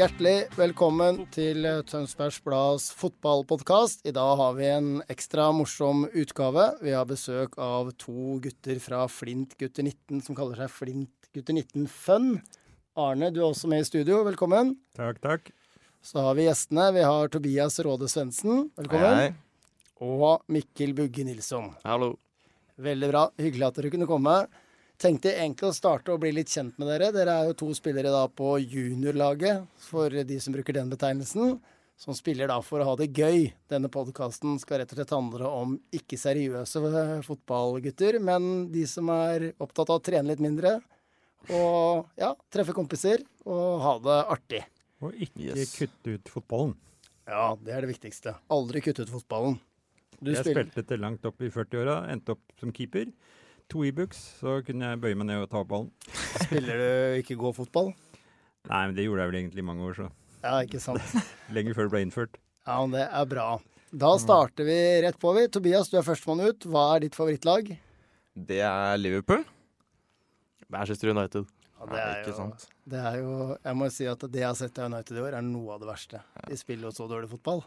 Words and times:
Hjertelig 0.00 0.46
velkommen 0.56 1.26
til 1.28 1.66
Tønsbergs 1.84 2.38
Blads 2.40 2.86
fotballpodkast. 2.96 4.06
I 4.08 4.14
dag 4.16 4.30
har 4.38 4.54
vi 4.56 4.64
en 4.72 4.86
ekstra 5.12 5.50
morsom 5.52 6.06
utgave. 6.16 6.62
Vi 6.80 6.94
har 6.96 7.04
besøk 7.04 7.58
av 7.60 7.90
to 8.00 8.38
gutter 8.40 8.80
fra 8.80 9.02
Flint 9.12 9.52
gutter 9.60 9.84
19 9.84 10.22
som 10.24 10.38
kaller 10.38 10.62
seg 10.62 10.72
Flint 10.72 11.28
gutter 11.36 11.52
19 11.52 11.84
Fun. 11.92 12.30
Arne, 12.96 13.28
du 13.28 13.42
er 13.42 13.50
også 13.50 13.68
med 13.68 13.84
i 13.84 13.90
studio. 13.90 14.22
Velkommen. 14.24 14.72
Takk, 14.96 15.20
takk. 15.20 15.52
Så 16.00 16.24
har 16.24 16.38
vi 16.38 16.48
gjestene. 16.48 16.88
Vi 16.96 17.04
har 17.04 17.28
Tobias 17.36 17.76
Råde 17.84 18.08
Svendsen. 18.08 18.70
Velkommen. 18.80 19.20
Hei. 19.20 19.28
Og 20.00 20.48
Mikkel 20.48 20.96
Bugge 20.96 21.28
Nilsson. 21.28 21.74
Hallo. 21.84 22.14
Veldig 22.80 23.12
bra. 23.12 23.28
Hyggelig 23.36 23.68
at 23.68 23.82
dere 23.82 23.92
kunne 23.92 24.08
komme. 24.08 24.40
Tenkte 25.00 25.32
egentlig 25.32 25.70
å 25.70 25.72
starte 25.72 26.12
å 26.12 26.20
bli 26.20 26.28
litt 26.36 26.50
kjent 26.52 26.76
med 26.80 26.90
dere. 26.90 27.08
Dere 27.14 27.32
er 27.40 27.46
jo 27.48 27.54
to 27.62 27.70
spillere 27.76 28.10
da 28.12 28.26
på 28.28 28.58
juniorlaget, 28.60 29.64
for 29.86 30.12
de 30.12 30.36
som 30.44 30.52
bruker 30.52 30.76
den 30.76 30.90
betegnelsen. 30.92 31.54
Som 32.00 32.16
spiller 32.16 32.48
da 32.48 32.58
for 32.64 32.80
å 32.80 32.86
ha 32.88 32.94
det 32.96 33.10
gøy. 33.16 33.50
Denne 33.68 33.88
podkasten 33.92 34.58
skal 34.60 34.80
rett 34.80 34.92
og 34.92 35.00
slett 35.00 35.12
handle 35.12 35.48
om 35.52 35.74
ikke 35.96 36.16
seriøse 36.20 36.80
fotballgutter, 37.26 38.16
men 38.24 38.68
de 38.72 38.84
som 38.88 39.08
er 39.12 39.50
opptatt 39.60 39.92
av 39.92 40.00
å 40.00 40.04
trene 40.04 40.32
litt 40.32 40.40
mindre. 40.44 40.78
Og 41.48 42.08
ja, 42.20 42.34
treffe 42.52 42.76
kompiser 42.76 43.24
og 43.48 43.80
ha 43.84 43.96
det 44.04 44.18
artig. 44.36 44.62
Og 45.00 45.16
ikke 45.16 45.48
Yes. 45.56 45.74
kutte 45.76 46.16
ut 46.16 46.28
fotballen. 46.28 46.74
Ja, 47.28 47.54
det 47.56 47.72
er 47.72 47.84
det 47.86 47.92
viktigste. 47.94 48.34
Aldri 48.52 48.82
kutte 48.84 49.04
ut 49.04 49.12
fotballen. 49.12 49.60
Du 50.20 50.32
jeg 50.32 50.44
spiller 50.44 50.66
spilte 50.68 50.84
til 50.86 51.00
langt 51.00 51.24
opp 51.24 51.40
i 51.40 51.48
40-åra, 51.48 52.02
endte 52.12 52.34
opp 52.36 52.42
som 52.60 52.72
keeper. 52.72 53.08
To 53.70 53.84
e-books, 53.86 54.18
så 54.40 54.56
kunne 54.66 54.88
jeg 54.90 55.00
bøye 55.02 55.14
meg 55.18 55.28
ned 55.28 55.44
og 55.44 55.50
ta 55.52 55.60
opp 55.62 55.68
ballen. 55.70 55.90
Spiller 56.42 56.80
du 56.80 57.20
ikke 57.20 57.36
gå-fotball? 57.38 57.92
Nei, 58.70 58.80
men 58.88 58.96
det 58.96 59.04
gjorde 59.06 59.22
jeg 59.22 59.30
vel 59.30 59.38
egentlig 59.44 59.62
i 59.62 59.66
mange 59.68 59.84
år, 59.86 59.94
så. 60.00 60.08
Ja, 60.42 60.56
ikke 60.66 60.80
sant. 60.82 61.12
Lenge 61.54 61.74
før 61.76 61.86
det 61.86 61.92
ble 61.94 62.02
innført. 62.06 62.40
Ja, 62.66 62.80
men 62.82 62.96
det 62.96 63.04
er 63.06 63.28
bra. 63.30 63.46
Da 63.90 64.10
starter 64.22 64.66
vi 64.66 64.76
rett 65.06 65.18
på, 65.22 65.32
vi. 65.38 65.46
Tobias, 65.50 65.88
du 65.90 65.96
er 66.00 66.06
førstemann 66.06 66.42
ut. 66.50 66.66
Hva 66.70 66.84
er 66.96 67.06
ditt 67.06 67.16
favorittlag? 67.18 67.70
Det 68.34 68.60
er 68.62 68.98
Liverpool. 69.00 69.42
Manchester 70.70 71.10
United. 71.14 71.46
Ja, 71.80 71.86
det 71.90 72.00
er 72.04 72.28
jo- 72.28 72.52
Det 72.90 72.98
er 73.00 73.16
jo 73.22 73.56
Jeg 73.64 73.74
må 73.76 73.90
si 73.90 74.06
at 74.06 74.18
det 74.20 74.40
jeg 74.40 74.46
har 74.46 74.54
sett 74.58 74.78
av 74.78 74.90
United 74.92 75.16
i 75.16 75.20
år, 75.20 75.34
er 75.38 75.42
noe 75.42 75.74
av 75.74 75.80
det 75.80 75.88
verste. 75.88 76.20
De 76.48 76.56
spiller 76.56 76.90
jo 76.90 76.92
så 76.92 77.08
dårlig 77.08 77.30
fotball. 77.30 77.62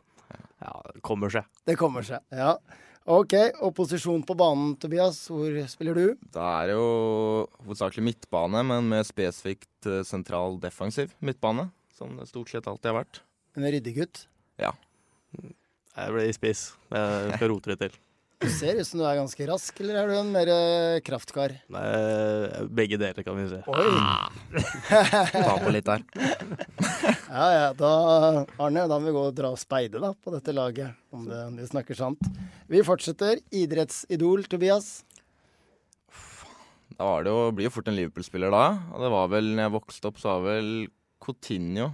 Ja, 0.61 0.81
det 0.93 1.01
kommer 1.01 1.29
seg. 1.29 1.45
Det 1.65 1.75
kommer 1.77 2.01
seg. 2.03 2.19
Ja. 2.31 2.57
OK. 3.03 3.33
Og 3.65 3.73
posisjon 3.75 4.21
på 4.23 4.35
banen, 4.39 4.75
Tobias. 4.79 5.25
Hvor 5.31 5.57
spiller 5.71 5.97
du? 5.97 6.05
Da 6.35 6.45
er 6.61 6.71
det 6.71 6.77
jo 6.77 6.87
hovedsakelig 7.65 8.05
midtbane, 8.07 8.63
men 8.69 8.87
med 8.91 9.07
spesifikt 9.07 9.89
eh, 9.89 10.05
sentral 10.07 10.55
defensiv 10.63 11.11
midtbane. 11.19 11.67
Som 11.93 12.15
det 12.17 12.29
stort 12.31 12.53
sett 12.53 12.69
alltid 12.69 12.93
har 12.93 13.01
vært. 13.01 13.21
En 13.59 13.67
ryddegutt. 13.67 14.23
Jeg 15.93 16.13
ble 16.15 16.23
i 16.25 16.33
spiss. 16.33 16.71
Jeg 16.89 17.35
skal 17.35 17.51
rote 17.51 17.73
det 17.73 17.79
til. 17.83 17.99
Du 18.43 18.49
ser 18.51 18.75
ut 18.75 18.87
som 18.87 18.99
du 18.99 19.05
er 19.07 19.15
ganske 19.15 19.45
rask, 19.47 19.77
eller 19.79 20.01
er 20.01 20.09
du 20.09 20.13
en 20.17 20.31
mer 20.33 20.49
eh, 20.51 20.97
kraftkar? 21.05 21.53
Nei, 21.71 21.83
begge 22.75 22.97
deler, 22.99 23.23
kan 23.23 23.37
vi 23.39 23.45
si. 23.47 23.59
Oi! 23.71 23.85
Ta 25.31 25.53
på 25.63 25.71
litt 25.71 25.87
der. 25.87 26.03
Ja, 27.33 27.45
ja. 27.49 27.69
Da, 27.73 27.89
Arne, 28.61 28.83
da 28.85 28.97
må 28.99 29.07
vi 29.07 29.13
gå 29.15 29.21
og 29.29 29.37
dra 29.37 29.49
og 29.55 29.57
speide 29.57 29.97
da, 30.03 30.11
på 30.13 30.29
dette 30.35 30.53
laget, 30.53 30.93
om 31.15 31.23
det, 31.25 31.39
de 31.57 31.65
snakker 31.65 31.97
sant. 31.97 32.19
Vi 32.69 32.83
fortsetter. 32.85 33.39
Idrettsidol, 33.55 34.43
Tobias. 34.51 34.91
Da 36.93 37.07
var 37.07 37.25
det 37.25 37.33
jo, 37.33 37.47
blir 37.57 37.69
jo 37.69 37.73
fort 37.73 37.89
en 37.89 37.97
Liverpool-spiller 37.97 38.53
da. 38.53 38.65
Og 38.93 39.01
det 39.01 39.13
var 39.15 39.31
vel, 39.33 39.49
når 39.55 39.65
jeg 39.65 39.75
vokste 39.79 40.11
opp, 40.11 40.19
så 40.21 40.35
var 40.35 40.45
vel 40.51 40.69
Coutinho, 41.23 41.93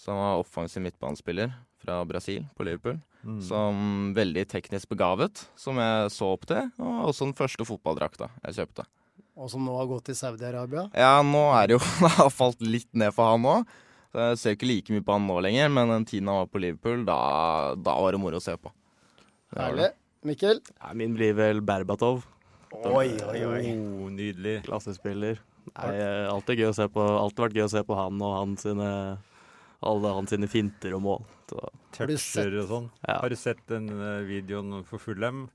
som 0.00 0.22
var 0.22 0.40
offensiv 0.40 0.86
midtbanespiller 0.86 1.52
fra 1.82 1.98
Brasil 2.08 2.46
på 2.56 2.64
Liverpool. 2.70 3.02
Mm. 3.24 3.38
Som 3.40 3.78
veldig 4.16 4.44
teknisk 4.50 4.90
begavet, 4.90 5.46
som 5.56 5.78
jeg 5.80 6.10
så 6.12 6.28
opp 6.34 6.44
til. 6.50 6.68
Og 6.82 7.08
også 7.10 7.28
den 7.30 7.38
første 7.38 7.64
fotballdrakta 7.68 8.28
jeg 8.44 8.58
kjøpte. 8.60 8.84
Og 9.34 9.48
som 9.50 9.64
nå 9.66 9.74
har 9.78 9.88
gått 9.90 10.10
til 10.10 10.18
Saudi-Arabia. 10.18 10.86
Ja, 10.94 11.16
nå 11.26 11.42
er 11.56 11.70
det 11.70 11.78
jo 11.78 11.80
Det 12.04 12.12
har 12.18 12.30
falt 12.30 12.60
litt 12.62 12.90
ned 12.92 13.14
for 13.16 13.32
han 13.32 13.48
òg. 13.50 13.74
Jeg 14.14 14.38
ser 14.38 14.54
ikke 14.54 14.68
like 14.70 14.94
mye 14.94 15.02
på 15.02 15.16
han 15.16 15.24
nå 15.26 15.40
lenger, 15.42 15.72
men 15.74 15.90
den 15.90 16.04
tiden 16.06 16.28
han 16.30 16.44
var 16.44 16.52
på 16.52 16.60
Liverpool, 16.62 17.00
da, 17.08 17.16
da 17.74 17.96
var 17.98 18.14
det 18.14 18.20
moro 18.22 18.38
å 18.38 18.44
se 18.44 18.54
på. 18.54 18.70
Herlig. 19.58 19.90
Mikkel? 20.24 20.60
Ja, 20.78 20.92
min 20.96 21.16
blir 21.18 21.34
vel 21.36 21.58
Berbatov. 21.66 22.22
Oi, 22.74 23.10
oi, 23.26 23.40
oi. 23.42 23.64
Oh, 23.74 24.06
nydelig. 24.14 24.60
Klassespiller. 24.68 25.40
Nei, 25.74 25.90
eh, 25.96 26.26
alltid 26.30 26.60
gøy 26.60 26.68
å 26.68 26.76
se 26.76 26.86
på 26.92 27.00
Alltid 27.00 27.40
vært 27.40 27.54
gøy 27.56 27.64
å 27.64 27.72
se 27.72 27.82
på 27.88 27.96
han 27.96 28.18
og 28.20 28.34
hans 28.36 28.64
sine 28.66 28.88
alle 29.82 30.12
hans 30.14 30.30
sine 30.30 30.46
finter 30.48 30.94
og 30.94 31.02
mål. 31.02 31.24
Så, 31.50 31.58
Har 31.98 32.06
du 32.06 32.16
sett- 32.16 32.44
Toucher 32.44 32.58
og 32.62 32.68
sånn. 32.68 32.90
ja. 33.08 33.18
Har 33.20 33.28
du 33.28 33.36
sett 33.36 33.66
den 33.66 33.88
eh, 33.90 34.22
videoen 34.28 34.84
for 34.84 34.98
Fullem? 34.98 35.48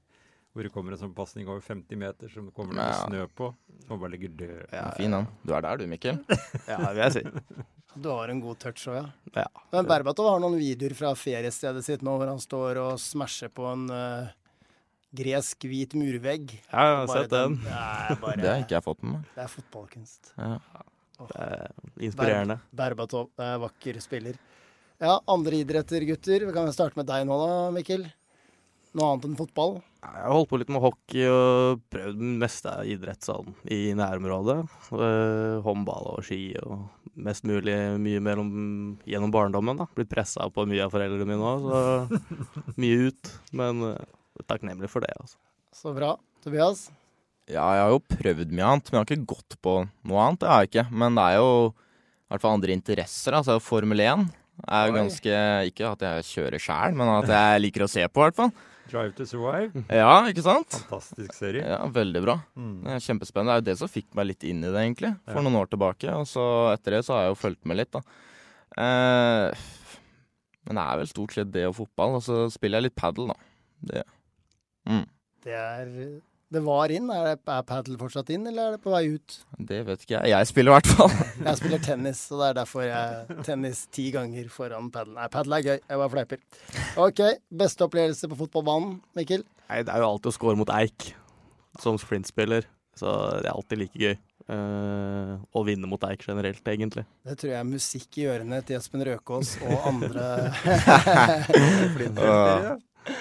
Hvor 0.53 0.63
det 0.65 0.71
kommer 0.73 0.91
en 0.91 0.97
sånn 0.97 1.13
pasning 1.15 1.47
over 1.47 1.61
50 1.61 1.95
meter 1.95 2.27
som 2.33 2.45
det 2.49 2.53
kommer 2.55 2.73
noe 2.73 2.85
Ja. 2.89 3.05
snø 3.07 3.27
på. 3.37 3.53
Som 3.87 3.99
bare 3.99 4.11
ligger 4.11 4.29
død. 4.35 4.69
Ja, 4.73 4.89
Fin 4.97 5.13
han. 5.13 5.27
Du 5.45 5.53
er 5.53 5.61
der 5.61 5.77
du, 5.77 5.85
Mikkel. 5.87 6.17
ja, 6.67 6.77
vil 6.91 7.03
jeg 7.05 7.11
si. 7.13 7.23
Du 7.99 8.07
har 8.09 8.29
en 8.29 8.39
god 8.39 8.59
touch 8.59 8.83
òg, 8.87 8.95
ja. 9.01 9.05
Ja. 9.35 9.45
Men 9.73 9.85
Berbatov 9.89 10.27
har 10.29 10.39
noen 10.39 10.59
videoer 10.59 10.93
fra 10.95 11.09
feriestedet 11.17 11.81
sitt 11.83 12.01
nå 12.05 12.13
hvor 12.19 12.27
han 12.29 12.37
står 12.39 12.77
og 12.77 12.99
smasher 13.01 13.49
på 13.49 13.65
en 13.65 13.89
uh, 13.89 14.27
gresk 15.11 15.65
hvit 15.65 15.95
murvegg. 15.97 16.53
Ja, 16.69 16.83
jeg 16.85 16.95
har 16.99 17.07
Bare 17.09 17.23
sett 17.23 17.31
den. 17.33 17.55
Det 17.63 17.73
er, 17.73 18.15
bare, 18.21 18.35
Det 18.37 18.47
har 18.51 18.61
ikke 18.61 18.75
jeg 18.77 18.85
fått 18.85 19.01
med 19.03 19.11
meg. 19.17 19.25
det 19.35 19.43
er 19.43 19.51
fotballkunst. 19.55 20.31
Ja. 20.37 20.59
Er 21.35 21.67
inspirerende. 21.99 22.59
Berbatov 22.75 23.29
er 23.41 23.59
vakker 23.61 23.99
spiller. 24.03 24.39
Ja, 24.99 25.17
andre 25.31 25.61
idretter, 25.63 26.03
gutter. 26.07 26.45
Vi 26.47 26.55
kan 26.55 26.71
starte 26.75 26.99
med 26.99 27.07
deg 27.07 27.25
nå 27.27 27.37
da, 27.39 27.51
Mikkel. 27.75 28.07
Noe 28.97 29.11
annet 29.13 29.27
enn 29.29 29.37
fotball? 29.37 29.77
Jeg 29.99 30.23
har 30.23 30.33
holdt 30.33 30.49
på 30.49 30.57
litt 30.61 30.71
med 30.73 30.81
hockey 30.81 31.25
og 31.29 31.81
prøvd 31.93 32.17
det 32.17 32.29
meste 32.41 32.71
av 32.71 32.87
idrett 32.89 33.25
sånn 33.27 33.51
i 33.69 33.91
nærområdet. 33.99 34.57
Eh, 34.95 35.59
håndball 35.65 36.07
og 36.15 36.23
ski 36.25 36.55
og 36.63 36.87
mest 37.19 37.45
mulig 37.47 37.75
mye 38.01 38.21
mellom, 38.23 38.49
gjennom 39.07 39.33
barndommen. 39.35 39.77
da. 39.83 39.89
Blitt 39.95 40.09
pressa 40.11 40.47
på 40.49 40.65
mye 40.71 40.87
av 40.87 40.95
foreldrene 40.95 41.27
mine 41.27 41.51
òg, 41.51 41.67
så 41.67 42.19
mye 42.81 43.11
ut. 43.11 43.33
Men 43.59 43.83
eh, 43.91 44.09
takknemlig 44.49 44.89
for 44.89 45.05
det, 45.05 45.13
altså. 45.19 45.37
Så 45.75 45.93
bra. 45.93 46.15
Tobias? 46.41 46.87
Ja, 47.49 47.65
jeg 47.73 47.81
har 47.85 47.93
jo 47.95 48.01
prøvd 48.13 48.51
mye 48.53 48.67
annet, 48.69 48.89
men 48.91 48.99
jeg 48.99 49.01
har 49.01 49.09
ikke 49.09 49.31
gått 49.33 49.55
på 49.65 49.75
noe 50.05 50.25
annet. 50.25 50.39
Det 50.43 50.49
har 50.51 50.63
jeg 50.65 50.69
ikke. 50.71 50.87
Men 51.01 51.15
det 51.17 51.23
er 51.31 51.37
jo 51.39 51.51
i 51.69 52.33
hvert 52.33 52.43
fall 52.45 52.57
andre 52.59 52.75
interesser. 52.77 53.33
Altså 53.39 53.55
Formel 53.63 54.03
1 54.05 54.27
er 54.69 54.89
jo 54.89 54.95
ganske 54.97 55.37
Ikke 55.71 55.87
at 55.93 56.01
jeg 56.03 56.25
kjører 56.29 56.61
sjæl, 56.61 56.97
men 56.99 57.09
at 57.15 57.31
jeg 57.31 57.61
liker 57.63 57.85
å 57.85 57.89
se 57.89 58.03
på, 58.11 58.21
i 58.21 58.27
hvert 58.27 58.37
fall. 58.37 58.51
Drive 58.89 59.13
to 59.17 59.25
survive. 59.29 59.83
Ja, 59.93 60.13
ikke 60.29 60.41
sant? 60.45 60.77
Fantastisk 60.89 61.33
serie. 61.37 61.61
Ja, 61.65 61.77
Veldig 61.93 62.21
bra. 62.25 62.35
Mm. 62.57 62.71
Det 62.85 62.95
er 62.95 63.03
kjempespennende. 63.05 63.53
Det 63.53 63.57
er 63.57 63.61
jo 63.61 63.67
det 63.71 63.77
som 63.83 63.91
fikk 63.93 64.07
meg 64.17 64.29
litt 64.31 64.45
inn 64.49 64.63
i 64.65 64.69
det, 64.73 64.81
egentlig. 64.81 65.11
For 65.29 65.37
Ja. 65.37 65.43
noen 65.45 65.59
år 65.61 65.69
tilbake. 65.69 66.09
Og 66.17 66.25
så 66.29 66.45
etter 66.73 66.97
det 66.97 67.03
så 67.05 67.13
har 67.13 67.27
jeg 67.27 67.35
jo 67.35 67.41
fulgt 67.43 67.65
med 67.69 67.77
litt, 67.77 67.91
da. 67.93 68.01
Eh, 68.77 69.53
men 70.65 70.75
det 70.79 70.85
er 70.85 70.97
vel 71.01 71.07
stort 71.09 71.33
sett 71.37 71.51
det 71.53 71.67
og 71.69 71.75
fotball. 71.77 72.17
Og 72.17 72.23
så 72.25 72.39
spiller 72.53 72.77
jeg 72.81 72.89
litt 72.89 72.97
padel, 72.97 73.29
da. 73.29 73.37
Det. 73.93 74.03
Mm. 74.89 75.05
Det 75.45 75.53
er 75.53 75.93
Det 76.49 76.61
var 76.65 76.89
inn. 76.89 77.11
Er, 77.13 77.27
det, 77.27 77.35
er 77.45 77.65
padel 77.67 77.97
fortsatt 77.99 78.31
inn, 78.33 78.47
eller 78.49 78.71
er 78.71 78.77
det 78.77 78.81
på 78.81 78.89
vei 78.89 79.03
ut? 79.13 79.35
Det 79.69 79.83
vet 79.85 80.05
ikke 80.05 80.15
jeg. 80.15 80.31
Jeg 80.33 80.49
spiller 80.49 80.73
i 80.73 80.75
hvert 80.79 80.89
fall. 80.97 81.11
Jeg 81.49 81.59
spiller 81.59 81.83
tennis, 81.85 82.23
og 82.33 82.41
det 82.41 82.47
er 82.47 82.55
derfor 82.57 82.83
jeg 82.87 83.35
tennis 83.47 83.83
ti 83.93 84.07
ganger 84.15 84.49
foran 84.53 84.89
padel. 84.93 85.13
Nei, 85.19 85.27
padel 85.31 85.55
er 85.59 85.67
gøy. 85.67 85.77
Jeg 85.77 86.01
bare 86.01 86.13
fleiper. 86.15 86.41
OK. 87.05 87.21
Beste 87.61 87.85
opplevelse 87.85 88.31
på 88.31 88.39
fotballbanen, 88.41 88.97
Mikkel? 89.17 89.45
Nei, 89.69 89.83
det 89.85 89.93
er 89.93 90.01
jo 90.01 90.09
alltid 90.09 90.31
å 90.33 90.35
score 90.39 90.57
mot 90.59 90.73
Eik 90.73 91.11
som 91.79 92.01
sprintspiller. 92.01 92.65
Så 92.97 93.13
det 93.39 93.47
er 93.47 93.53
alltid 93.53 93.83
like 93.83 94.01
gøy. 94.01 94.17
Eh, 94.49 95.33
å 95.53 95.61
vinne 95.67 95.87
mot 95.87 96.01
Eik 96.09 96.25
generelt, 96.25 96.65
egentlig. 96.65 97.05
Det 97.29 97.37
tror 97.37 97.53
jeg 97.53 97.61
er 97.61 97.69
musikk 97.69 98.17
i 98.17 98.25
ørene 98.33 98.63
til 98.65 98.79
Espen 98.79 99.05
Røkås 99.05 99.59
og 99.61 99.89
andre. 99.93 100.25
Ja. 103.07 103.15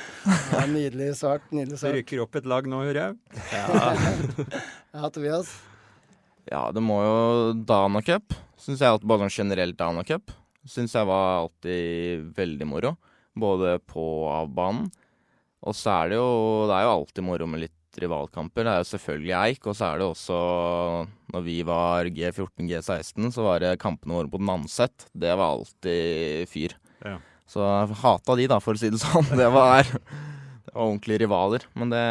Ja, 0.53 0.65
nydelig 0.69 1.15
svart. 1.17 1.47
Nydelig 1.55 1.77
Det 1.77 1.81
svart. 1.81 1.95
rykker 1.97 2.21
opp 2.25 2.37
et 2.37 2.49
lag 2.51 2.67
nå, 2.69 2.83
hører 2.85 3.01
jeg. 3.01 3.15
Ja, 4.99 5.09
Tobias. 5.13 5.51
Ja, 6.49 6.67
det 6.75 6.83
må 6.83 6.99
jo 7.05 7.19
Dana 7.69 8.03
Cup. 8.05 8.35
Syns 8.59 8.81
jeg 8.83 8.99
at 8.99 9.05
bare 9.07 9.27
sånn 9.29 9.37
generelt 9.45 9.77
Dana 9.79 10.03
Cup 10.05 10.33
syns 10.69 10.93
jeg 10.93 11.07
var 11.09 11.45
alltid 11.45 12.27
veldig 12.37 12.67
moro. 12.69 12.95
Både 13.39 13.79
på 13.89 14.03
og 14.27 14.31
av 14.35 14.49
banen. 14.53 14.89
Og 15.67 15.75
så 15.75 15.91
er 16.05 16.13
det 16.13 16.19
jo 16.21 16.67
Det 16.69 16.75
er 16.77 16.85
jo 16.87 16.93
alltid 16.97 17.25
moro 17.27 17.47
med 17.51 17.65
litt 17.65 17.99
rivalkamper. 17.99 18.67
Det 18.67 18.73
er 18.75 18.83
jo 18.83 18.89
selvfølgelig 18.93 19.35
Eik, 19.39 19.67
og 19.67 19.75
så 19.79 19.89
er 19.89 19.99
det 20.03 20.07
også 20.07 20.37
Når 21.35 21.43
vi 21.47 21.57
var 21.67 22.11
G14, 22.15 22.69
G16, 22.69 23.31
så 23.35 23.47
var 23.47 23.65
det 23.65 23.79
kampene 23.83 24.19
våre 24.19 24.31
på 24.31 24.41
Nanset. 24.43 25.09
Det 25.15 25.33
var 25.35 25.57
alltid 25.57 26.49
fyr. 26.53 26.77
Ja. 27.05 27.17
Så 27.49 27.65
jeg 27.65 28.01
hata 28.03 28.35
de, 28.37 28.47
da, 28.53 28.59
for 28.61 28.77
å 28.77 28.81
si 28.81 28.91
det 28.93 29.01
sånn. 29.01 29.29
Det 29.39 29.49
var, 29.55 29.89
det 29.89 30.73
var 30.75 30.83
ordentlige 30.85 31.23
rivaler. 31.25 31.65
Men 31.79 31.93
det, 31.95 32.03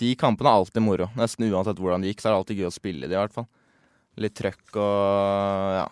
de 0.00 0.14
kampene 0.20 0.52
er 0.52 0.62
alltid 0.62 0.84
moro. 0.84 1.10
Nesten 1.20 1.48
uansett 1.50 1.80
hvordan 1.80 2.04
det 2.04 2.14
gikk, 2.14 2.22
så 2.22 2.30
er 2.30 2.32
det 2.32 2.38
alltid 2.40 2.62
gøy 2.62 2.68
å 2.70 2.74
spille 2.74 3.10
de, 3.10 3.16
i 3.16 3.20
hvert 3.20 3.36
fall. 3.36 3.48
Litt 4.20 4.36
trøkk 4.40 4.78
og 4.80 5.76
ja. 5.76 5.88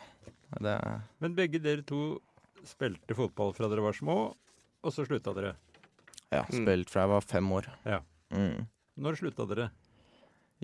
Det, 0.64 0.74
Men 1.20 1.34
begge 1.36 1.60
dere 1.60 1.84
to 1.84 2.16
spilte 2.64 3.12
fotball 3.16 3.52
fra 3.56 3.68
dere 3.68 3.84
var 3.84 3.96
små, 3.96 4.16
og 4.80 4.94
så 4.94 5.04
slutta 5.04 5.34
dere. 5.36 5.52
ja, 6.32 6.40
spilt 6.48 6.88
fra 6.92 7.04
jeg 7.04 7.12
var 7.12 7.26
fem 7.28 7.52
år. 7.52 7.68
Ja. 7.84 8.00
Mm. 8.32 8.64
Når 8.98 9.20
slutta 9.20 9.44
dere? 9.48 9.68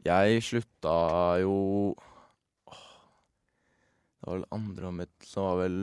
Jeg 0.05 0.41
slutta 0.43 0.95
jo 1.45 1.55
Det 2.75 4.27
var 4.27 4.35
vel 4.41 4.47
andre 4.57 4.89
året 4.89 4.99
mitt 5.05 5.29
som 5.29 5.47
var 5.47 5.61
vel 5.63 5.79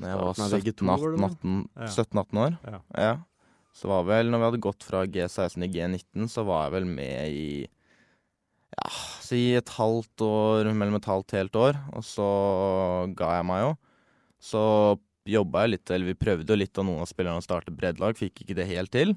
Når 0.00 0.10
jeg 0.10 0.18
var 0.18 0.34
Starten 0.34 0.44
av 0.44 0.64
VG2, 0.64 0.86
var 0.88 1.14
det 1.14 1.20
17-18 1.22 1.68
Ja. 1.76 1.86
17-18 1.86 2.40
år. 2.44 2.58
Ja. 2.72 2.80
Ja. 2.98 3.14
Så 3.74 3.88
var 3.90 4.04
vel, 4.06 4.30
når 4.30 4.38
vi 4.42 4.46
hadde 4.48 4.62
gått 4.62 4.82
fra 4.86 5.04
G16 5.06 5.62
til 5.64 5.70
G19, 5.74 6.28
så 6.30 6.44
var 6.46 6.64
jeg 6.68 6.72
vel 6.76 6.84
med 6.86 7.34
i 7.34 7.46
ja, 8.74 8.90
si 9.22 9.40
et 9.54 9.70
halvt 9.76 10.22
år, 10.26 10.70
mellom 10.74 10.96
et 10.98 11.06
halvt 11.10 11.34
helt 11.38 11.58
år. 11.58 11.78
Og 11.94 12.02
så 12.06 12.26
ga 13.18 13.36
jeg 13.38 13.46
meg 13.50 13.62
jo. 13.64 13.72
Så 14.42 14.62
jobba 15.30 15.62
jeg 15.64 15.70
litt, 15.76 15.90
eller 15.94 16.10
vi 16.10 16.18
prøvde 16.20 16.52
jo 16.52 16.58
litt 16.60 16.78
av 16.78 16.84
noen 16.88 17.00
av 17.04 17.08
spillerne 17.10 17.40
å 17.40 17.46
starte 17.46 17.72
breddelag, 17.74 18.18
fikk 18.18 18.42
ikke 18.44 18.56
det 18.58 18.66
helt 18.68 18.92
til. 18.94 19.14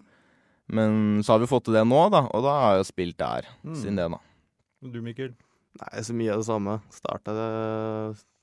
Men 0.70 1.22
så 1.24 1.34
har 1.36 1.40
vi 1.44 1.50
fått 1.50 1.66
til 1.68 1.76
det 1.78 1.84
nå, 1.88 2.00
da, 2.14 2.26
og 2.32 2.44
da 2.46 2.54
har 2.62 2.76
jeg 2.78 2.84
jo 2.86 2.88
spilt 2.92 3.18
der 3.22 3.46
Mm. 3.64 3.76
siden 3.76 3.96
det, 4.00 4.08
da. 4.12 4.20
Du, 4.94 5.02
Mikkel? 5.02 5.34
Nei, 5.78 6.04
så 6.04 6.16
mye 6.18 6.34
av 6.34 6.42
det 6.42 6.48
samme. 6.48 6.78
Starta 6.94 7.36
det 7.38 7.50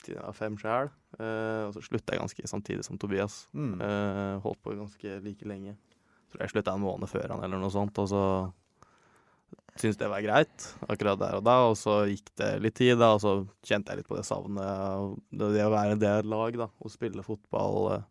til 0.05 0.19
jeg 0.19 0.23
var 0.23 0.37
fem 0.37 0.57
sjæl, 0.61 0.91
eh, 1.17 1.63
og 1.65 1.73
så 1.75 1.83
slutta 1.87 2.15
jeg 2.15 2.21
ganske 2.21 2.51
samtidig 2.51 2.85
som 2.87 2.99
Tobias. 3.01 3.45
Mm. 3.57 3.79
Eh, 3.81 4.35
holdt 4.45 4.61
på 4.63 4.77
ganske 4.77 5.17
like 5.25 5.49
lenge. 5.49 5.77
Tror 6.31 6.45
jeg 6.45 6.53
slutta 6.53 6.75
en 6.77 6.85
måned 6.85 7.11
før 7.11 7.35
han 7.35 7.47
eller 7.47 7.63
noe 7.63 7.73
sånt, 7.73 7.99
og 8.03 8.11
så 8.11 8.25
syntes 9.75 9.99
det 9.99 10.11
var 10.11 10.23
greit 10.23 10.65
akkurat 10.87 11.19
der 11.19 11.39
og 11.39 11.45
da, 11.47 11.55
og 11.67 11.77
så 11.79 12.05
gikk 12.07 12.31
det 12.39 12.51
litt 12.63 12.77
tid, 12.79 12.97
da, 13.01 13.15
og 13.17 13.23
så 13.23 13.35
kjente 13.67 13.91
jeg 13.91 14.03
litt 14.03 14.11
på 14.11 14.19
det 14.19 14.27
savnet 14.27 15.17
det, 15.35 15.51
det 15.57 15.65
å 15.67 15.73
være 15.73 15.97
en 15.97 16.03
del 16.03 16.31
lag, 16.31 16.59
da, 16.65 16.69
og 16.79 16.93
spille 16.93 17.25
fotball. 17.27 17.95
Eh, 17.97 18.11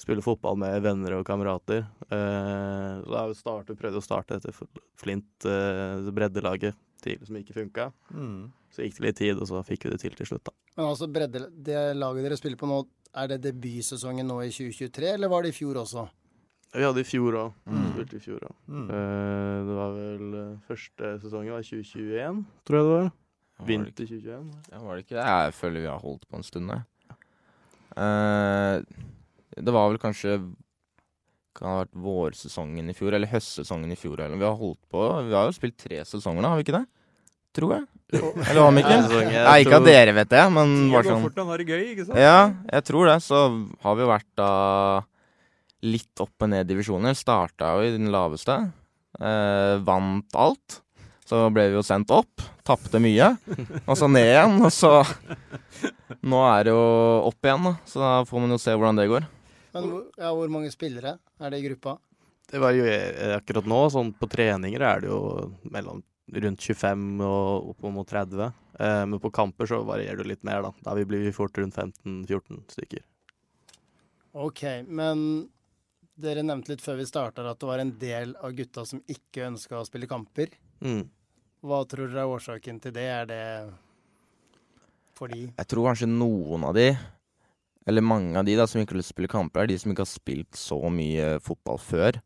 spille 0.00 0.24
fotball 0.24 0.56
med 0.56 0.80
venner 0.84 1.18
og 1.18 1.26
kamerater. 1.28 1.84
Eh, 2.08 3.00
så 3.04 3.10
da 3.12 3.24
startet, 3.36 3.76
prøvde 3.76 3.98
jeg 3.98 4.04
å 4.04 4.06
starte 4.06 4.38
dette 4.38 4.68
Flint, 5.00 5.48
eh, 5.48 6.08
breddelaget, 6.16 6.76
tidlig 7.04 7.26
som 7.28 7.36
ikke 7.40 7.56
funka. 7.56 7.88
Mm. 8.14 8.52
Så 8.70 8.84
gikk 8.84 8.96
det 8.98 9.04
litt 9.06 9.16
tid, 9.20 9.36
og 9.40 9.48
så 9.50 9.62
fikk 9.66 9.84
vi 9.86 9.90
det 9.94 10.00
til 10.00 10.14
til 10.18 10.26
slutt, 10.30 10.44
da. 10.44 10.52
Men 10.76 10.86
altså, 10.92 11.08
bredde, 11.12 11.46
det 11.66 11.96
laget 11.96 12.24
dere 12.28 12.36
spiller 12.38 12.56
på 12.60 12.68
nå, 12.70 12.80
er 13.20 13.26
det 13.32 13.40
debutsesongen 13.48 14.26
nå 14.30 14.40
i 14.46 14.50
2023, 14.54 15.14
eller 15.16 15.28
var 15.32 15.42
det 15.42 15.50
i 15.54 15.58
fjor 15.58 15.80
også? 15.82 16.06
Vi 16.70 16.84
hadde 16.86 17.02
i 17.02 17.08
fjor 17.08 17.34
òg. 17.34 17.54
Mm. 17.66 17.86
Spilte 17.96 18.16
i 18.20 18.22
fjor 18.22 18.44
òg. 18.46 18.52
Mm. 18.70 18.84
det 19.66 19.74
var 19.80 19.96
vel 19.96 20.36
eh, 20.38 20.52
første 20.68 21.08
sesongen 21.24 21.56
var 21.56 21.64
2021, 21.66 22.44
tror 22.68 22.78
jeg 22.78 22.86
det 22.86 22.92
var. 22.94 23.10
Vinter 23.66 24.06
2021. 24.06 24.20
ikke- 24.22 24.72
ja, 24.72 24.78
var 24.84 24.94
det 24.96 25.02
ikke 25.04 25.16
det? 25.18 25.24
Jeg 25.26 25.54
føler 25.58 25.80
vi 25.80 25.90
har 25.90 25.98
holdt 26.04 26.28
på 26.30 26.36
en 26.38 26.46
stund, 26.46 26.70
jeg. 26.70 27.16
Eh, 27.96 28.82
det 29.60 29.72
var 29.74 29.88
vel 29.90 29.98
kanskje 29.98 30.36
Kan 31.60 31.68
ha 31.68 31.80
vært 31.82 31.98
vårsesongen 32.00 32.88
i 32.88 32.96
fjor, 32.96 33.12
eller 33.18 33.28
høstsesongen 33.28 33.92
i 33.92 33.98
fjor. 34.00 34.16
Eller. 34.24 34.40
Vi 34.40 34.46
har 34.48 34.56
holdt 34.56 34.80
på 34.88 35.04
Vi 35.28 35.36
har 35.36 35.44
jo 35.50 35.52
spilt 35.52 35.76
tre 35.76 36.00
sesonger 36.08 36.40
nå, 36.40 36.54
har 36.54 36.60
vi 36.60 36.64
ikke 36.64 36.78
det? 36.78 36.86
Tror 37.58 37.74
jeg. 37.74 37.86
Eller 38.14 38.60
hva, 38.62 38.70
Mikkel? 38.74 39.04
ikke? 39.10 39.42
Nei, 39.44 39.56
ikke 39.64 39.76
av 39.76 39.84
at 39.84 39.88
dere 39.90 40.14
vet 40.16 40.30
det, 40.32 40.42
men 40.54 40.74
bare 40.92 41.08
sånn 41.10 41.24
fort 41.26 41.40
har 41.50 41.62
det 41.62 41.66
gøy, 41.68 41.82
ikke 41.92 42.06
sant? 42.06 42.20
Ja, 42.22 42.38
jeg 42.70 42.86
tror 42.88 43.10
det. 43.10 43.16
Så 43.26 43.40
har 43.84 43.98
vi 43.98 44.04
jo 44.06 44.10
vært 44.10 44.28
da 44.38 44.50
litt 45.90 46.22
opp 46.22 46.46
og 46.46 46.52
ned 46.52 46.64
i 46.64 46.70
divisjoner. 46.70 47.16
Starta 47.18 47.74
jo 47.76 47.88
i 47.88 47.92
den 47.96 48.10
laveste. 48.14 48.56
Eh, 49.18 49.74
vant 49.86 50.38
alt. 50.38 50.80
Så 51.30 51.44
ble 51.54 51.68
vi 51.70 51.78
jo 51.78 51.84
sendt 51.86 52.10
opp. 52.14 52.42
Tapte 52.66 52.98
mye. 53.02 53.32
Og 53.84 53.94
så 53.98 54.08
ned 54.10 54.30
igjen. 54.32 54.56
Og 54.66 54.72
så 54.74 54.94
Nå 56.26 56.40
er 56.42 56.66
det 56.66 56.72
jo 56.74 56.86
opp 57.28 57.46
igjen, 57.46 57.68
da. 57.68 57.74
Så 57.86 58.02
da 58.02 58.14
får 58.26 58.42
man 58.42 58.54
jo 58.54 58.58
se 58.62 58.74
hvordan 58.74 58.98
det 58.98 59.10
går. 59.10 59.28
Men 59.74 59.90
hvor, 59.90 60.06
ja, 60.18 60.30
hvor 60.34 60.52
mange 60.52 60.70
spillere 60.74 61.18
er 61.40 61.52
det 61.52 61.60
i 61.60 61.66
gruppa? 61.68 61.98
Det 62.50 62.58
var 62.58 62.74
jo 62.74 62.86
akkurat 63.36 63.68
nå. 63.70 63.80
Sånn 63.94 64.14
på 64.18 64.28
treninger 64.30 64.82
er 64.82 65.04
det 65.04 65.10
jo 65.12 65.20
mellom 65.70 66.02
rundt 66.30 66.62
25 66.62 67.06
og 67.26 67.70
opp 67.72 67.86
mot 67.94 68.08
30. 68.08 68.50
Eh, 68.80 69.04
men 69.06 69.20
på 69.22 69.30
kamper 69.34 69.70
så 69.70 69.80
varierer 69.86 70.22
det 70.22 70.32
litt 70.32 70.44
mer, 70.46 70.62
da. 70.66 70.72
Da 70.86 70.94
blir 70.98 71.24
vi 71.24 71.32
fort 71.34 71.58
rundt 71.58 71.76
15-14 71.76 72.62
stykker. 72.74 73.04
Ok, 74.40 74.62
men 74.86 75.24
dere 76.20 76.44
nevnte 76.46 76.74
litt 76.74 76.84
før 76.84 77.00
vi 77.00 77.08
starta 77.08 77.44
at 77.48 77.60
det 77.60 77.68
var 77.70 77.82
en 77.82 77.94
del 77.98 78.36
av 78.38 78.54
gutta 78.54 78.84
som 78.86 79.02
ikke 79.10 79.48
ønska 79.48 79.80
å 79.80 79.86
spille 79.88 80.10
kamper. 80.10 80.52
Mm. 80.84 81.06
Hva 81.66 81.82
tror 81.88 82.10
dere 82.10 82.24
er 82.24 82.34
årsaken 82.34 82.78
til 82.82 82.94
det? 82.96 83.08
Er 83.10 83.26
det 83.28 83.44
fordi 85.18 85.50
Jeg 85.50 85.68
tror 85.68 85.90
kanskje 85.90 86.08
noen 86.08 86.64
av 86.64 86.76
de, 86.76 86.94
eller 87.88 88.04
mange 88.04 88.36
av 88.38 88.44
de 88.44 88.56
da, 88.58 88.66
som 88.68 88.82
ikke 88.82 88.98
å 88.98 89.04
spille 89.04 89.30
kamper, 89.30 89.64
er 89.64 89.70
de 89.70 89.78
som 89.80 89.92
ikke 89.92 90.04
har 90.04 90.10
spilt 90.10 90.58
så 90.58 90.78
mye 90.92 91.38
fotball 91.44 91.80
før. 91.80 92.20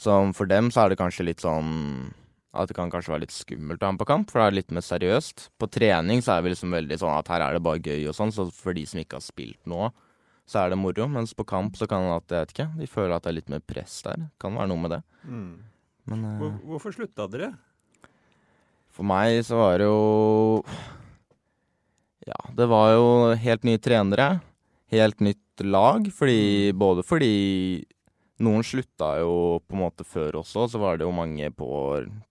Så 0.00 0.14
for 0.36 0.48
dem 0.48 0.70
så 0.72 0.84
er 0.84 0.92
det 0.92 1.00
kanskje 1.00 1.26
litt 1.26 1.42
sånn 1.44 2.12
at 2.50 2.70
det 2.70 2.74
kan 2.74 2.90
kanskje 2.90 3.12
være 3.12 3.24
litt 3.26 3.34
skummelt 3.34 3.78
å 3.82 3.86
være 3.86 3.94
med 3.94 4.02
på 4.02 4.08
kamp, 4.10 4.30
for 4.30 4.40
det 4.40 4.46
er 4.48 4.56
litt 4.58 4.72
mer 4.74 4.82
seriøst. 4.82 5.50
På 5.60 5.68
trening 5.70 6.22
så 6.24 6.34
er 6.34 6.44
vi 6.44 6.54
liksom 6.54 6.74
veldig 6.74 6.98
sånn 6.98 7.14
at 7.14 7.30
her 7.30 7.44
er 7.46 7.56
det 7.56 7.62
bare 7.62 7.82
gøy 7.82 8.08
og 8.10 8.16
sånn, 8.16 8.32
så 8.34 8.48
for 8.54 8.74
de 8.74 8.82
som 8.90 9.02
ikke 9.02 9.20
har 9.20 9.26
spilt 9.26 9.60
noe, 9.70 9.92
så 10.50 10.64
er 10.64 10.72
det 10.72 10.80
moro. 10.80 11.06
Mens 11.06 11.34
på 11.36 11.46
kamp 11.46 11.78
så 11.78 11.86
kan 11.90 12.08
det 12.08 12.16
at, 12.16 12.32
jeg 12.34 12.40
vet 12.46 12.54
ikke, 12.56 12.68
de 12.80 12.90
føler 12.90 13.14
at 13.14 13.26
det 13.26 13.30
er 13.30 13.38
litt 13.38 13.52
mer 13.52 13.62
press 13.62 14.00
der. 14.06 14.24
Kan 14.42 14.58
være 14.58 14.72
noe 14.72 14.82
med 14.82 14.96
det. 14.96 15.02
Mm. 15.30 15.52
Men 16.10 16.24
eh, 16.26 16.38
Hvor, 16.40 16.56
hvorfor 16.72 16.96
slutta 16.96 17.28
dere? 17.30 17.52
For 18.90 19.06
meg 19.06 19.38
så 19.46 19.60
var 19.60 19.78
det 19.78 19.86
jo 19.86 20.64
Ja, 22.26 22.40
det 22.56 22.66
var 22.72 22.94
jo 22.96 23.06
helt 23.38 23.68
nye 23.68 23.78
trenere. 23.78 24.40
Helt 24.90 25.22
nytt 25.24 25.64
lag. 25.64 26.06
Fordi, 26.14 26.72
både 26.76 27.04
fordi 27.06 27.34
noen 28.40 28.64
slutta 28.64 29.14
jo 29.20 29.60
på 29.66 29.76
en 29.76 29.84
måte 29.84 30.06
før 30.08 30.40
også, 30.40 30.66
så 30.72 30.80
var 30.80 30.98
det 30.98 31.06
jo 31.06 31.14
mange 31.14 31.50
på 31.52 31.68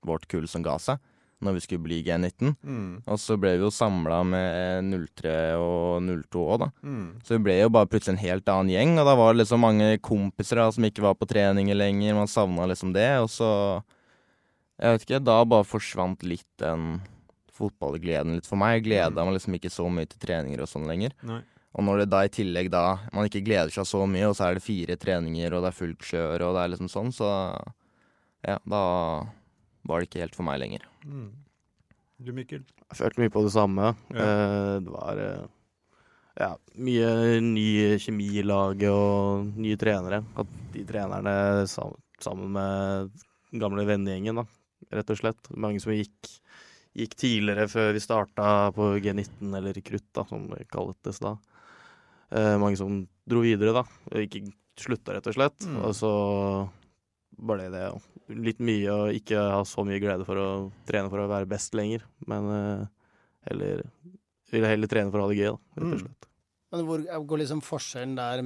vårt 0.06 0.28
kull 0.32 0.48
som 0.50 0.66
ga 0.66 0.80
seg 0.82 1.00
når 1.40 1.56
vi 1.56 1.62
skulle 1.64 1.86
bli 1.86 2.00
G19. 2.04 2.50
Mm. 2.68 2.88
Og 3.08 3.20
så 3.22 3.38
ble 3.40 3.54
vi 3.56 3.64
jo 3.64 3.72
samla 3.72 4.18
med 4.28 4.90
03 4.92 5.36
og 5.60 6.02
02 6.04 6.42
òg, 6.44 6.58
da. 6.66 6.68
Mm. 6.84 7.06
Så 7.24 7.38
vi 7.38 7.46
ble 7.46 7.56
jo 7.62 7.70
bare 7.72 7.88
plutselig 7.92 8.18
en 8.18 8.26
helt 8.26 8.52
annen 8.52 8.74
gjeng, 8.74 8.98
og 9.00 9.08
da 9.08 9.14
var 9.20 9.32
det 9.32 9.44
liksom 9.44 9.64
mange 9.64 9.94
kompiser 10.04 10.60
da, 10.60 10.68
som 10.76 10.88
ikke 10.88 11.06
var 11.06 11.16
på 11.16 11.30
treninger 11.30 11.80
lenger. 11.80 12.18
Man 12.18 12.32
savna 12.32 12.68
liksom 12.70 12.92
det, 12.98 13.12
og 13.24 13.32
så 13.32 13.52
Jeg 14.80 14.96
vet 14.96 15.02
ikke, 15.04 15.24
da 15.28 15.42
bare 15.44 15.68
forsvant 15.68 16.22
litt 16.24 16.48
den 16.62 17.02
fotballgleden 17.52 18.38
litt 18.38 18.48
for 18.48 18.56
meg. 18.60 18.86
Gleda 18.86 19.26
meg 19.28 19.36
liksom 19.36 19.58
ikke 19.58 19.72
så 19.74 19.90
mye 19.92 20.08
til 20.08 20.22
treninger 20.24 20.62
og 20.64 20.70
sånn 20.72 20.88
lenger. 20.88 21.12
Nei. 21.28 21.42
Og 21.78 21.86
når 21.86 22.02
det 22.02 22.08
da 22.10 22.24
i 22.26 22.32
tillegg 22.34 22.72
da 22.74 22.84
man 23.14 23.28
ikke 23.30 23.44
gleder 23.46 23.74
seg 23.74 23.86
så 23.86 24.06
mye, 24.10 24.32
og 24.32 24.38
så 24.38 24.48
er 24.48 24.58
det 24.58 24.66
fire 24.66 24.98
treninger, 25.00 25.54
og 25.54 25.64
det 25.64 25.70
er 25.70 25.78
fullt 25.78 26.08
kjør, 26.08 26.48
og 26.48 26.56
det 26.58 26.64
er 26.64 26.74
liksom 26.74 26.90
sånn, 26.92 27.12
så 27.14 27.30
ja, 28.48 28.58
da 28.64 28.82
var 29.86 30.02
det 30.02 30.10
ikke 30.10 30.24
helt 30.24 30.38
for 30.38 30.48
meg 30.48 30.60
lenger. 30.64 30.88
Mm. 31.06 31.30
Du, 32.20 32.34
Mikkel? 32.36 32.66
Jeg 32.90 33.00
følte 33.00 33.22
mye 33.22 33.32
på 33.32 33.46
det 33.46 33.54
samme. 33.54 33.94
Ja. 34.12 34.26
Eh, 34.26 34.76
det 34.84 34.92
var 34.92 35.22
eh, 35.24 35.46
ja, 36.40 36.50
mye 36.76 37.40
ny 37.44 37.68
kjemi 38.02 38.28
i 38.42 38.44
laget 38.44 38.92
og 38.92 39.54
nye 39.60 39.80
trenere. 39.80 40.22
At 40.40 40.52
de 40.74 40.84
trenerne 40.88 41.36
sammen 41.70 42.52
med 42.58 43.24
gamle 43.60 43.86
vennegjengen, 43.88 44.42
da, 44.42 44.46
rett 44.98 45.14
og 45.14 45.22
slett. 45.22 45.52
Mange 45.56 45.82
som 45.84 45.96
gikk, 45.96 46.34
gikk 46.98 47.16
tidligere 47.20 47.70
før 47.72 47.94
vi 47.96 48.04
starta 48.04 48.50
på 48.76 48.92
G19, 49.00 49.54
eller 49.62 49.80
Krutt, 49.86 50.10
da, 50.16 50.28
som 50.28 50.50
det 50.52 50.68
kalles 50.74 51.24
da. 51.24 51.38
Eh, 52.32 52.56
mange 52.62 52.78
som 52.78 53.08
dro 53.30 53.42
videre, 53.42 53.74
da, 53.74 53.84
ikke 54.22 54.44
slutta, 54.80 55.16
rett 55.16 55.28
og 55.28 55.34
slett. 55.34 55.66
Mm. 55.66 55.80
Og 55.88 55.96
så 55.98 56.12
ble 57.40 57.70
det 57.74 57.86
litt 58.30 58.60
mye 58.62 58.94
å 58.94 59.10
ikke 59.16 59.40
ha 59.40 59.62
så 59.66 59.82
mye 59.88 60.00
glede 60.02 60.26
for 60.28 60.38
å 60.38 60.48
trene 60.90 61.10
for 61.10 61.24
å 61.24 61.30
være 61.32 61.50
best 61.50 61.74
lenger, 61.78 62.04
men 62.30 62.50
eh, 62.54 62.88
heller 63.50 63.84
ville 64.52 64.70
heller 64.70 64.88
trene 64.92 65.12
for 65.14 65.22
å 65.22 65.28
ha 65.28 65.32
det 65.34 65.40
gøy, 65.40 65.52
da, 65.54 65.58
rett 65.80 65.86
og 65.86 65.94
Mm. 65.94 66.02
slett. 66.04 66.26
Men 66.72 66.86
hvor 66.86 67.06
går 67.28 67.40
liksom 67.42 67.62
forskjellen 67.66 68.16
der 68.16 68.44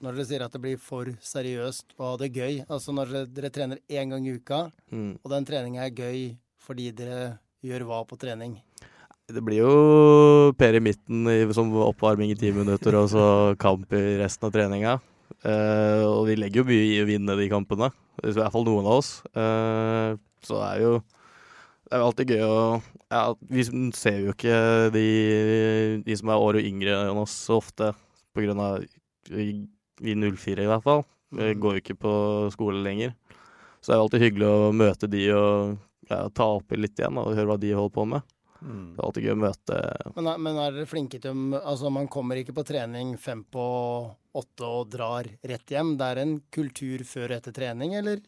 når 0.00 0.16
dere 0.16 0.24
sier 0.26 0.42
at 0.42 0.52
det 0.52 0.60
blir 0.64 0.78
for 0.80 1.04
seriøst 1.04 1.92
og 1.98 2.04
ha 2.06 2.16
det 2.16 2.32
gøy. 2.32 2.64
Altså 2.66 2.90
når 2.96 3.10
dere, 3.12 3.26
dere 3.36 3.50
trener 3.52 3.78
én 3.88 4.08
gang 4.10 4.26
i 4.26 4.32
uka, 4.38 4.72
Mm. 4.90 5.18
og 5.22 5.30
den 5.30 5.44
treninga 5.44 5.84
er 5.86 5.90
gøy 5.90 6.38
fordi 6.58 6.90
dere 6.94 7.38
gjør 7.62 7.84
hva 7.86 8.04
på 8.08 8.18
trening? 8.18 8.56
Det 9.30 9.42
blir 9.44 9.62
jo 9.62 9.74
Per 10.58 10.76
i 10.76 10.82
midten 10.82 11.28
i, 11.30 11.38
som 11.54 11.70
oppvarming 11.86 12.32
i 12.32 12.38
ti 12.38 12.50
minutter, 12.54 12.96
og 12.98 13.10
så 13.12 13.24
kamp 13.60 13.92
i 13.94 14.18
resten 14.20 14.48
av 14.48 14.54
treninga. 14.54 14.98
Uh, 15.40 16.02
og 16.04 16.26
vi 16.28 16.36
legger 16.36 16.60
jo 16.60 16.68
mye 16.68 16.88
i 16.88 16.98
å 17.00 17.06
vinne 17.08 17.36
de 17.38 17.46
kampene, 17.52 17.88
i 18.20 18.34
hvert 18.34 18.52
fall 18.52 18.66
noen 18.66 18.88
av 18.88 18.98
oss. 18.98 19.12
Uh, 19.32 20.18
så 20.44 20.58
det 20.58 20.68
er 20.68 20.84
jo 20.84 20.92
det 21.90 21.96
er 21.96 22.02
jo 22.02 22.06
alltid 22.06 22.30
gøy 22.30 22.42
å 22.46 22.58
ja, 23.10 23.20
Vi 23.50 23.62
ser 23.98 24.18
jo 24.22 24.30
ikke 24.30 24.58
de, 24.94 25.06
de 26.06 26.16
som 26.20 26.30
er 26.30 26.42
året 26.44 26.66
yngre 26.68 26.94
enn 27.08 27.18
oss 27.18 27.32
så 27.48 27.56
ofte, 27.58 27.88
på 28.30 28.44
grunn 28.44 28.60
av 28.62 28.84
vi, 29.26 29.64
vi 29.98 30.14
04 30.14 30.62
i 30.62 30.68
hvert 30.70 30.84
fall. 30.86 31.02
Vi 31.34 31.48
går 31.58 31.76
jo 31.76 31.82
ikke 31.82 31.98
på 31.98 32.12
skole 32.54 32.84
lenger. 32.84 33.16
Så 33.80 33.90
det 33.90 33.96
er 33.96 33.98
jo 33.98 34.04
alltid 34.06 34.24
hyggelig 34.26 34.50
å 34.50 34.70
møte 34.76 35.10
de 35.10 35.24
og 35.34 35.74
ja, 36.10 36.20
ta 36.30 36.46
opp 36.60 36.76
litt 36.78 36.98
igjen 36.98 37.18
og 37.18 37.34
høre 37.34 37.48
hva 37.50 37.58
de 37.58 37.74
holder 37.74 37.96
på 37.96 38.06
med. 38.12 38.30
Mm. 38.60 38.94
Det 38.94 39.00
er 39.00 39.06
alltid 39.06 39.24
gøy 39.24 39.32
å 39.32 39.40
møte 39.40 39.76
Men, 40.16 40.26
er- 40.34 40.38
men 40.44 40.58
er 40.60 40.74
dere 40.76 40.86
flinke 40.90 41.20
til 41.20 41.30
å 41.32 41.60
Altså, 41.64 41.90
man 41.92 42.08
kommer 42.12 42.36
ikke 42.36 42.52
på 42.56 42.64
trening 42.68 43.14
fem 43.18 43.40
på 43.44 43.62
åtte 44.36 44.66
og 44.68 44.90
drar 44.92 45.24
rett 45.48 45.72
hjem. 45.72 45.94
Det 45.98 46.08
er 46.12 46.20
en 46.22 46.34
kultur 46.52 47.04
før 47.08 47.30
og 47.32 47.36
etter 47.38 47.52
trening, 47.56 47.94
eller? 47.98 48.20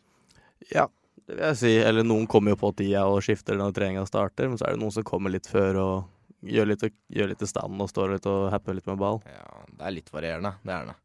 Ja, 0.73 0.87
det 1.27 1.37
vil 1.37 1.45
jeg 1.45 1.57
si. 1.61 1.75
Eller 1.85 2.03
noen 2.09 2.27
kommer 2.27 2.55
jo 2.57 2.61
på 2.65 2.73
tida 2.81 3.05
og 3.07 3.21
skifter 3.23 3.59
når 3.61 3.75
treninga 3.77 4.07
starter, 4.09 4.49
men 4.49 4.57
så 4.59 4.67
er 4.67 4.75
det 4.77 4.81
noen 4.83 4.95
som 4.97 5.05
kommer 5.07 5.31
litt 5.35 5.47
før 5.51 5.79
og 5.83 6.09
gjør 6.43 6.73
litt, 6.73 6.83
gjør 7.13 7.29
litt 7.31 7.43
i 7.45 7.47
stand 7.47 7.79
og 7.85 7.91
står 7.93 8.17
litt 8.17 8.27
og 8.27 8.49
happer 8.51 8.75
litt 8.75 8.89
med 8.91 8.99
ball. 8.99 9.21
Ja, 9.31 9.65
det 9.77 9.85
er 9.87 9.95
litt 10.01 10.11
varierende. 10.11 10.57
Det 10.65 10.75
er 10.75 10.89
det. 10.91 10.97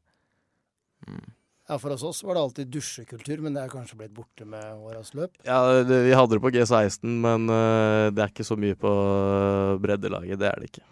Mm. 1.07 1.27
Ja, 1.67 1.75
for 1.79 1.91
hos 1.91 2.03
oss 2.07 2.23
var 2.23 2.37
det 2.37 2.41
alltid 2.45 2.69
dusjekultur, 2.71 3.41
men 3.43 3.55
det 3.57 3.65
er 3.65 3.71
kanskje 3.71 3.97
blitt 3.99 4.13
borte 4.15 4.45
med 4.47 4.63
åras 4.87 5.11
løp. 5.17 5.33
Ja, 5.43 5.83
det, 5.83 5.99
vi 6.05 6.13
hadde 6.15 6.37
det 6.37 6.43
på 6.45 6.51
G16, 6.55 7.03
men 7.25 7.49
uh, 7.51 8.07
det 8.07 8.23
er 8.23 8.31
ikke 8.31 8.45
så 8.47 8.55
mye 8.55 8.77
på 8.79 8.87
øh, 8.87 9.73
breddelaget. 9.83 10.39
Det 10.39 10.47
er 10.47 10.61
det 10.63 10.69
ikke. 10.71 10.85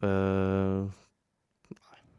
Uh, 0.00 0.88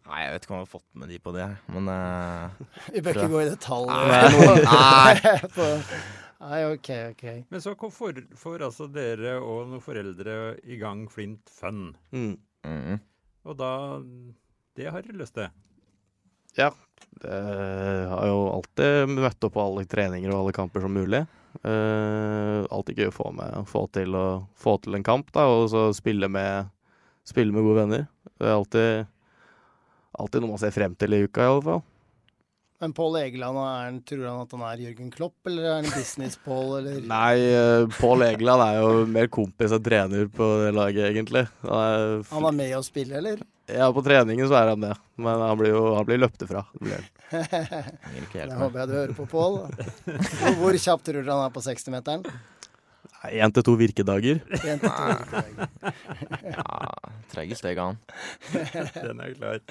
Nei, 0.03 0.19
jeg 0.27 0.33
vet 0.35 0.45
ikke 0.45 0.53
om 0.53 0.59
jeg 0.59 0.67
har 0.67 0.69
fått 0.69 0.99
med 1.01 1.09
de 1.09 1.17
på 1.23 1.33
det, 1.33 1.47
men 1.73 1.89
uh, 1.89 2.77
Vi 2.93 3.01
bør 3.01 3.17
ikke 3.17 3.31
gå 3.33 3.41
i 3.41 3.49
detalj. 3.49 3.89
Nei. 3.89 4.59
Nei. 4.67 5.33
på, 5.57 5.69
nei, 6.43 6.61
OK, 6.69 6.91
OK. 7.15 7.25
Men 7.55 7.65
så 7.65 7.73
får, 7.81 8.21
får 8.37 8.67
altså 8.69 8.91
dere 8.93 9.39
og 9.39 9.71
noen 9.71 9.81
foreldre 9.81 10.37
i 10.69 10.77
gang 10.77 11.07
Flint 11.09 11.49
Fun. 11.49 11.95
mm. 12.13 12.37
mm. 12.69 13.01
Og 13.49 13.57
da 13.59 13.73
Det 14.77 14.85
har 14.93 15.01
dere 15.01 15.17
lyst 15.17 15.33
til? 15.39 15.49
Ja. 16.61 16.69
Det 17.21 17.39
har 18.09 18.27
jo 18.27 18.41
alltid 18.55 19.13
møtt 19.13 19.45
opp 19.45 19.55
på 19.55 19.63
alle 19.63 19.85
treninger 19.89 20.31
og 20.31 20.39
alle 20.41 20.55
kamper 20.55 20.83
som 20.83 20.93
mulig. 20.95 21.23
Uh, 21.61 22.65
alltid 22.73 23.03
gøy 23.03 23.11
å 23.11 23.15
få, 23.15 23.29
med, 23.37 23.61
få, 23.69 23.85
til 23.93 24.17
å, 24.17 24.27
få 24.57 24.75
til 24.81 24.97
en 24.97 25.05
kamp, 25.05 25.29
da, 25.35 25.45
og 25.47 25.67
så 25.71 25.85
spille 25.95 26.27
med, 26.31 26.71
spille 27.27 27.53
med 27.53 27.65
gode 27.65 27.83
venner. 27.83 28.05
Det 28.33 28.49
er 28.49 28.57
alltid, 28.57 29.09
alltid 30.17 30.43
noe 30.43 30.55
man 30.55 30.63
ser 30.63 30.73
frem 30.75 30.97
til 30.97 31.15
i 31.15 31.23
uka, 31.27 31.45
i 31.45 31.51
alle 31.51 31.65
fall. 31.67 31.83
Men 32.83 32.91
Pål 32.97 33.15
Egeland, 33.21 33.57
han, 33.63 34.01
tror 34.03 34.25
han 34.27 34.41
at 34.43 34.53
han 34.57 34.63
er 34.67 34.81
Jørgen 34.89 35.11
Klopp, 35.13 35.37
eller 35.47 35.69
er 35.69 35.77
han 35.77 35.85
Business-Pål, 35.93 36.71
eller? 36.81 36.97
Nei, 37.13 37.37
uh, 37.53 37.85
Pål 38.01 38.25
Egeland 38.27 38.65
er 38.65 38.81
jo 38.81 39.05
mer 39.13 39.29
kompis 39.31 39.71
enn 39.71 39.85
trener 39.85 40.27
på 40.33 40.49
det 40.65 40.73
laget, 40.75 41.05
egentlig. 41.13 41.45
Han 41.63 41.79
er, 41.79 42.17
Han 42.33 42.49
er 42.49 42.57
med 42.57 42.75
å 42.75 42.83
spille, 42.83 43.21
eller? 43.21 43.45
Ja, 43.67 43.87
på 43.95 44.01
treningen 44.03 44.47
så 44.49 44.57
er 44.59 44.71
han 44.73 44.81
det, 44.83 44.93
men 45.15 45.39
han 45.43 45.57
blir 45.59 45.71
jo 45.75 45.83
han 45.95 46.05
blir 46.07 46.19
løpt 46.19 46.41
ifra. 46.45 46.65
Det 46.73 46.83
blir 46.87 47.05
ikke 48.23 48.41
helt 48.41 48.51
med. 48.51 48.57
håper 48.59 48.79
jeg 48.83 48.89
du 48.89 48.95
hører 48.97 49.13
på, 49.17 49.27
Pål. 49.31 49.59
Hvor- 50.59 50.79
kjapt 50.83 51.05
tror 51.07 51.23
du 51.23 51.31
han 51.31 51.45
er 51.47 51.53
på 51.55 51.63
60-meteren? 51.63 52.25
Én 53.31 53.53
til 53.55 53.63
to 53.63 53.73
virkedager. 53.79 54.41
En 54.67 54.81
til 54.81 54.89
to. 54.91 55.93
Ja, 56.43 56.65
Trege 57.31 57.55
steg 57.55 57.79
han. 57.79 57.95
Den 59.07 59.21
er 59.23 59.31
klar. 59.37 59.61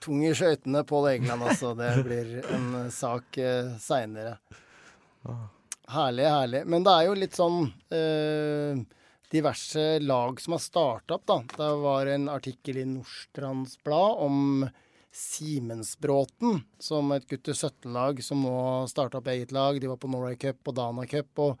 Tung 0.00 0.22
i 0.24 0.30
skøytene, 0.36 0.84
Pål 0.86 1.08
Egeland, 1.16 1.42
også. 1.50 1.72
Det 1.78 1.90
blir 2.06 2.30
en 2.54 2.86
sak 2.94 3.40
uh, 3.42 3.74
seinere. 3.82 4.36
Herlig, 5.90 6.28
herlig. 6.30 6.62
Men 6.70 6.86
det 6.86 6.94
er 6.94 7.08
jo 7.10 7.18
litt 7.18 7.34
sånn 7.36 7.64
eh, 7.90 8.78
diverse 9.30 9.98
lag 10.02 10.40
som 10.40 10.56
har 10.56 10.62
starta 10.62 11.16
opp, 11.16 11.26
da. 11.26 11.40
Det 11.56 11.72
var 11.82 12.06
en 12.10 12.28
artikkel 12.28 12.80
i 12.82 12.86
Nordstrands 12.88 13.76
Blad 13.84 14.22
om 14.26 14.68
Simensbråten, 15.14 16.62
som 16.78 17.12
et 17.12 17.26
gutter 17.30 17.54
17-lag 17.54 18.22
som 18.22 18.42
nå 18.42 18.86
starta 18.90 19.18
opp 19.18 19.30
eget 19.30 19.54
lag. 19.54 19.80
De 19.80 19.90
var 19.90 19.98
på 20.02 20.10
Norway 20.10 20.38
Cup 20.38 20.70
og 20.70 20.76
Dana 20.78 21.06
Cup. 21.10 21.38
og 21.38 21.60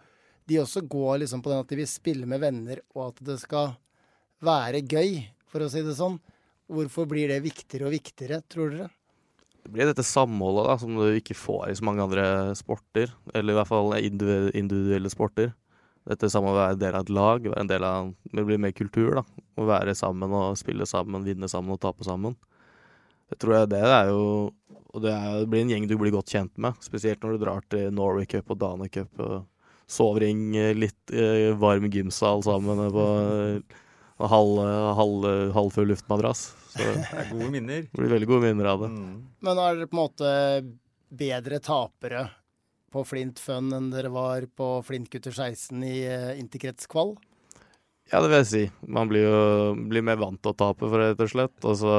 de 0.50 0.58
også 0.58 0.82
går 0.90 1.20
liksom 1.22 1.42
på 1.44 1.52
den 1.52 1.62
at 1.62 1.70
de 1.70 1.78
vil 1.78 1.86
spille 1.86 2.26
med 2.26 2.42
venner, 2.42 2.80
og 2.96 3.12
at 3.12 3.20
det 3.22 3.36
skal 3.42 3.76
være 4.42 4.82
gøy, 4.82 5.20
for 5.50 5.62
å 5.62 5.68
si 5.70 5.82
det 5.86 5.94
sånn. 5.98 6.16
Hvorfor 6.70 7.06
blir 7.10 7.30
det 7.30 7.42
viktigere 7.44 7.86
og 7.86 7.94
viktigere, 7.94 8.40
tror 8.50 8.74
dere? 8.74 8.88
Det 9.60 9.70
blir 9.74 9.86
dette 9.90 10.06
samholdet 10.06 10.66
da, 10.66 10.76
som 10.80 10.96
du 10.96 11.06
ikke 11.14 11.36
får 11.38 11.70
i 11.70 11.76
så 11.78 11.86
mange 11.86 12.02
andre 12.02 12.24
sporter. 12.58 13.12
Eller 13.34 13.54
i 13.54 13.58
hvert 13.58 13.70
fall 13.70 13.94
individuelle 14.00 15.10
sporter. 15.12 15.52
Dette 16.08 16.30
sammen, 16.32 16.56
være 16.56 16.74
en 16.74 16.80
del 16.80 16.96
av 16.96 17.04
et 17.04 17.12
lag, 17.12 17.48
være 17.52 17.60
en 17.60 17.70
del 17.70 17.84
av 17.84 18.12
Det 18.32 18.44
blir 18.46 18.60
mer 18.62 18.72
kultur, 18.72 19.20
da. 19.20 19.24
Å 19.60 19.66
være 19.68 19.94
sammen 19.98 20.32
og 20.32 20.56
spille 20.58 20.86
sammen, 20.88 21.26
vinne 21.26 21.50
sammen 21.50 21.76
og 21.76 21.82
tape 21.82 22.06
sammen. 22.06 22.36
Det 23.30 23.38
tror 23.42 23.60
jeg 23.60 23.70
det 23.70 23.82
er 23.84 24.08
jo 24.10 24.24
Og 24.90 25.04
det, 25.04 25.12
er, 25.12 25.36
det 25.42 25.50
blir 25.52 25.62
en 25.62 25.70
gjeng 25.70 25.86
du 25.86 25.94
blir 26.00 26.14
godt 26.14 26.32
kjent 26.32 26.56
med. 26.58 26.78
Spesielt 26.82 27.22
når 27.22 27.36
du 27.36 27.44
drar 27.44 27.66
til 27.70 27.92
Norway 27.94 28.26
Cup 28.26 28.50
og 28.50 28.58
Dana 28.58 28.88
Cup. 28.90 29.12
og 29.22 29.44
Sover 29.90 30.24
i 30.26 30.32
en 30.32 30.42
eh, 30.54 30.72
litt 30.74 31.14
eh, 31.14 31.50
varm 31.58 31.86
gymsal 31.90 32.42
sammen 32.46 32.82
på 32.94 33.06
eh, 33.20 33.78
halv, 34.30 34.58
halv, 34.98 35.28
halvfull 35.54 35.92
luftmadrass. 35.92 36.48
Så 36.72 36.82
det 36.82 36.96
Det 37.10 37.22
er 37.22 37.30
gode 37.30 37.52
minner. 37.54 37.86
Det 37.86 38.02
blir 38.02 38.12
veldig 38.16 38.30
gode 38.30 38.48
minner 38.48 38.72
av 38.72 38.84
det. 38.84 38.90
Mm. 38.96 39.16
Men 39.46 39.62
er 39.62 39.78
dere 39.78 39.90
på 39.90 39.98
en 39.98 40.02
måte 40.02 40.34
bedre 41.20 41.58
tapere 41.62 42.26
på 42.92 43.04
Flint 43.06 43.40
Fun 43.42 43.70
enn 43.76 43.90
dere 43.92 44.10
var 44.12 44.46
på 44.56 44.68
Flintgutter 44.86 45.34
16 45.34 45.84
i 45.86 45.96
uh, 46.10 46.32
interkretskval? 46.38 47.14
Ja, 48.10 48.18
det 48.18 48.28
vil 48.28 48.38
jeg 48.40 48.48
si. 48.50 48.62
Man 48.90 49.10
blir 49.10 49.28
jo 49.28 49.42
blir 49.90 50.02
mer 50.06 50.18
vant 50.18 50.40
til 50.42 50.50
å 50.50 50.58
tape, 50.58 50.88
for 50.88 50.98
rett 50.98 51.20
og 51.22 51.30
slett. 51.30 51.54
Og 51.62 51.76
så 51.78 51.94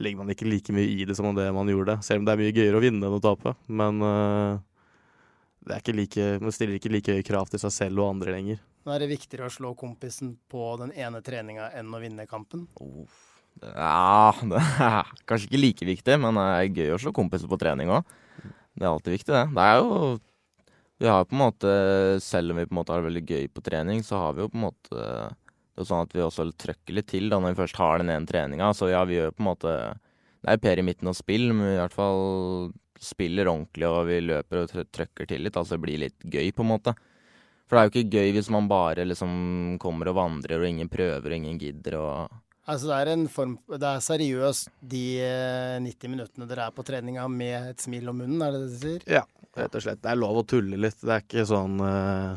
legger 0.00 0.22
man 0.22 0.32
ikke 0.32 0.48
like 0.48 0.72
mye 0.72 0.88
i 0.88 1.04
det 1.08 1.18
som 1.18 1.28
det 1.36 1.50
man 1.52 1.68
gjorde. 1.68 1.98
Selv 2.06 2.22
om 2.22 2.28
det 2.28 2.34
er 2.34 2.40
mye 2.40 2.54
gøyere 2.56 2.80
å 2.80 2.82
vinne 2.84 3.04
enn 3.04 3.18
å 3.18 3.22
tape. 3.22 3.52
Men 3.68 4.00
uh, 4.00 4.56
det 5.68 5.76
er 5.76 5.84
ikke 5.84 5.96
like, 5.98 6.28
man 6.40 6.54
stiller 6.54 6.78
ikke 6.78 6.92
like 6.94 7.16
høye 7.18 7.26
krav 7.26 7.50
til 7.52 7.60
seg 7.60 7.74
selv 7.74 8.00
og 8.00 8.14
andre 8.14 8.32
lenger. 8.38 8.62
Nå 8.88 8.94
er 8.94 9.04
det 9.04 9.10
viktigere 9.10 9.50
å 9.50 9.52
slå 9.52 9.74
kompisen 9.76 10.38
på 10.48 10.70
den 10.80 10.94
ene 10.96 11.20
treninga 11.24 11.68
enn 11.76 11.92
å 11.92 12.00
vinne 12.00 12.24
kampen. 12.30 12.64
Oh. 12.80 13.04
Ja, 13.60 14.32
det 14.50 14.62
er 14.62 15.12
kanskje 15.28 15.50
ikke 15.50 15.60
like 15.60 15.88
viktig, 15.90 16.16
men 16.22 16.40
det 16.40 16.46
er 16.48 16.72
gøy 16.72 16.94
å 16.94 17.02
slå 17.02 17.12
kompiser 17.16 17.50
på 17.50 17.60
trening 17.60 17.92
òg. 17.92 18.16
Det 18.78 18.86
er 18.86 18.92
alltid 18.92 19.16
viktig, 19.16 19.34
det. 19.34 19.44
Det 19.56 19.66
er 19.66 19.80
jo 19.82 20.18
Vi 20.98 21.06
har 21.06 21.26
på 21.26 21.36
en 21.36 21.42
måte, 21.44 21.72
selv 22.22 22.52
om 22.52 22.58
vi 22.58 22.66
på 22.66 22.74
en 22.74 22.78
måte 22.80 22.94
har 22.94 23.02
det 23.02 23.08
veldig 23.10 23.26
gøy 23.26 23.46
på 23.54 23.62
trening, 23.62 24.02
så 24.02 24.18
har 24.18 24.34
vi 24.34 24.42
jo 24.42 24.50
på 24.50 24.58
en 24.58 24.66
måte 24.66 24.98
Det 24.98 25.84
er 25.84 25.86
sånn 25.86 26.06
at 26.06 26.14
vi 26.14 26.24
også 26.24 26.48
trøkker 26.58 26.96
litt 26.96 27.06
til 27.10 27.28
da 27.30 27.38
når 27.38 27.54
vi 27.54 27.60
først 27.62 27.78
har 27.78 28.00
den 28.02 28.10
ene 28.10 28.26
treninga. 28.26 28.72
Så 28.74 28.90
ja, 28.90 29.04
vi 29.06 29.18
gjør 29.18 29.34
på 29.34 29.44
en 29.44 29.50
måte 29.50 29.74
Det 30.42 30.50
er 30.50 30.58
jo 30.58 30.64
Per 30.64 30.82
i 30.82 30.86
midten 30.86 31.10
og 31.10 31.18
spill, 31.18 31.52
men 31.52 31.66
vi 31.68 31.76
i 31.76 31.82
hvert 31.82 31.94
fall 31.94 32.72
spiller 32.98 33.46
ordentlig, 33.46 33.86
og 33.86 34.08
vi 34.08 34.18
løper 34.26 34.64
og 34.64 34.90
trøkker 34.90 35.28
til 35.30 35.44
litt. 35.46 35.56
Altså 35.58 35.76
det 35.76 35.84
blir 35.84 36.02
litt 36.02 36.18
gøy, 36.26 36.50
på 36.50 36.64
en 36.66 36.72
måte. 36.72 36.94
For 37.68 37.76
det 37.76 37.80
er 37.80 37.86
jo 37.86 37.92
ikke 37.92 38.18
gøy 38.18 38.32
hvis 38.34 38.50
man 38.50 38.66
bare 38.70 39.04
liksom 39.06 39.78
kommer 39.82 40.10
og 40.10 40.18
vandrer, 40.18 40.58
og 40.58 40.66
ingen 40.66 40.90
prøver, 40.90 41.26
og 41.26 41.36
ingen 41.36 41.58
gidder, 41.60 41.98
og 42.00 42.38
Altså 42.68 42.90
det 42.90 42.96
er 42.98 43.10
en 43.14 43.28
form 43.32 43.54
Det 43.70 43.88
er 43.88 44.02
seriøst 44.04 44.68
de 44.92 45.04
eh, 45.24 45.78
90 45.84 46.12
minuttene 46.12 46.48
dere 46.50 46.66
er 46.68 46.74
på 46.76 46.84
treninga 46.84 47.24
med 47.32 47.72
et 47.72 47.84
smil 47.84 48.10
om 48.12 48.20
munnen, 48.20 48.42
er 48.44 48.52
det 48.52 48.60
det 48.66 48.74
du 48.74 48.82
sier? 48.82 49.06
Ja, 49.08 49.24
rett 49.56 49.78
og 49.78 49.84
slett. 49.84 50.02
Det 50.04 50.12
er 50.12 50.20
lov 50.20 50.42
å 50.42 50.44
tulle 50.48 50.80
litt. 50.80 51.00
Det 51.00 51.14
er 51.14 51.24
ikke 51.24 51.46
sånn 51.48 51.80
øh, 51.80 52.36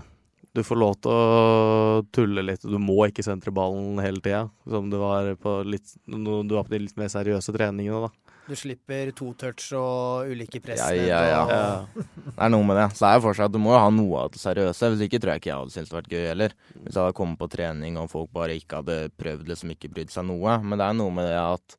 Du 0.55 0.63
får 0.67 0.79
lov 0.79 0.95
til 1.03 1.11
å 1.11 2.05
tulle 2.15 2.45
litt. 2.47 2.63
Du 2.63 2.79
må 2.79 2.97
ikke 3.09 3.25
sentre 3.27 3.53
ballen 3.55 3.99
hele 4.03 4.23
tida, 4.23 4.45
som 4.71 4.87
du 4.91 4.97
var 5.01 5.33
på 5.41 5.57
litt 5.67 5.95
du 6.07 6.55
var 6.55 6.63
på 6.67 6.75
de 6.75 6.83
litt 6.85 6.97
mer 6.99 7.11
seriøse 7.11 7.55
treningene, 7.55 8.07
da. 8.07 8.11
Du 8.49 8.55
slipper 8.57 9.11
to 9.15 9.33
touch 9.39 9.67
og 9.77 10.27
ulike 10.31 10.59
press 10.63 10.79
Ja, 10.81 10.89
ja, 10.91 11.19
ja. 11.29 11.41
og- 11.43 11.51
Ja. 11.51 12.03
Det 12.25 12.37
er 12.45 12.49
noe 12.49 12.63
med 12.65 12.75
det. 12.75 12.87
Så 12.97 13.05
det 13.05 13.11
er 13.15 13.21
fortsatt, 13.27 13.51
du 13.53 13.59
må 13.59 13.71
jo 13.71 13.79
ha 13.79 13.89
noe 13.89 14.17
av 14.25 14.31
det 14.31 14.39
seriøse. 14.41 14.89
Hvis 14.91 15.03
ikke 15.07 15.19
tror 15.21 15.33
jeg 15.33 15.41
ikke 15.41 15.51
jeg 15.51 15.59
hadde 15.59 15.71
syntes 15.75 15.89
det 15.89 15.97
vært 15.99 16.09
gøy 16.11 16.25
heller. 16.27 16.53
Hvis 16.83 16.93
jeg 16.95 17.03
hadde 17.03 17.13
kommet 17.19 17.37
på 17.39 17.49
trening 17.53 17.97
og 18.01 18.09
folk 18.09 18.31
bare 18.33 18.55
ikke 18.59 18.81
hadde 18.81 18.97
prøvd, 19.17 19.47
liksom 19.47 19.71
ikke 19.75 19.91
brydd 19.93 20.09
seg 20.11 20.25
noe. 20.25 20.57
Men 20.63 20.77
det 20.79 20.87
er 20.89 20.93
noe 20.93 21.11
med 21.11 21.25
det 21.29 21.37
at 21.37 21.77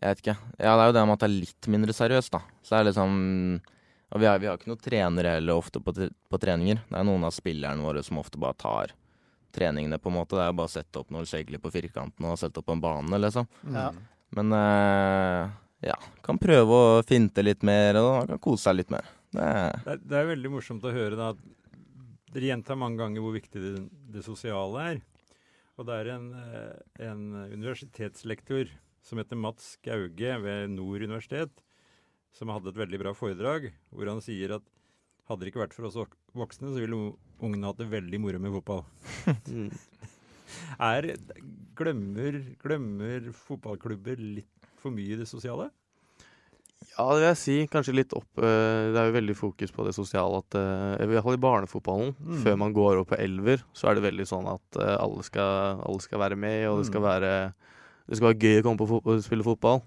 Jeg 0.00 0.14
vet 0.16 0.20
ikke. 0.24 0.36
Ja, 0.58 0.76
det 0.76 0.80
er 0.80 0.86
jo 0.86 0.92
det 0.96 1.06
med 1.06 1.12
at 1.12 1.18
det 1.20 1.28
er 1.28 1.40
litt 1.40 1.66
mindre 1.68 1.92
seriøst, 1.92 2.30
da. 2.30 2.38
Så 2.62 2.70
det 2.70 2.78
er 2.80 2.84
liksom 2.92 3.60
Og 4.12 4.18
vi 4.20 4.26
har, 4.26 4.38
vi 4.40 4.46
har 4.46 4.56
ikke 4.58 4.66
noen 4.72 4.80
trenere 4.82 5.34
heller 5.36 5.54
ofte 5.54 5.78
på, 5.78 5.92
på 5.94 6.38
treninger. 6.40 6.80
Det 6.88 6.96
er 6.98 7.04
noen 7.04 7.22
av 7.24 7.30
spillerne 7.32 7.80
våre 7.84 8.02
som 8.02 8.18
ofte 8.18 8.38
bare 8.40 8.54
tar 8.58 8.92
treningene, 9.52 9.98
på 10.00 10.08
en 10.10 10.16
måte. 10.16 10.34
Det 10.34 10.42
er 10.42 10.50
jo 10.50 10.56
bare 10.58 10.66
å 10.66 10.70
sette 10.70 10.98
opp 10.98 11.10
noe 11.10 11.22
skikkelig 11.22 11.60
på 11.62 11.70
firkanten 11.70 12.24
og 12.26 12.36
sette 12.38 12.58
opp 12.58 12.68
en 12.70 12.80
bane, 12.80 13.18
liksom. 13.22 13.46
Ja. 13.72 13.90
Men 14.36 14.54
eh, 14.54 15.52
ja, 15.90 15.96
kan 16.24 16.38
prøve 16.40 16.80
å 16.80 16.98
finte 17.06 17.44
litt 17.44 17.64
mer 17.66 17.98
og 18.00 18.12
kan 18.30 18.42
kose 18.42 18.68
seg 18.68 18.80
litt 18.80 18.92
mer. 18.94 19.08
Det 19.30 19.46
er, 19.46 19.80
Det 19.84 19.94
er, 19.94 20.04
det 20.10 20.18
er 20.20 20.30
veldig 20.32 20.52
morsomt 20.52 20.86
å 20.86 20.94
høre 20.94 21.18
da, 21.18 21.32
at 21.34 22.34
dere 22.34 22.52
gjentar 22.52 22.78
mange 22.78 23.00
ganger 23.00 23.24
hvor 23.24 23.34
viktig 23.34 23.62
det, 23.62 23.72
det 24.14 24.26
sosiale 24.26 24.84
er. 24.92 25.00
Og 25.80 25.86
det 25.88 25.96
er 25.96 26.12
en, 26.16 26.28
eh, 26.36 26.76
en 27.08 27.24
universitetslektor 27.54 28.70
som 29.06 29.18
heter 29.18 29.38
Mats 29.38 29.74
Gauge 29.82 30.36
ved 30.44 30.74
Nord 30.74 31.06
universitet, 31.06 31.62
som 32.36 32.52
hadde 32.52 32.70
et 32.70 32.78
veldig 32.78 33.00
bra 33.00 33.14
foredrag, 33.16 33.70
hvor 33.90 34.10
han 34.10 34.20
sier 34.22 34.58
at 34.58 34.66
hadde 35.30 35.44
det 35.44 35.52
ikke 35.52 35.62
vært 35.62 35.76
for 35.76 35.86
oss 35.88 35.98
voksne, 36.34 36.72
så 36.74 36.82
ville 36.82 36.98
ungene 37.40 37.70
hatt 37.70 37.80
det 37.80 37.90
veldig 37.90 38.20
moro 38.22 38.42
med 38.42 38.58
fotball. 38.60 38.84
Mm. 39.50 39.70
Er, 40.82 41.06
glemmer, 41.80 42.40
glemmer 42.62 43.30
fotballklubber 43.34 44.20
litt 44.20 44.70
for 44.80 44.92
mye 44.94 45.14
i 45.16 45.20
det 45.20 45.26
sosiale? 45.30 45.70
Ja, 46.96 47.04
det 47.12 47.18
vil 47.20 47.26
jeg 47.28 47.36
si. 47.40 47.54
Kanskje 47.70 47.92
litt 47.94 48.12
opp 48.16 48.40
eh, 48.40 48.88
Det 48.92 48.96
er 48.96 49.10
jo 49.10 49.14
veldig 49.18 49.34
fokus 49.36 49.72
på 49.76 49.84
det 49.84 49.92
sosiale 49.96 50.38
at 50.40 50.56
eh, 50.56 51.04
I 51.04 51.08
hvert 51.10 51.26
fall 51.26 51.36
i 51.36 51.42
barnefotballen. 51.44 52.14
Mm. 52.16 52.38
Før 52.44 52.56
man 52.62 52.72
går 52.76 53.02
opp 53.02 53.10
på 53.12 53.18
elver, 53.20 53.60
så 53.76 53.90
er 53.90 53.98
det 53.98 54.06
veldig 54.08 54.26
sånn 54.30 54.48
at 54.48 54.78
eh, 54.80 54.96
alle, 54.96 55.24
skal, 55.26 55.82
alle 55.84 56.00
skal 56.04 56.22
være 56.24 56.38
med, 56.40 56.64
og 56.70 56.80
det 56.80 56.88
skal 56.88 57.04
Mm. 57.04 57.08
være 57.10 57.32
Det 58.10 58.16
skal 58.18 58.30
være 58.32 58.40
gøy 58.42 58.56
å 58.58 58.62
komme 58.66 58.80
på 58.80 58.88
fotball, 58.90 59.18
og 59.20 59.22
spille 59.22 59.44
fotball. 59.46 59.82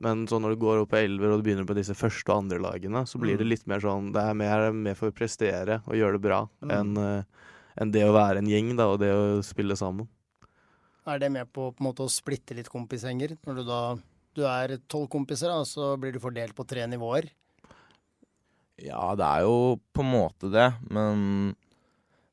Men 0.00 0.22
så 0.30 0.38
når 0.40 0.54
du 0.54 0.60
går 0.62 0.78
opp 0.80 0.94
på 0.94 0.96
elver 1.02 1.28
og 1.34 1.42
du 1.42 1.44
begynner 1.44 1.66
på 1.68 1.74
disse 1.76 1.92
første 1.98 2.30
og 2.32 2.38
andre 2.46 2.56
lagene, 2.62 3.02
så 3.06 3.18
blir 3.20 3.36
det 3.36 3.44
Mm. 3.44 3.50
litt 3.50 3.66
mer 3.68 3.80
sånn 3.84 4.12
Det 4.14 4.22
er 4.22 4.32
mer, 4.34 4.70
mer 4.72 4.94
for 4.94 5.10
å 5.10 5.12
prestere 5.12 5.82
og 5.84 5.92
gjøre 5.98 6.12
det 6.16 6.22
bra 6.24 6.48
Mm. 6.62 6.70
enn 6.70 7.24
en 7.76 7.90
det 7.92 8.02
å 8.06 8.14
være 8.14 8.38
en 8.38 8.46
gjeng 8.48 8.76
da, 8.76 8.86
og 8.88 8.98
det 9.00 9.10
å 9.12 9.42
spille 9.44 9.76
sammen. 9.76 10.08
Er 11.10 11.18
det 11.18 11.32
med 11.34 11.50
på, 11.50 11.72
på 11.74 11.84
måte, 11.84 12.06
å 12.06 12.12
splitte 12.12 12.54
litt 12.54 12.70
kompisgjenger? 12.70 13.34
Når 13.46 13.60
du 13.60 13.64
da 13.66 13.82
du 14.38 14.44
er 14.46 14.76
tolv 14.86 15.08
kompiser, 15.10 15.50
da, 15.50 15.64
så 15.66 15.96
blir 15.98 16.14
du 16.14 16.20
fordelt 16.22 16.54
på 16.54 16.66
tre 16.68 16.86
nivåer. 16.86 17.32
ja, 18.80 19.14
det 19.18 19.26
er 19.26 19.42
jo 19.44 19.80
på 19.92 20.04
en 20.04 20.12
måte 20.14 20.48
det, 20.52 20.70
men 20.88 21.50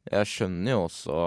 jeg 0.07 0.29
skjønner 0.31 0.71
jo 0.71 0.83
også 0.85 1.17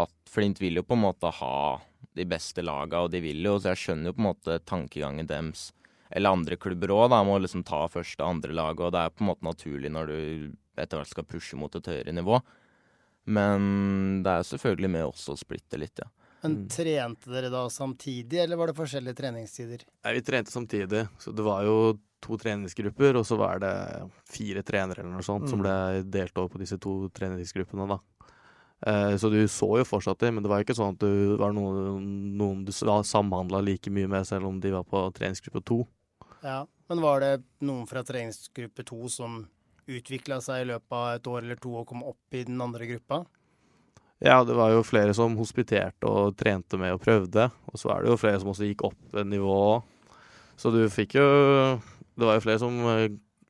at 0.00 0.14
Flint 0.30 0.60
vil 0.62 0.78
jo 0.78 0.86
på 0.86 0.96
en 0.96 1.02
måte 1.02 1.32
ha 1.40 1.80
de 2.16 2.24
beste 2.24 2.62
laga, 2.62 3.02
og 3.02 3.10
de 3.12 3.20
vil 3.20 3.42
jo, 3.44 3.58
så 3.58 3.74
jeg 3.74 3.82
skjønner 3.82 4.10
jo 4.10 4.16
på 4.16 4.22
en 4.22 4.28
måte 4.30 4.56
tankegangen 4.64 5.28
deres. 5.28 5.66
Eller 6.10 6.34
andre 6.34 6.56
klubber 6.58 6.94
òg, 6.94 7.10
da, 7.12 7.20
må 7.26 7.36
liksom 7.42 7.66
ta 7.66 7.82
første 7.90 8.22
og 8.22 8.36
andre 8.36 8.54
laget, 8.56 8.86
og 8.86 8.94
det 8.94 9.02
er 9.02 9.12
på 9.14 9.24
en 9.24 9.30
måte 9.32 9.46
naturlig 9.46 9.92
når 9.92 10.10
du 10.10 10.20
etter 10.80 10.96
hvert 10.96 11.12
skal 11.12 11.28
pushe 11.28 11.58
mot 11.58 11.74
et 11.76 11.90
høyere 11.90 12.14
nivå. 12.14 12.40
Men 13.30 14.22
det 14.24 14.32
er 14.32 14.40
jo 14.40 14.50
selvfølgelig 14.54 14.90
med 14.94 15.08
også 15.10 15.34
å 15.34 15.42
splitte 15.42 15.78
litt, 15.78 16.00
ja. 16.00 16.08
Men 16.42 16.54
Mm. 16.56 16.68
trente 16.68 17.30
dere 17.30 17.50
da 17.50 17.66
samtidig, 17.68 18.38
eller 18.40 18.56
var 18.56 18.66
det 18.68 18.76
forskjellige 18.76 19.16
treningstider? 19.16 19.82
Nei, 20.04 20.14
vi 20.14 20.20
trente 20.22 20.50
samtidig, 20.50 21.08
så 21.18 21.34
det 21.34 21.42
var 21.44 21.62
jo 21.64 21.98
to 22.22 22.36
treningsgrupper, 22.36 23.16
og 23.16 23.24
så 23.24 23.36
var 23.36 23.58
det 23.60 24.10
fire 24.24 24.62
trenere 24.62 25.00
eller 25.00 25.12
noe 25.12 25.22
sånt 25.22 25.48
som 25.48 25.58
Mm. 25.60 25.64
ble 25.64 26.10
delt 26.10 26.36
over 26.38 26.48
på 26.48 26.58
disse 26.58 26.78
to 26.80 27.08
treningsgruppene, 27.10 27.88
da. 27.88 27.98
Eh, 28.86 29.16
så 29.16 29.30
du 29.30 29.44
så 29.46 29.76
jo 29.76 29.84
fortsatt 29.84 30.18
det, 30.18 30.32
men 30.32 30.42
det 30.42 30.48
var 30.48 30.64
ikke 30.64 30.74
sånn 30.76 30.94
at 30.94 30.98
du 30.98 31.36
var 31.36 31.52
noen, 31.52 32.36
noen 32.38 32.64
du 32.64 32.72
samhandla 32.72 33.62
like 33.62 33.90
mye 33.90 34.08
med, 34.08 34.26
selv 34.26 34.46
om 34.46 34.58
de 34.60 34.70
var 34.70 34.84
på 34.84 35.12
treningsgruppe 35.12 35.62
to. 35.62 35.86
Ja. 36.42 36.66
Men 36.88 37.00
var 37.02 37.20
det 37.20 37.42
noen 37.60 37.86
fra 37.86 38.02
treningsgruppe 38.02 38.84
to 38.84 39.06
som 39.08 39.46
utvikla 39.86 40.40
seg 40.40 40.62
i 40.62 40.72
løpet 40.72 40.90
av 40.92 41.14
et 41.16 41.22
år 41.28 41.42
eller 41.42 41.56
to 41.56 41.74
og 41.76 41.86
kom 41.86 42.02
opp 42.02 42.16
i 42.32 42.44
den 42.44 42.58
andre 42.60 42.86
gruppa? 42.86 43.26
Ja, 44.20 44.42
det 44.44 44.52
var 44.52 44.74
jo 44.74 44.82
flere 44.84 45.14
som 45.16 45.36
hospiterte 45.38 46.08
og 46.08 46.34
trente 46.36 46.76
med 46.80 46.92
og 46.92 47.00
prøvde, 47.00 47.46
og 47.72 47.80
så 47.80 47.94
er 47.94 48.04
det 48.04 48.12
jo 48.12 48.18
flere 48.20 48.40
som 48.42 48.50
også 48.52 48.68
gikk 48.68 48.84
opp 48.90 49.16
et 49.16 49.28
nivå 49.28 49.54
òg. 49.54 50.18
Så 50.60 50.72
du 50.74 50.82
fikk 50.92 51.16
jo 51.16 51.28
Det 52.20 52.26
var 52.26 52.36
jo 52.36 52.42
flere 52.44 52.60
som 52.60 52.74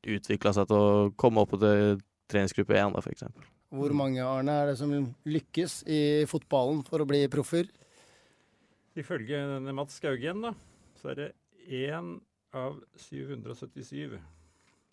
utvikla 0.07 0.53
seg 0.55 0.69
til 0.71 0.77
å 0.79 1.09
komme 1.19 1.43
opp 1.43 1.57
til 1.59 1.99
treningsgruppe 2.31 2.77
én, 2.79 2.93
da, 2.95 3.03
for 3.03 3.11
eksempel. 3.11 3.49
Hvor 3.75 3.95
mange, 3.95 4.23
Arne, 4.23 4.55
er 4.63 4.71
det 4.71 4.77
som 4.79 4.93
lykkes 5.27 5.81
i 5.91 6.01
fotballen 6.31 6.85
for 6.87 7.03
å 7.03 7.09
bli 7.09 7.25
proffer? 7.33 7.67
Ifølge 8.99 9.43
denne 9.57 9.75
Mats 9.75 9.99
Skaugen, 9.99 10.45
da, 10.47 10.55
så 11.01 11.11
er 11.11 11.19
det 11.19 11.29
én 11.67 12.17
av 12.55 12.79
777 12.99 14.17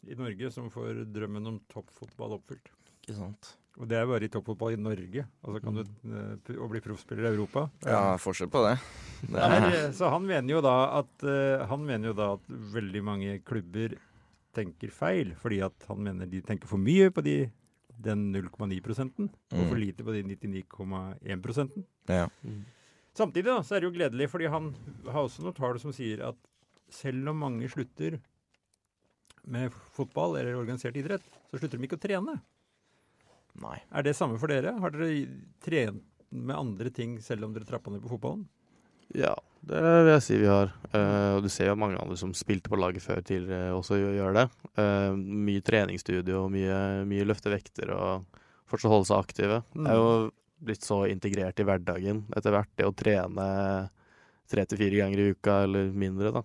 i 0.08 0.18
Norge 0.18 0.52
som 0.54 0.70
får 0.74 1.06
drømmen 1.14 1.54
om 1.54 1.62
toppfotball 1.70 2.38
oppfylt. 2.38 2.70
Ikke 3.04 3.18
sant? 3.18 3.54
Og 3.78 3.86
det 3.90 3.98
er 4.00 4.08
bare 4.10 4.26
i 4.26 4.30
toppfotball 4.34 4.74
i 4.74 4.80
Norge. 4.82 5.24
Altså 5.46 5.60
kan 5.62 5.76
du 5.78 5.82
eh, 5.84 6.56
å 6.58 6.68
bli 6.72 6.80
proffspiller 6.82 7.28
i 7.28 7.34
Europa. 7.36 7.68
Ja, 7.86 8.16
forskjell 8.18 8.50
på 8.50 8.64
det. 8.66 8.72
det 9.30 9.44
er, 9.44 9.66
Nei, 9.68 9.82
så 9.94 10.10
han 10.10 10.26
mener 10.26 10.56
jo 10.56 10.62
da 10.66 10.74
at 10.98 11.26
eh, 11.30 11.66
Han 11.70 11.84
mener 11.86 12.10
jo 12.10 12.16
da 12.18 12.32
at 12.40 12.50
veldig 12.74 13.04
mange 13.06 13.36
klubber 13.46 13.94
tenker 14.58 14.90
feil, 14.90 15.36
fordi 15.38 15.60
at 15.62 15.86
han 15.92 16.02
mener 16.02 16.26
de 16.26 16.42
tenker 16.42 16.66
for 16.70 16.82
mye 16.82 17.12
på 17.14 17.22
de, 17.22 17.36
den 18.02 18.32
0,9 18.34 18.80
prosenten, 18.82 19.30
og 19.54 19.60
for 19.68 19.76
Mm. 19.78 19.84
lite 19.84 20.04
på 20.08 20.16
de 20.16 20.24
99,1 20.26 21.44
prosenten. 21.46 21.86
ja. 22.10 22.26
Samtidig 23.18 23.46
da, 23.50 23.60
så 23.66 23.74
er 23.76 23.82
det 23.82 23.88
jo 23.88 23.96
gledelig, 23.96 24.28
fordi 24.30 24.46
han 24.54 24.68
har 25.08 25.24
også 25.26 25.42
noen 25.42 25.56
tall 25.58 25.78
som 25.82 25.90
sier 25.94 26.20
at 26.28 26.38
selv 26.94 27.30
om 27.32 27.40
mange 27.42 27.66
slutter 27.70 28.20
med 29.50 29.74
fotball 29.96 30.36
eller 30.38 30.58
organisert 30.60 30.98
idrett, 31.00 31.24
så 31.50 31.58
slutter 31.58 31.78
de 31.82 31.88
ikke 31.88 31.98
å 31.98 32.04
trene. 32.04 32.36
Nei. 33.64 33.78
Er 33.92 34.06
det 34.06 34.16
samme 34.18 34.38
for 34.42 34.52
dere? 34.52 34.76
Har 34.82 34.94
dere 34.94 35.26
trent 35.64 36.04
med 36.30 36.56
andre 36.56 36.92
ting 36.94 37.18
selv 37.24 37.48
om 37.48 37.54
dere 37.56 37.68
trappa 37.68 37.92
ned 37.94 38.04
på 38.04 38.12
fotballen? 38.12 38.46
Ja, 39.16 39.34
det 39.64 39.80
vil 39.82 40.12
jeg 40.12 40.24
si 40.26 40.40
vi 40.42 40.50
har. 40.52 40.74
Uh, 40.92 41.38
og 41.38 41.46
du 41.46 41.50
ser 41.52 41.72
jo 41.72 41.78
mange 41.80 42.00
andre 42.02 42.18
som 42.20 42.34
spilte 42.36 42.72
på 42.72 42.80
laget 42.80 43.06
før 43.06 43.22
tidligere 43.26 43.76
også 43.78 44.00
gjør, 44.02 44.36
det. 44.36 44.48
Uh, 44.80 45.16
mye 45.16 45.64
treningsstudio 45.66 46.44
og 46.44 46.52
mye, 46.54 46.82
mye 47.08 47.28
løfte 47.28 47.52
vekter 47.54 47.94
og 47.96 48.42
fortsatt 48.68 48.92
holde 48.92 49.10
seg 49.10 49.24
aktive. 49.24 49.62
Det 49.74 49.88
er 49.94 50.02
jo 50.02 50.12
blitt 50.68 50.84
så 50.84 51.04
integrert 51.08 51.60
i 51.62 51.66
hverdagen 51.68 52.26
etter 52.36 52.54
hvert, 52.54 52.72
det 52.76 52.88
å 52.88 52.96
trene 52.98 53.48
tre 54.48 54.64
til 54.66 54.80
fire 54.80 55.02
ganger 55.04 55.22
i 55.22 55.32
uka 55.36 55.62
eller 55.68 55.92
mindre, 55.92 56.32
da. 56.40 56.44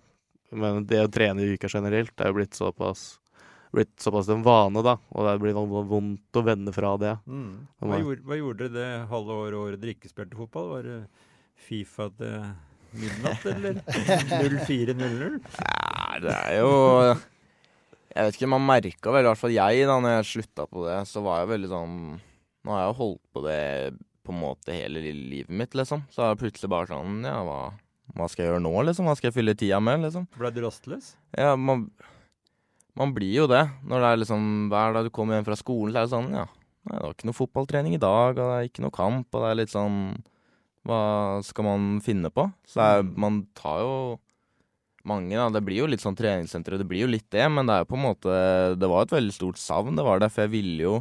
Men 0.53 0.83
det 0.85 1.01
å 1.01 1.11
trene 1.11 1.43
i 1.43 1.55
uka 1.55 1.69
generelt 1.71 2.13
er 2.21 2.29
jo 2.29 2.37
blitt 2.37 2.57
såpass 2.57 3.15
blitt 3.73 3.93
såpass 4.01 4.29
en 4.29 4.43
vane, 4.45 4.83
da, 4.85 4.97
og 5.09 5.25
det 5.27 5.33
blir 5.41 5.57
vondt 5.57 6.37
å 6.37 6.43
vende 6.45 6.73
fra 6.75 6.93
det. 7.01 7.15
Mm. 7.25 7.65
Hva, 7.81 7.99
gjorde, 8.03 8.25
hva 8.29 8.37
gjorde 8.37 8.67
dere 8.69 8.75
det 8.77 9.07
halve 9.09 9.37
året 9.45 9.59
året 9.59 9.81
dere 9.81 9.95
ikke 9.95 10.11
spilte 10.11 10.37
fotball? 10.37 10.69
Var 10.75 10.87
det 10.89 10.99
Fifa 11.63 12.09
til 12.17 12.37
midnatt, 12.99 13.45
eller 13.49 13.79
04.00? 14.67 15.37
Nei, 15.41 16.17
det 16.21 16.33
er 16.37 16.57
jo 16.59 16.71
Jeg 18.13 18.27
vet 18.27 18.37
ikke, 18.37 18.51
man 18.53 18.65
merka 18.67 19.13
vel, 19.15 19.25
i 19.25 19.31
hvert 19.31 19.41
fall 19.41 19.55
jeg, 19.55 19.85
da 19.89 19.99
når 20.03 20.17
jeg 20.19 20.29
slutta 20.31 20.67
på 20.69 20.85
det, 20.85 20.99
så 21.09 21.23
var 21.25 21.41
jeg 21.41 21.53
veldig 21.55 21.71
sånn 21.71 21.95
Nå 22.63 22.71
har 22.71 22.83
jeg 22.85 22.91
jo 22.91 22.99
holdt 23.01 23.23
på 23.35 23.45
det 23.47 23.61
på 24.23 24.31
en 24.31 24.39
måte 24.39 24.71
hele 24.71 25.01
livet 25.03 25.51
mitt, 25.51 25.73
liksom. 25.75 26.05
Så 26.13 26.23
er 26.23 26.31
det 26.31 26.39
plutselig 26.45 26.69
bare 26.71 26.87
sånn 26.93 27.25
Ja, 27.27 27.41
hva, 27.43 27.57
hva 28.15 28.29
skal 28.31 28.45
jeg 28.45 28.53
gjøre 28.53 28.63
nå, 28.63 28.73
liksom? 28.87 29.09
Hva 29.09 29.17
skal 29.19 29.31
jeg 29.31 29.37
fylle 29.39 29.55
tida 29.59 29.81
med, 29.83 30.05
liksom? 30.05 30.29
Ble 30.37 30.51
du 30.53 30.61
rastløs? 30.63 31.13
Ja, 31.35 31.57
man, 31.59 31.89
man 32.99 33.13
blir 33.15 33.33
jo 33.43 33.47
det. 33.49 33.63
Når 33.89 34.03
det 34.03 34.09
er 34.11 34.19
liksom 34.21 34.43
hver 34.69 34.93
dag 34.93 35.07
du 35.07 35.09
kommer 35.15 35.37
hjem 35.39 35.47
fra 35.47 35.57
skolen, 35.59 35.93
så 35.93 36.01
er 36.03 36.05
det 36.07 36.13
sånn 36.13 36.29
Ja, 36.35 36.45
nei, 36.89 36.97
det 36.97 37.03
var 37.05 37.15
ikke 37.15 37.29
noe 37.29 37.37
fotballtrening 37.39 37.95
i 37.97 38.01
dag, 38.03 38.37
og 38.37 38.43
det 38.43 38.57
er 38.59 38.67
ikke 38.69 38.83
noe 38.85 38.93
kamp, 38.93 39.27
og 39.33 39.41
det 39.45 39.49
er 39.53 39.59
litt 39.63 39.73
sånn 39.73 39.97
Hva 40.85 40.99
skal 41.47 41.63
man 41.65 41.85
finne 42.03 42.29
på? 42.29 42.49
Så 42.67 42.81
er, 42.83 43.03
man 43.03 43.45
tar 43.55 43.79
jo 43.85 43.93
mange, 45.07 45.35
da. 45.35 45.49
Det 45.51 45.61
blir 45.67 45.81
jo 45.83 45.87
litt 45.91 46.03
sånn 46.03 46.15
treningssenter, 46.15 46.75
og 46.75 46.79
det 46.83 46.87
blir 46.87 47.03
jo 47.05 47.11
litt 47.11 47.29
det, 47.33 47.45
men 47.51 47.67
det 47.67 47.75
er 47.75 47.83
jo 47.83 47.89
på 47.91 47.97
en 47.99 48.05
måte 48.07 48.35
Det 48.79 48.89
var 48.91 49.03
et 49.07 49.15
veldig 49.17 49.33
stort 49.35 49.57
savn, 49.59 49.95
det 49.99 50.03
var 50.05 50.19
det, 50.23 50.29
for 50.31 50.45
jeg 50.45 50.53
ville 50.53 50.83
jo 50.85 50.97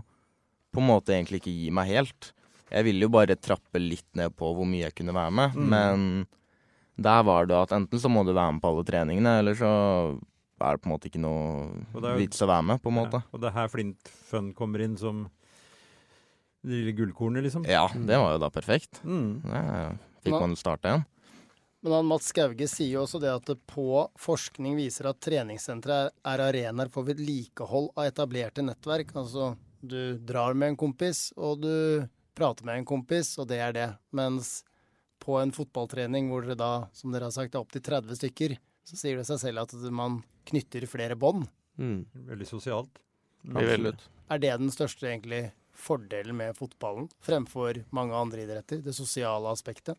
på 0.72 0.80
en 0.80 0.88
måte 0.88 1.12
egentlig 1.12 1.42
ikke 1.42 1.52
gi 1.52 1.70
meg 1.74 1.90
helt. 1.92 2.30
Jeg 2.72 2.86
ville 2.86 3.04
jo 3.04 3.10
bare 3.12 3.34
trappe 3.36 3.76
litt 3.82 4.06
ned 4.16 4.32
på 4.38 4.54
hvor 4.56 4.64
mye 4.64 4.86
jeg 4.86 4.94
kunne 4.96 5.12
være 5.12 5.34
med, 5.36 5.54
Mm. 5.58 5.68
men 5.68 6.26
der 6.96 7.22
var 7.28 7.44
det 7.46 7.56
at 7.58 7.74
enten 7.76 8.00
så 8.00 8.08
må 8.08 8.22
du 8.24 8.32
være 8.32 8.54
med 8.54 8.62
på 8.62 8.70
alle 8.70 8.84
treningene, 8.88 9.34
eller 9.42 9.54
så 9.58 9.72
er 10.62 10.76
det 10.76 10.82
på 10.82 10.88
en 10.88 10.94
måte 10.94 11.10
ikke 11.10 11.22
noe 11.22 12.16
vits 12.18 12.42
å 12.42 12.48
være 12.50 12.66
med, 12.70 12.82
på 12.82 12.92
en 12.92 12.98
måte. 13.02 13.22
Ja, 13.22 13.30
og 13.32 13.42
det 13.42 13.50
er 13.50 13.56
her 13.60 13.72
Flint 13.72 14.12
Fun 14.30 14.52
kommer 14.56 14.84
inn 14.84 14.98
som 15.00 15.26
det 16.62 16.76
lille 16.76 16.94
gullkornet, 16.94 17.42
liksom? 17.42 17.66
Ja, 17.66 17.88
det 17.92 18.18
var 18.22 18.36
jo 18.36 18.42
da 18.42 18.50
perfekt. 18.54 19.02
Mm. 19.02 19.42
Ja, 19.50 19.88
fikk 20.22 20.38
man 20.38 20.54
starte 20.58 20.90
igjen. 20.90 21.08
Men 21.82 21.96
han 21.96 22.06
Mats 22.06 22.28
Skauge 22.30 22.68
sier 22.70 22.92
jo 22.92 23.02
også 23.02 23.18
det 23.18 23.32
at 23.32 23.48
det 23.48 23.56
på 23.66 24.04
forskning 24.22 24.76
viser 24.78 25.08
at 25.10 25.18
treningssentre 25.18 25.96
er, 26.04 26.12
er 26.30 26.42
arenaer 26.44 26.92
for 26.94 27.08
vedlikehold 27.08 27.90
av 27.96 28.06
etablerte 28.06 28.62
nettverk. 28.62 29.10
Altså 29.18 29.56
du 29.82 30.14
drar 30.22 30.54
med 30.54 30.72
en 30.72 30.78
kompis, 30.78 31.32
og 31.34 31.64
du 31.64 32.06
prater 32.38 32.68
med 32.68 32.78
en 32.78 32.86
kompis, 32.86 33.34
og 33.42 33.48
det 33.50 33.58
er 33.58 33.74
det. 33.74 33.88
Mens 34.14 34.60
på 35.22 35.34
en 35.40 35.50
fotballtrening 35.54 36.30
hvor 36.30 36.46
dere 36.46 36.58
da, 36.58 36.72
som 36.94 37.10
dere 37.10 37.26
har 37.26 37.34
sagt, 37.34 37.56
er 37.56 37.64
opptil 37.64 37.82
30 37.82 38.20
stykker, 38.20 38.54
så 38.84 38.96
sier 38.98 39.16
det 39.20 39.26
seg 39.28 39.38
selv 39.42 39.62
at 39.64 39.74
man 39.94 40.20
knytter 40.50 40.86
flere 40.90 41.16
bånd. 41.18 41.46
Mm. 41.78 42.04
Veldig 42.28 42.46
sosialt. 42.48 42.98
Veldig- 43.44 43.94
Er 44.30 44.38
det 44.38 44.58
den 44.58 44.70
største 44.70 45.08
egentlig 45.10 45.52
fordelen 45.74 46.36
med 46.36 46.54
fotballen 46.56 47.08
fremfor 47.24 47.82
mange 47.92 48.14
andre 48.14 48.44
idretter? 48.46 48.82
Det 48.82 48.94
sosiale 48.94 49.50
aspektet? 49.50 49.96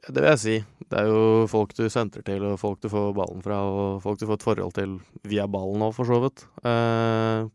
Det 0.00 0.16
vil 0.16 0.30
jeg 0.30 0.38
si. 0.40 0.54
Det 0.88 0.98
er 0.98 1.06
jo 1.10 1.46
folk 1.46 1.74
du 1.76 1.84
sentrer 1.92 2.24
til, 2.24 2.42
og 2.48 2.58
folk 2.58 2.80
du 2.80 2.88
får 2.88 3.12
ballen 3.14 3.42
fra, 3.44 3.58
og 3.68 4.00
folk 4.02 4.18
du 4.18 4.26
får 4.26 4.38
et 4.38 4.46
forhold 4.46 4.72
til 4.78 4.94
via 5.28 5.44
ballen 5.46 5.82
òg, 5.84 5.92
for 5.94 6.08
så 6.08 6.20
vidt. 6.24 6.46
Eh, 6.64 7.48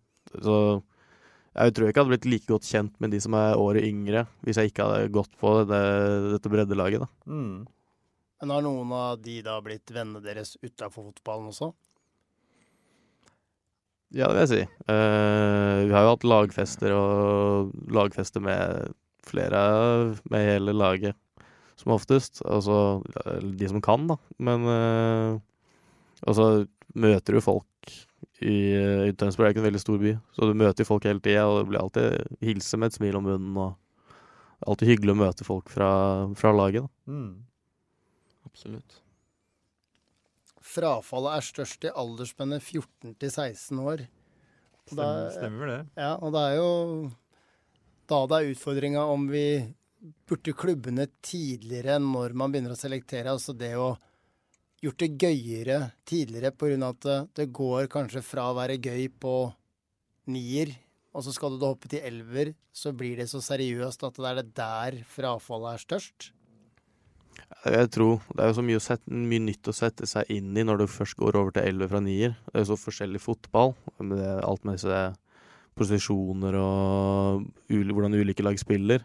så 0.45 0.57
jeg 1.55 1.73
tror 1.73 1.87
ikke 1.89 1.95
jeg 1.95 2.03
hadde 2.05 2.11
blitt 2.13 2.25
like 2.29 2.45
godt 2.51 2.67
kjent 2.69 2.93
med 3.01 3.11
de 3.15 3.19
som 3.23 3.33
er 3.33 3.55
året 3.57 3.83
yngre, 3.87 4.27
hvis 4.45 4.57
jeg 4.61 4.69
ikke 4.71 4.85
hadde 4.85 5.09
gått 5.15 5.33
på 5.41 5.55
det, 5.65 5.81
dette 6.35 6.51
breddelaget, 6.53 6.99
da. 7.01 7.07
Mm. 7.25 7.65
Men 8.41 8.51
har 8.51 8.65
noen 8.65 8.91
av 8.95 9.19
de 9.23 9.39
da 9.45 9.59
blitt 9.63 9.91
vennene 9.95 10.23
deres 10.23 10.55
utafor 10.61 11.09
fotballen 11.09 11.51
også? 11.53 11.71
Ja, 14.15 14.29
det 14.29 14.35
vil 14.35 14.41
jeg 14.43 14.51
si. 14.51 14.61
Uh, 14.87 15.87
vi 15.87 15.93
har 15.95 16.05
jo 16.05 16.11
hatt 16.13 16.27
lagfester 16.27 16.93
og 16.95 17.71
lagfester 17.91 18.43
med 18.43 18.93
flere 19.25 19.61
med 20.31 20.45
hele 20.45 20.75
laget, 20.75 21.17
som 21.79 21.95
oftest. 21.95 22.43
Altså 22.45 23.01
de 23.41 23.71
som 23.71 23.81
kan, 23.83 24.05
da. 24.11 24.19
Men 24.37 24.67
uh, 24.69 25.39
altså 26.27 26.65
møter 26.95 27.35
du 27.35 27.43
folk 27.43 27.91
i, 28.43 28.75
i 28.75 29.15
Tønsberg 29.17 29.49
er 29.49 29.55
ikke 29.55 29.63
en 29.63 29.69
veldig 29.69 29.81
stor 29.83 29.99
by, 30.01 30.13
så 30.35 30.47
du 30.47 30.59
møter 30.59 30.87
folk 30.87 31.07
hele 31.07 31.23
tida, 31.23 31.47
og 31.47 31.61
det 31.61 31.67
blir 31.71 31.81
alltid 31.81 32.37
hilse 32.45 32.79
med 32.79 32.91
et 32.91 32.99
smil 32.99 33.19
om 33.19 33.27
munnen. 33.27 33.57
og 33.57 33.75
Alltid 34.65 34.93
hyggelig 34.93 35.15
å 35.15 35.19
møte 35.19 35.47
folk 35.47 35.69
fra, 35.71 35.89
fra 36.39 36.53
laget. 36.55 36.85
da. 36.85 37.11
Mm. 37.11 37.54
Absolutt. 38.45 38.99
Frafallet 40.65 41.37
er 41.37 41.45
størst 41.45 41.85
i 41.87 41.91
aldersspennet 41.93 42.63
14 42.63 43.15
til 43.21 43.29
16 43.31 43.79
år. 43.83 44.05
Og 44.85 44.93
Stemmer, 44.93 45.19
da- 45.25 45.31
stemmer 45.35 45.71
det. 45.71 45.79
Ja, 45.97 46.11
og 46.21 46.33
det 46.33 46.41
er 46.49 46.55
jo 46.59 47.11
da 48.09 48.19
det 48.29 48.37
er 48.39 48.51
utfordringa 48.53 49.03
om 49.09 49.27
vi 49.29 49.73
burde 50.29 50.53
klubbene 50.53 51.07
tidligere 51.25 51.97
når 52.01 52.33
man 52.37 52.51
begynner 52.53 52.73
å 52.75 52.77
selektere. 52.77 53.31
Altså 53.33 53.55
det 53.57 53.73
å 53.75 53.95
gjort 54.83 54.97
det 55.01 55.17
gøyere 55.17 55.91
tidligere 56.05 56.51
pga. 56.53 56.89
at 56.89 56.99
det, 57.01 57.19
det 57.33 57.51
går 57.53 57.87
kanskje 57.87 58.21
fra 58.21 58.51
å 58.51 58.55
være 58.57 58.77
gøy 58.77 59.07
på 59.19 59.53
nier, 60.27 60.75
og 61.13 61.23
så 61.23 61.33
skal 61.33 61.51
du 61.51 61.59
da 61.61 61.67
hoppe 61.71 61.87
til 61.89 62.01
elver, 62.05 62.53
så 62.73 62.91
blir 62.91 63.17
det 63.17 63.29
så 63.29 63.39
seriøst 63.41 64.03
at 64.03 64.13
det 64.17 64.25
er 64.25 64.35
det 64.41 64.53
der 64.53 65.03
frafallet 65.07 65.73
er 65.73 65.77
størst. 65.85 66.31
Jeg 67.65 67.89
tror 67.93 68.21
Det 68.29 68.43
er 68.43 68.49
jo 68.51 68.57
så 68.57 68.63
mye, 68.65 68.81
sette, 68.83 69.09
mye 69.09 69.41
nytt 69.41 69.69
å 69.69 69.73
sette 69.73 70.07
seg 70.09 70.29
inn 70.33 70.53
i 70.57 70.65
når 70.65 70.83
du 70.83 70.85
først 70.91 71.17
går 71.17 71.37
over 71.39 71.55
til 71.55 71.65
11 71.65 71.91
fra 71.91 72.01
nier. 72.03 72.35
Det 72.45 72.59
er 72.59 72.65
jo 72.65 72.71
så 72.73 72.79
forskjellig 72.81 73.21
fotball. 73.23 73.73
Med 74.01 74.19
det, 74.21 74.31
alt 74.45 74.65
med 74.65 74.77
disse 74.77 75.01
posisjoner 75.75 76.55
og 76.59 77.45
ul, 77.73 77.91
hvordan 77.91 78.15
ulike 78.15 78.45
lag 78.45 78.57
spiller. 78.61 79.03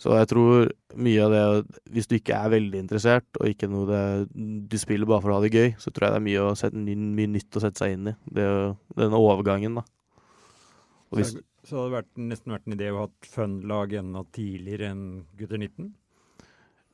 Så 0.00 0.12
jeg 0.18 0.28
tror 0.28 0.68
mye 0.98 1.22
av 1.22 1.32
det 1.32 1.42
Hvis 1.94 2.08
du 2.10 2.16
ikke 2.18 2.36
er 2.36 2.52
veldig 2.52 2.80
interessert, 2.82 3.26
og 3.40 3.48
ikke 3.48 3.70
noe 3.70 3.86
det, 3.88 4.02
du 4.68 4.76
spiller 4.80 5.08
bare 5.08 5.22
for 5.24 5.32
å 5.32 5.38
ha 5.38 5.44
det 5.44 5.54
gøy, 5.54 5.74
så 5.80 5.90
tror 5.90 6.08
jeg 6.08 6.14
det 6.14 6.20
er 6.20 6.28
mye, 6.28 6.44
å 6.44 6.54
sette, 6.58 6.84
mye 6.84 7.32
nytt 7.36 7.58
å 7.58 7.62
sette 7.64 7.84
seg 7.84 7.96
inn 7.96 8.12
i. 8.12 8.16
Det, 8.38 8.46
denne 8.98 9.20
overgangen, 9.20 9.80
da. 9.80 9.84
Og 11.12 11.20
hvis, 11.20 11.36
Så, 11.64 11.78
hadde 11.78 11.86
det 11.86 11.96
vært, 11.98 12.10
nesten 12.32 12.52
vært 12.56 12.66
en 12.68 12.76
idé 12.76 12.90
å 12.92 13.04
ha 13.04 13.10
fun-lag 13.30 13.94
enda 14.00 14.24
tidligere 14.34 14.90
enn 14.92 15.04
gutter 15.38 15.62
19? 15.62 15.92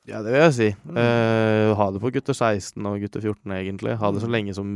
Ja, 0.08 0.22
det 0.24 0.32
vil 0.32 0.40
jeg 0.40 0.56
si. 0.56 0.70
Mm. 0.88 0.96
Uh, 0.96 1.74
ha 1.76 1.90
det 1.92 2.00
på 2.02 2.12
gutter 2.14 2.36
16 2.36 2.88
og 2.88 3.02
gutter 3.02 3.22
14, 3.22 3.52
egentlig. 3.58 3.98
Ha 4.00 4.10
det 4.14 4.22
så 4.22 4.30
lenge 4.32 4.54
som, 4.56 4.72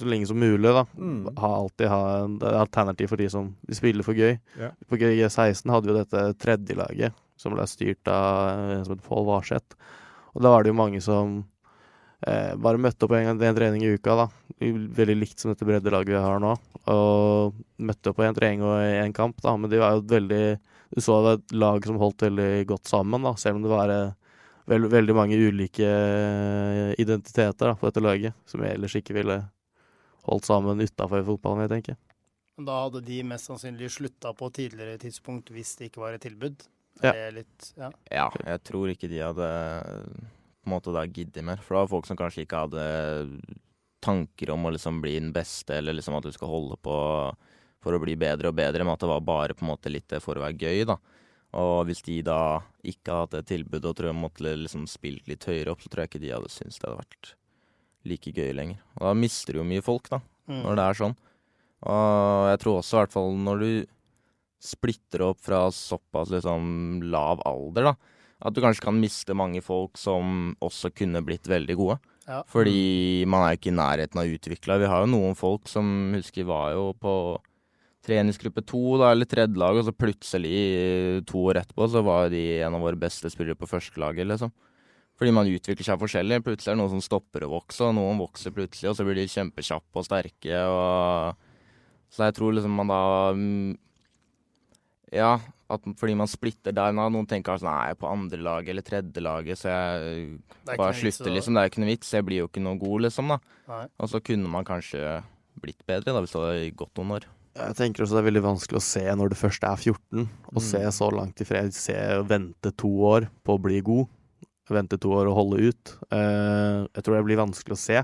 så 0.00 0.08
lenge 0.08 0.28
som 0.30 0.40
mulig, 0.40 0.72
da. 0.72 0.86
Mm. 0.96 1.28
Ha 1.38 1.52
alltid 1.58 1.92
ha 1.92 2.00
en 2.22 2.38
er 2.40 2.58
alternativ 2.62 3.12
for 3.12 3.20
de 3.20 3.28
som 3.32 3.52
de 3.68 3.76
spiller 3.76 4.06
for 4.06 4.16
gøy. 4.16 4.38
Yeah. 4.56 4.74
På 4.88 4.98
G16 5.00 5.72
hadde 5.74 5.88
vi 5.88 5.92
jo 5.92 5.98
dette 6.00 6.24
tredjelaget, 6.42 7.18
som 7.36 7.56
ble 7.56 7.68
styrt 7.68 8.08
av 8.10 8.78
en 8.78 8.84
som 8.86 8.96
het 8.96 9.04
Pål 9.06 9.28
Varseth. 9.28 9.76
Og 10.32 10.44
da 10.44 10.54
var 10.54 10.64
det 10.64 10.72
jo 10.72 10.80
mange 10.80 11.02
som 11.04 11.42
uh, 11.42 12.52
bare 12.56 12.80
møtte 12.80 13.04
opp 13.04 13.16
en, 13.18 13.34
en 13.36 13.60
trening 13.60 13.84
i 13.84 13.92
uka, 13.92 14.16
da. 14.24 14.28
Veldig 14.62 15.18
likt 15.18 15.42
som 15.42 15.52
dette 15.52 15.68
breddelaget 15.68 16.16
vi 16.16 16.24
har 16.24 16.40
nå. 16.40 16.56
Og 16.88 17.60
møtte 17.82 18.10
opp 18.10 18.18
på 18.18 18.24
en 18.24 18.36
trening 18.36 18.64
og 18.64 18.80
en 18.80 19.14
kamp, 19.14 19.36
da. 19.44 19.52
Men 19.58 19.70
de 19.70 19.82
var 19.82 19.98
jo 19.98 20.06
et 20.06 20.16
veldig 20.16 20.44
Du 20.92 21.00
så 21.00 21.18
det 21.18 21.24
var 21.26 21.38
et 21.38 21.54
lag 21.56 21.86
som 21.88 22.00
holdt 22.00 22.24
veldig 22.26 22.50
godt 22.72 22.88
sammen, 22.88 23.28
da. 23.28 23.36
Selv 23.40 23.60
om 23.60 23.66
det 23.66 23.70
var 23.72 23.92
eh, 23.92 24.12
veld, 24.70 24.88
veldig 24.92 25.16
mange 25.16 25.38
ulike 25.38 25.86
eh, 25.86 26.92
identiteter 27.02 27.72
da, 27.72 27.74
på 27.78 27.88
dette 27.88 28.02
laget, 28.04 28.36
som 28.48 28.62
jeg 28.64 28.76
ellers 28.76 28.96
ikke 28.98 29.16
ville 29.16 29.38
holdt 30.28 30.48
sammen 30.48 30.82
utafor 30.82 31.24
fotballen, 31.26 31.64
jeg 31.66 31.74
tenker. 31.76 31.98
Da 32.62 32.82
hadde 32.84 33.02
de 33.06 33.22
mest 33.26 33.48
sannsynlig 33.48 33.88
slutta 33.94 34.34
på 34.36 34.50
tidligere 34.54 35.00
tidspunkt 35.02 35.50
hvis 35.54 35.74
det 35.78 35.90
ikke 35.90 36.04
var 36.04 36.16
et 36.16 36.24
tilbud. 36.26 36.62
Ja. 37.02 37.14
Litt, 37.32 37.72
ja. 37.78 37.88
Ja, 38.12 38.28
jeg 38.44 38.62
tror 38.68 38.92
ikke 38.92 39.08
de 39.10 39.22
hadde 39.24 39.48
på 40.62 40.68
en 40.68 40.74
måte 40.74 40.94
da 40.94 41.02
giddet 41.08 41.42
mer. 41.46 41.62
For 41.64 41.74
det 41.74 41.80
var 41.82 41.92
folk 41.94 42.06
som 42.06 42.18
kanskje 42.20 42.44
ikke 42.44 42.60
hadde 42.66 42.84
tanker 44.02 44.52
om 44.54 44.66
å 44.66 44.72
liksom 44.74 45.00
bli 45.02 45.16
den 45.16 45.32
beste, 45.34 45.78
eller 45.78 45.96
liksom 45.96 46.18
at 46.18 46.26
du 46.26 46.34
skal 46.34 46.50
holde 46.50 46.78
på 46.82 46.94
for 47.82 47.96
å 47.96 48.02
bli 48.02 48.14
bedre 48.18 48.52
og 48.52 48.58
bedre, 48.58 48.84
men 48.84 48.94
at 48.94 49.02
det 49.02 49.10
var 49.10 49.24
bare 49.26 49.56
på 49.58 49.64
en 49.64 49.72
måte 49.72 49.90
litt 49.90 50.14
for 50.22 50.38
å 50.38 50.44
være 50.44 50.58
gøy, 50.58 50.84
da. 50.92 50.98
Og 51.52 51.84
hvis 51.88 52.00
de 52.06 52.22
da 52.24 52.60
ikke 52.88 53.12
hadde 53.22 53.42
et 53.42 53.48
tilbud 53.50 53.84
og 53.84 53.96
tror 53.98 54.08
jeg 54.08 54.16
måtte 54.22 54.52
liksom 54.56 54.86
spilt 54.88 55.26
litt 55.28 55.44
høyere 55.44 55.74
opp, 55.74 55.82
så 55.84 55.90
tror 55.92 56.04
jeg 56.04 56.10
ikke 56.12 56.22
de 56.22 56.30
hadde 56.32 56.48
syntes 56.52 56.78
det 56.80 56.88
hadde 56.88 57.02
vært 57.02 57.32
like 58.08 58.32
gøy 58.34 58.52
lenger. 58.56 58.78
Og 58.98 59.04
da 59.10 59.12
mister 59.14 59.52
du 59.52 59.60
jo 59.60 59.68
mye 59.68 59.84
folk, 59.84 60.08
da, 60.10 60.22
Mm. 60.48 60.62
når 60.64 60.74
det 60.76 60.84
er 60.84 60.96
sånn. 60.98 61.12
Og 61.86 62.48
jeg 62.50 62.58
tror 62.58 62.78
også 62.80 62.96
i 62.96 63.00
hvert 63.02 63.12
fall 63.12 63.36
når 63.38 63.60
du 63.62 63.86
splitter 64.62 65.22
opp 65.26 65.38
fra 65.42 65.60
såpass 65.74 66.30
liksom 66.34 67.02
lav 67.12 67.42
alder, 67.46 67.90
da, 67.90 67.94
at 68.42 68.54
du 68.54 68.60
kanskje 68.62 68.82
kan 68.82 68.98
miste 68.98 69.34
mange 69.38 69.62
folk 69.62 69.98
som 69.98 70.56
også 70.62 70.90
kunne 70.94 71.22
blitt 71.22 71.46
veldig 71.50 71.76
gode. 71.78 71.98
Ja. 72.26 72.42
Fordi 72.46 73.24
man 73.26 73.42
er 73.44 73.54
jo 73.54 73.60
ikke 73.60 73.72
i 73.72 73.78
nærheten 73.78 74.18
av 74.22 74.30
utvikla. 74.30 74.78
Vi 74.82 74.90
har 74.90 75.04
jo 75.04 75.10
noen 75.10 75.34
folk 75.38 75.68
som 75.70 76.12
husker 76.14 76.46
var 76.46 76.72
jo 76.74 76.92
på 76.98 77.14
treningsgruppe 78.02 78.64
to, 78.66 78.82
da, 79.00 79.12
eller 79.14 79.28
tredje 79.30 79.58
lag, 79.60 79.78
og 79.78 79.86
så 79.86 79.94
plutselig, 79.94 81.22
to 81.28 81.44
år 81.52 81.62
etterpå, 81.62 81.86
så 81.90 82.02
var 82.04 82.32
de 82.32 82.42
en 82.66 82.76
av 82.76 82.82
våre 82.82 82.98
beste 82.98 83.30
spillere 83.30 83.58
på 83.58 83.70
førstelaget, 83.70 84.26
liksom. 84.32 84.52
Fordi 85.20 85.34
man 85.36 85.46
utvikler 85.46 85.86
seg 85.86 86.00
forskjellig. 86.00 86.40
Plutselig 86.42 86.72
er 86.72 86.76
det 86.76 86.80
noen 86.80 86.96
som 86.96 87.04
stopper 87.04 87.44
å 87.46 87.52
vokse, 87.52 87.84
og 87.86 87.94
noen 87.94 88.18
vokser 88.18 88.54
plutselig, 88.54 88.90
og 88.90 88.98
så 88.98 89.06
blir 89.06 89.20
de 89.20 89.28
kjempekjappe 89.30 90.00
og 90.02 90.08
sterke, 90.08 90.62
og 90.66 91.48
Så 92.12 92.26
jeg 92.26 92.34
tror 92.36 92.52
liksom 92.52 92.74
man 92.76 92.90
da 92.90 93.02
mm, 93.32 93.76
Ja, 95.16 95.38
at 95.72 95.86
fordi 95.96 96.16
man 96.18 96.28
splitter 96.28 96.74
der 96.76 96.92
nå, 96.92 97.06
noen 97.08 97.28
tenker 97.28 97.54
altså 97.54 97.64
Nei, 97.68 97.86
jeg 97.86 97.96
er 97.96 98.00
på 98.00 98.10
eller 98.36 98.68
eller 98.68 98.84
tredjelaget, 98.84 99.60
så 99.62 99.68
jeg 99.70 100.40
bare 100.66 100.90
vits 100.90 101.00
slutter, 101.00 101.32
liksom. 101.36 101.54
Det 101.54 101.60
er 101.60 101.68
jo 101.68 101.72
ikke 101.72 101.84
noe 101.84 101.92
vits. 101.92 102.12
Jeg 102.12 102.26
blir 102.26 102.42
jo 102.42 102.48
ikke 102.50 102.64
noe 102.64 102.80
god, 102.80 103.06
liksom, 103.06 103.32
da. 103.32 103.38
Nei. 103.68 103.86
Og 103.98 104.10
så 104.10 104.20
kunne 104.20 104.50
man 104.50 104.66
kanskje 104.68 105.22
blitt 105.62 105.86
bedre, 105.86 106.12
da, 106.12 106.20
hvis 106.20 106.34
det 106.34 106.42
hadde 106.42 106.74
gått 106.82 106.98
noen 106.98 107.16
år. 107.20 107.28
Jeg 107.54 107.76
tenker 107.76 108.02
også 108.04 108.16
det 108.16 108.22
er 108.22 108.28
veldig 108.30 108.42
vanskelig 108.46 108.78
å 108.80 108.84
se 108.86 109.02
når 109.18 109.32
du 109.32 109.36
først 109.36 109.64
er 109.68 109.76
14, 109.76 110.22
å 110.52 110.56
Mm. 110.56 110.64
se 110.70 110.80
så 110.96 111.10
langt 111.12 111.40
i 111.40 111.44
fred. 111.44 111.72
Se 111.74 111.96
og 112.16 112.28
vente 112.28 112.72
to 112.76 112.88
år 112.88 113.28
på 113.44 113.56
å 113.58 113.60
bli 113.60 113.80
god. 113.84 114.08
Vente 114.72 114.96
to 114.98 115.10
år 115.12 115.28
og 115.28 115.36
holde 115.36 115.58
ut. 115.68 115.92
Eh, 116.10 116.86
jeg 116.94 117.02
tror 117.04 117.16
det 117.18 117.24
blir 117.26 117.36
vanskelig 117.42 117.76
å 117.76 117.82
se. 117.82 117.98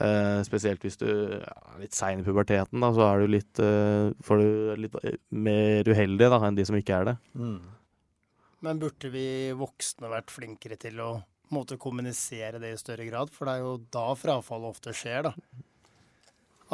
Eh, 0.00 0.40
spesielt 0.44 0.80
hvis 0.80 0.96
du 0.96 1.06
er 1.08 1.78
litt 1.80 1.92
sein 1.92 2.20
i 2.20 2.22
puberteten, 2.22 2.78
da, 2.80 2.90
så 2.92 3.02
er 3.12 3.20
du 3.20 3.26
litt, 3.26 3.58
eh, 3.58 4.12
får 4.22 4.38
du 4.38 4.76
litt 4.80 4.94
mer 5.30 5.84
uheldig 5.84 6.30
da, 6.30 6.38
enn 6.46 6.54
de 6.56 6.64
som 6.64 6.76
ikke 6.76 7.00
er 7.00 7.04
det. 7.04 7.16
Mm. 7.36 7.60
Men 8.62 8.78
burde 8.80 9.10
vi 9.12 9.52
voksne 9.52 10.08
vært 10.08 10.30
flinkere 10.32 10.78
til 10.78 10.96
å 11.00 11.22
måte, 11.52 11.76
kommunisere 11.78 12.58
det 12.60 12.72
i 12.72 12.76
større 12.80 13.08
grad? 13.10 13.30
For 13.30 13.44
det 13.46 13.54
er 13.56 13.60
jo 13.60 13.76
da 13.90 14.14
frafallet 14.14 14.70
ofte 14.72 14.94
skjer, 14.94 15.22
da. 15.24 15.34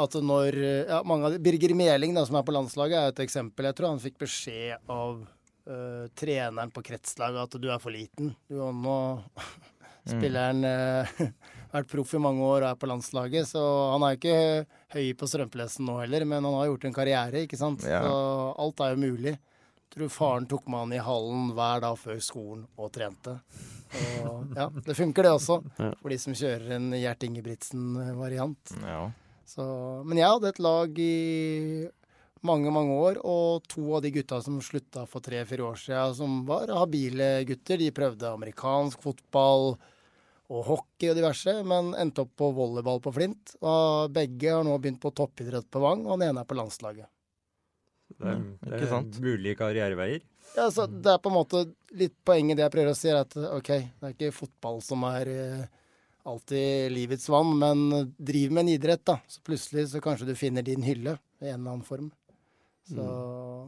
At 0.01 0.15
når 0.19 0.57
ja, 0.59 0.99
mange 1.07 1.29
av 1.29 1.35
de, 1.35 1.39
Birger 1.43 1.71
Meling, 1.77 2.15
da, 2.17 2.25
som 2.27 2.35
er 2.35 2.43
på 2.47 2.55
landslaget, 2.55 2.97
er 2.99 3.13
et 3.13 3.23
eksempel. 3.23 3.69
Jeg 3.69 3.77
tror 3.77 3.93
han 3.93 4.03
fikk 4.03 4.17
beskjed 4.25 4.91
av 4.91 5.21
uh, 5.23 6.05
treneren 6.19 6.73
på 6.75 6.83
kretslaget 6.83 7.45
at 7.45 7.61
du 7.61 7.69
er 7.71 7.79
for 7.79 7.95
liten. 7.95 8.33
Du 8.51 8.59
har 8.59 8.75
nå 8.75 8.97
spilleren 10.11 10.67
uh, 10.67 11.15
vært 11.75 11.91
proff 11.91 12.13
i 12.15 12.21
mange 12.21 12.43
år 12.43 12.65
og 12.65 12.69
er 12.73 12.79
på 12.81 12.91
landslaget, 12.91 13.49
så 13.49 13.63
han 13.93 14.05
er 14.07 14.19
ikke 14.19 14.37
høy 14.95 15.09
på 15.17 15.31
strømpelesten 15.31 15.87
nå 15.87 15.99
heller, 16.03 16.27
men 16.27 16.43
han 16.43 16.59
har 16.59 16.69
gjort 16.73 16.87
en 16.89 16.99
karriere, 16.99 17.45
ikke 17.45 17.59
sant. 17.59 17.87
Ja. 17.87 18.03
Så 18.03 18.15
alt 18.65 18.83
er 18.83 18.95
jo 18.95 19.03
mulig. 19.07 19.37
Jeg 19.85 20.01
tror 20.01 20.11
faren 20.11 20.47
tok 20.51 20.65
med 20.67 20.81
han 20.81 20.93
i 20.97 21.03
hallen 21.03 21.51
hver 21.55 21.83
dag 21.85 21.95
før 21.99 22.17
skolen 22.23 22.65
og 22.75 22.91
trente. 22.91 23.37
Og 24.25 24.57
ja, 24.57 24.65
det 24.83 24.95
funker 24.97 25.23
det 25.23 25.35
også, 25.37 25.61
for 25.77 26.11
de 26.11 26.17
som 26.19 26.35
kjører 26.35 26.73
en 26.75 26.89
Gjert 26.97 27.23
Ingebrigtsen-variant. 27.23 28.73
Ja. 28.83 29.05
Så, 29.45 29.65
men 30.05 30.19
jeg 30.19 30.31
hadde 30.31 30.51
et 30.51 30.61
lag 30.63 30.99
i 30.99 31.87
mange, 32.45 32.71
mange 32.73 32.93
år, 32.93 33.19
og 33.25 33.65
to 33.69 33.83
av 33.97 34.03
de 34.05 34.11
gutta 34.13 34.39
som 34.43 34.61
slutta 34.63 35.05
for 35.09 35.23
tre-fire 35.25 35.65
år 35.65 35.81
siden, 35.81 36.15
som 36.17 36.39
var 36.47 36.73
habile 36.73 37.29
gutter, 37.47 37.81
de 37.81 37.91
prøvde 37.95 38.31
amerikansk 38.31 39.01
fotball 39.05 39.75
og 40.45 40.61
hockey 40.67 41.09
og 41.09 41.17
diverse, 41.17 41.55
men 41.65 41.93
endte 41.97 42.21
opp 42.25 42.35
på 42.37 42.51
volleyball 42.53 43.01
på 43.01 43.13
Flint. 43.15 43.55
Og 43.65 44.13
begge 44.13 44.53
har 44.53 44.65
nå 44.65 44.75
begynt 44.77 45.01
på 45.01 45.13
toppidrett 45.17 45.69
på 45.73 45.81
Vang, 45.81 46.05
og 46.05 46.19
den 46.19 46.29
ene 46.29 46.43
er 46.43 46.49
på 46.49 46.57
landslaget. 46.57 47.09
Det 48.15 48.29
er, 48.29 48.43
det 48.61 48.83
er 48.83 48.91
sant? 48.91 49.17
mulige 49.23 49.57
karriereveier. 49.57 50.21
Ja, 50.55 50.69
så 50.71 50.85
Det 50.85 51.09
er 51.09 51.17
på 51.19 51.31
en 51.31 51.39
måte 51.39 51.63
litt 51.97 52.13
poenget 52.23 52.59
det 52.59 52.67
jeg 52.67 52.73
prøver 52.75 52.93
å 52.93 52.99
si, 52.99 53.09
er 53.09 53.23
at 53.23 53.33
OK, 53.33 53.71
det 53.73 54.05
er 54.05 54.13
ikke 54.13 54.35
fotball 54.35 54.77
som 54.85 55.03
er 55.09 55.31
eh, 55.33 55.65
alltid 56.25 56.91
livets 56.91 57.29
vann, 57.29 57.51
men 57.61 58.13
driv 58.17 58.51
med 58.51 58.65
en 58.65 58.73
idrett, 58.75 59.03
da. 59.05 59.19
Så 59.29 59.41
plutselig 59.45 59.87
så 59.91 60.01
kanskje 60.03 60.27
du 60.31 60.35
finner 60.35 60.65
din 60.65 60.81
hylle 60.85 61.17
i 61.41 61.49
en 61.51 61.59
eller 61.61 61.71
annen 61.75 61.85
form. 61.85 62.11
Så, 62.85 63.05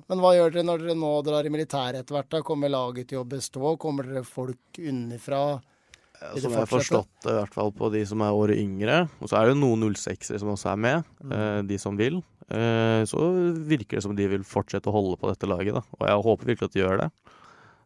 Men 0.08 0.20
hva 0.22 0.36
gjør 0.36 0.52
dere 0.54 0.66
når 0.68 0.84
dere 0.84 0.96
nå 1.00 1.12
drar 1.26 1.48
i 1.48 1.50
militæret 1.54 2.04
etter 2.04 2.18
hvert? 2.20 2.30
da? 2.30 2.42
Kommer 2.46 2.70
laget 2.70 3.08
til 3.10 3.24
å 3.24 3.26
bestå? 3.26 3.72
Kommer 3.82 4.06
dere 4.06 4.22
folk 4.28 4.78
unnafra? 4.78 5.60
Som 6.38 6.50
jeg 6.52 6.58
har 6.58 6.70
forstått 6.70 7.10
det, 7.26 7.32
i 7.34 7.38
hvert 7.40 7.54
fall 7.54 7.72
på 7.78 7.90
de 7.94 8.04
som 8.10 8.22
er 8.26 8.34
året 8.34 8.58
yngre. 8.62 9.04
Og 9.22 9.30
så 9.30 9.38
er 9.40 9.46
det 9.48 9.56
jo 9.56 9.62
noen 9.64 9.88
06-ere 9.94 10.40
som 10.42 10.50
også 10.54 10.72
er 10.74 10.80
med, 10.82 11.04
Mm. 11.24 11.32
eh, 11.34 11.62
de 11.70 11.78
som 11.82 11.98
vil. 11.98 12.24
Eh, 12.50 13.04
så 13.10 13.22
virker 13.68 13.98
det 13.98 14.04
som 14.04 14.16
de 14.16 14.28
vil 14.28 14.42
fortsette 14.46 14.90
å 14.90 14.94
holde 14.96 15.18
på 15.18 15.30
dette 15.30 15.50
laget, 15.50 15.74
da. 15.78 15.82
Og 16.00 16.08
jeg 16.08 16.24
håper 16.26 16.46
virkelig 16.46 16.70
at 16.70 16.74
de 16.74 16.82
gjør 16.82 16.98
det. 17.04 17.12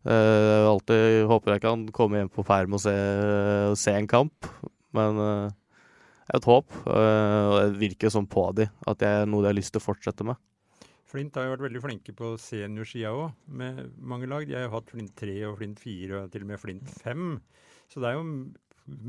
Eh, 0.02 0.44
jeg 0.50 0.68
alltid 0.68 1.26
håper 1.30 1.56
jeg 1.56 1.64
kan 1.66 1.84
komme 1.94 2.22
hjem 2.22 2.32
på 2.34 2.46
perm 2.46 2.78
og 2.78 2.82
se, 2.82 2.94
se 3.78 3.94
en 3.94 4.10
kamp, 4.10 4.48
men 4.98 5.20
uh, 5.22 5.52
jeg 6.26 6.34
har 6.34 6.40
et 6.40 6.48
håp. 6.50 6.78
eh, 6.90 7.42
og 7.52 7.58
det 7.60 7.82
virker 7.84 8.14
sånn 8.14 8.30
på 8.32 8.48
de 8.58 8.66
at 8.88 9.02
det 9.02 9.12
er 9.12 9.30
noe 9.30 9.46
de 9.46 9.52
har 9.52 9.58
lyst 9.58 9.76
til 9.76 9.84
å 9.84 9.86
fortsette 9.86 10.26
med. 10.26 10.40
Flint 11.12 11.36
har 11.36 11.46
jo 11.46 11.54
vært 11.58 11.66
veldig 11.68 11.84
flinke 11.84 12.16
på 12.16 12.34
seniorsida 12.40 13.12
òg, 13.12 13.36
med 13.52 13.84
mange 14.00 14.30
lag. 14.32 14.46
De 14.48 14.56
har 14.56 14.70
jo 14.70 14.76
hatt 14.78 14.94
Flint 14.94 15.12
3 15.20 15.36
og 15.50 15.58
Flint 15.60 15.82
4 15.84 16.22
og 16.22 16.32
til 16.32 16.46
og 16.46 16.54
med 16.54 16.62
Flint 16.62 16.94
5. 17.04 17.34
Så 17.92 18.00
det 18.00 18.10
er 18.10 18.16
jo 18.16 18.24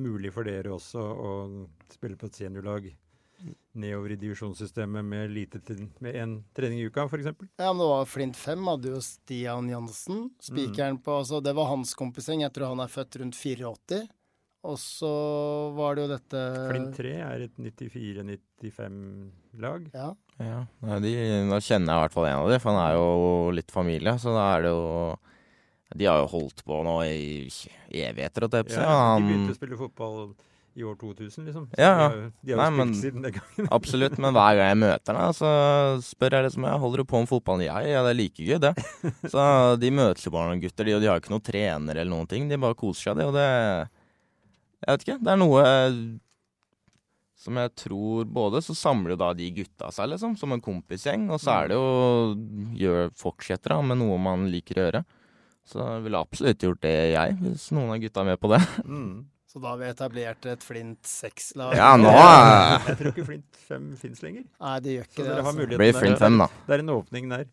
mulig 0.02 0.33
for 0.35 0.46
dere 0.46 0.74
også 0.74 0.98
å 0.98 1.31
spille 1.94 2.18
på 2.18 2.26
et 2.28 2.40
seniorlag 2.42 2.90
nedover 3.74 4.11
i 4.12 4.16
divisjonssystemet 4.20 5.04
med 5.04 5.30
lite 5.32 5.61
til, 5.64 5.87
med 6.04 6.14
én 6.18 6.35
trening 6.56 6.80
i 6.82 6.87
uka, 6.90 7.04
f.eks. 7.08 7.24
Ja, 7.56 7.72
men 7.72 7.80
det 7.80 7.88
var 7.88 8.04
Flint 8.11 8.37
5 8.37 8.66
hadde 8.68 8.88
jo 8.92 9.00
Stian 9.04 9.70
Jansen. 9.72 10.26
Spikeren 10.42 10.98
på 11.02 11.11
altså 11.22 11.40
Det 11.44 11.54
var 11.56 11.66
hans 11.72 11.94
kompisgjeng. 11.98 12.40
Jeg 12.44 12.52
tror 12.52 12.66
han 12.74 12.85
er 12.85 12.92
født 12.92 13.16
rundt 13.22 13.37
84. 13.38 14.02
Og 14.62 14.76
så 14.78 15.08
var 15.74 15.94
det 15.96 16.02
jo 16.04 16.11
dette 16.12 16.40
Flint 16.70 16.94
3 17.00 17.12
er 17.26 17.38
et 17.48 17.56
94-95-lag. 17.58 19.80
Ja. 19.94 20.11
Ja, 20.42 20.61
nei, 20.82 20.96
de, 21.04 21.11
Da 21.50 21.58
kjenner 21.62 21.92
jeg 21.92 21.98
i 21.98 22.02
hvert 22.06 22.14
fall 22.16 22.26
en 22.30 22.40
av 22.40 22.48
dem, 22.50 22.61
for 22.62 22.68
han 22.72 22.82
er 22.85 22.92
jo 22.96 23.06
litt 23.54 23.70
familie. 23.74 24.12
Så 24.22 24.28
da 24.35 24.44
er 24.56 24.61
det 24.66 24.72
jo 24.72 24.82
De 25.92 26.04
har 26.08 26.18
jo 26.22 26.30
holdt 26.32 26.58
på 26.64 26.74
nå 26.87 26.94
i 27.04 27.12
evigheter, 28.02 28.40
holdt 28.46 28.56
jeg 28.61 28.66
på 28.68 28.72
å 28.72 28.74
si. 28.78 28.80
Ja, 28.80 29.18
de 29.18 29.22
begynte 29.26 29.52
å 29.52 29.58
spille 29.58 29.76
fotball 29.80 30.16
i 30.76 30.85
år 30.88 30.94
2000, 31.00 31.44
liksom. 31.46 31.66
Så 31.68 31.78
Ja, 31.80 31.90
de 31.94 32.02
har, 32.02 32.32
de 32.42 32.52
har 32.54 32.61
Nei, 32.62 32.70
men- 32.78 32.94
siden 32.96 33.22
den 33.26 33.35
gangen. 33.37 33.68
Absolutt, 33.76 34.16
men 34.22 34.32
hver 34.37 34.56
gang 34.56 34.70
jeg 34.72 34.80
møter 34.82 35.18
dem, 35.18 35.35
så 35.37 35.50
spør 36.06 36.38
jeg 36.38 36.46
liksom 36.48 36.64
jeg 36.70 36.82
holder 36.85 37.02
du 37.02 37.04
på 37.12 37.20
med 37.22 37.28
fotballen. 37.28 37.66
Jeg, 37.66 37.92
ja, 37.92 38.02
det 38.06 38.12
er 38.14 38.18
like 38.22 38.46
gøy, 38.48 38.58
det. 38.62 38.74
Så 39.35 39.44
de 39.82 39.90
møtes 39.92 40.24
jo 40.26 40.32
bare 40.35 40.48
noen 40.52 40.62
gutter, 40.64 40.88
de, 40.88 40.94
og 40.96 41.04
de 41.04 41.11
har 41.12 41.20
ikke 41.20 41.35
noen 41.35 41.44
trener 41.44 41.96
eller 42.00 42.12
noen 42.14 42.28
ting. 42.30 42.48
De 42.48 42.56
bare 42.62 42.78
koser 42.78 43.11
seg, 43.11 43.20
de, 43.20 43.28
og 43.28 43.37
det 43.37 43.46
Jeg 44.82 44.90
vet 44.96 45.06
ikke. 45.08 45.18
Det 45.22 45.32
er 45.37 45.40
noe 45.44 45.64
som 47.42 47.56
jeg 47.58 47.72
tror 47.74 48.28
både 48.30 48.61
så 48.62 48.74
samler 48.78 49.16
jo 49.16 49.18
da 49.18 49.32
de 49.35 49.48
gutta 49.56 49.88
seg, 49.90 50.12
liksom, 50.12 50.37
som 50.38 50.52
en 50.54 50.61
kompisgjeng, 50.62 51.24
og 51.35 51.40
så 51.42 51.56
er 51.64 51.72
det 51.72 51.78
jo 51.78 52.37
gjør 52.78 53.08
fortsetter 53.18 53.74
da, 53.74 53.80
med 53.82 53.98
noe 53.98 54.18
man 54.22 54.44
liker 54.52 54.78
å 54.78 54.85
gjøre. 54.87 55.00
Så 55.66 55.78
jeg 55.82 56.04
ville 56.04 56.20
absolutt 56.22 56.62
gjort 56.62 56.80
det, 56.87 56.92
jeg, 57.16 57.35
hvis 57.42 57.64
noen 57.74 57.90
av 57.94 57.98
gutta 58.02 58.22
er 58.22 58.28
med 58.30 58.38
på 58.42 58.50
det. 58.54 58.61
Mm. 58.87 59.11
Så 59.53 59.61
da 59.61 59.69
har 59.75 59.77
vi 59.83 59.85
etablert 59.91 60.47
et 60.49 60.62
Flint 60.65 61.03
6-lag. 61.05 61.75
Ja, 61.77 61.91
nå 62.01 62.09
er- 62.09 62.87
Jeg 62.88 62.97
tror 63.03 63.11
ikke 63.12 63.25
Flint 63.27 63.57
5 63.69 63.88
fins 64.01 64.23
lenger. 64.25 64.45
Nei, 64.61 64.79
det 64.81 64.95
gjør 64.97 65.05
Så 65.05 65.11
ikke 65.12 65.17
det. 65.23 65.27
dere 65.29 65.43
har 65.43 65.53
Altså. 65.53 65.79
Blir. 65.79 65.93
Flint 65.99 66.19
5, 66.19 66.38
da. 66.38 66.47
Det 66.67 66.75
er 66.79 66.79
en 66.87 66.93
åpning 66.95 67.29
der. 67.29 67.45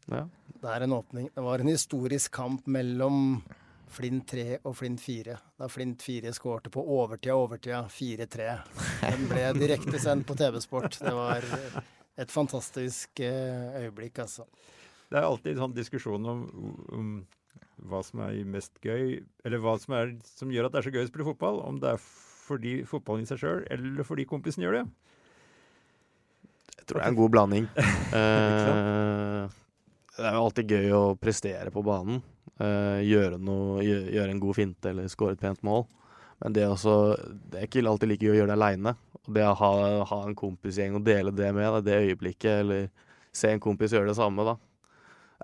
Det 0.60 0.70
er 0.76 0.84
en 0.84 0.94
åpning. 0.96 1.30
Det 1.36 1.44
var 1.44 1.60
en 1.60 1.68
historisk 1.68 2.32
kamp 2.32 2.66
mellom 2.68 3.42
Flint 3.90 4.28
3 4.30 4.60
og 4.64 4.76
Flint 4.78 5.02
4. 5.02 5.36
Da 5.60 5.68
Flint 5.68 6.02
4 6.02 6.32
skårte 6.32 6.70
på 6.72 6.84
overtida 6.88 7.36
overtida 7.36 7.84
4-3. 7.90 8.48
Den 9.02 9.28
ble 9.28 9.54
direktesendt 9.60 10.26
på 10.30 10.38
TV-sport. 10.38 11.00
Det 11.04 11.14
var 11.14 11.44
et 12.18 12.30
fantastisk 12.32 13.20
eh, 13.20 13.82
øyeblikk, 13.84 14.20
altså. 14.24 14.46
Det 15.10 15.18
er 15.18 15.26
alltid 15.26 15.56
en 15.58 15.64
sånn 15.66 15.74
diskusjon 15.76 16.26
om, 16.30 16.44
om 16.94 17.12
hva 17.88 18.02
som 18.06 18.24
er 18.26 18.40
mest 18.48 18.80
gøy, 18.84 19.20
eller 19.46 19.62
hva 19.64 19.76
som, 19.82 19.96
er, 19.98 20.16
som 20.28 20.52
gjør 20.52 20.68
at 20.68 20.76
det 20.76 20.82
er 20.82 20.88
så 20.88 20.96
gøy 20.96 21.06
å 21.06 21.12
spille 21.12 21.30
fotball. 21.30 21.62
Om 21.68 21.80
det 21.84 21.94
er 21.94 22.02
fordi 22.50 22.80
fotballen 22.90 23.28
i 23.28 23.30
seg 23.30 23.42
sjøl, 23.44 23.64
eller 23.72 24.08
fordi 24.08 24.26
kompisen 24.30 24.66
gjør 24.66 24.80
det. 24.80 24.84
Jeg 26.80 26.90
tror 26.90 27.02
det 27.02 27.06
er 27.06 27.14
en 27.14 27.22
god 27.24 27.34
blanding. 27.38 27.72
Eh, 28.10 29.58
det 30.20 30.26
er 30.26 30.34
jo 30.36 30.46
alltid 30.48 30.72
gøy 30.74 30.94
å 30.98 31.04
prestere 31.22 31.72
på 31.72 31.84
banen. 31.86 32.18
Eh, 32.60 33.06
gjøre, 33.06 33.38
noe, 33.40 33.84
gjøre, 33.86 34.34
en 34.34 34.42
god 34.42 34.58
finte 34.58 34.90
eller 34.92 35.08
skåre 35.12 35.38
et 35.38 35.44
pent 35.44 35.62
mål. 35.64 35.86
Men 36.42 36.56
det, 36.56 36.66
er 36.66 36.74
også, 36.74 36.96
det 37.52 37.60
er 37.62 37.70
ikke 37.70 37.84
alltid 37.88 38.12
like 38.12 38.26
gøy 38.26 38.34
å 38.34 38.40
gjøre 38.40 38.52
det 38.52 38.58
aleine. 38.58 38.96
Det 39.30 39.46
å 39.46 39.54
ha, 39.62 39.70
ha 40.10 40.20
en 40.26 40.36
kompisgjeng 40.36 40.98
og 40.98 41.06
dele 41.08 41.32
det 41.36 41.54
med, 41.56 41.78
det 41.86 42.02
øyeblikket, 42.02 42.66
eller 42.66 42.90
se 43.36 43.54
en 43.54 43.64
kompis 43.64 43.94
gjøre 43.96 44.10
det 44.10 44.18
samme, 44.18 44.44
da. 44.48 44.58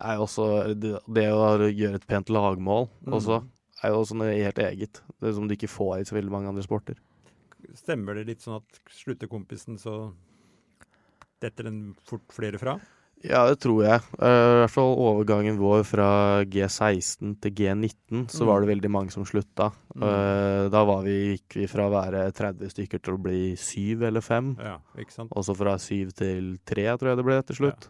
Er 0.01 0.15
jo 0.17 0.25
også, 0.27 0.45
det, 0.75 0.99
det 1.07 1.27
å 1.31 1.55
gjøre 1.71 1.95
et 2.01 2.07
pent 2.07 2.27
lagmål 2.29 2.89
Mm. 3.05 3.13
også, 3.15 3.43
er 3.83 3.89
jo 3.93 4.01
også 4.01 4.15
noe 4.19 4.33
helt 4.33 4.57
eget. 4.59 5.01
Det 5.21 5.29
er 5.29 5.33
som 5.37 5.47
du 5.47 5.53
ikke 5.55 5.69
får 5.71 5.99
i 6.01 6.05
så 6.09 6.15
veldig 6.17 6.31
mange 6.31 6.47
andre 6.51 6.63
sporter. 6.65 6.95
Stemmer 7.75 8.15
det 8.15 8.27
litt 8.27 8.41
sånn 8.43 8.57
at 8.59 8.79
slutter 8.91 9.27
kompisen, 9.31 9.77
så 9.79 10.11
detter 11.43 11.67
den 11.69 11.79
fort 12.07 12.25
flere 12.33 12.59
fra? 12.61 12.77
Ja, 13.25 13.45
det 13.49 13.57
tror 13.63 13.79
jeg. 13.81 14.01
Eh, 14.19 14.27
I 14.27 14.57
hvert 14.61 14.73
fall 14.75 14.91
overgangen 15.01 15.55
vår 15.57 15.81
fra 15.87 16.07
G16 16.45 17.39
til 17.41 17.51
G19, 17.57 18.27
så 18.29 18.43
Mm. 18.43 18.47
var 18.47 18.59
det 18.61 18.69
veldig 18.69 18.91
mange 18.91 19.11
som 19.11 19.23
slutta. 19.25 19.71
Mm. 19.95 20.03
Eh, 20.03 20.69
da 20.69 20.83
var 20.85 21.01
vi, 21.03 21.37
gikk 21.37 21.55
vi 21.55 21.65
fra 21.67 21.87
å 21.87 21.93
være 21.95 22.31
30 22.33 22.69
stykker 22.69 23.01
til 23.01 23.15
å 23.15 23.21
bli 23.23 23.55
syv 23.55 24.03
eller 24.03 24.21
fem. 24.21 24.55
Ja, 24.59 24.77
ikke 24.97 25.11
sant? 25.11 25.31
Og 25.35 25.43
så 25.43 25.55
fra 25.55 25.77
syv 25.79 26.13
til 26.13 26.57
tre, 26.65 26.85
tror 26.97 27.07
jeg 27.09 27.17
det 27.17 27.25
ble 27.25 27.41
til 27.43 27.55
slutt. 27.55 27.87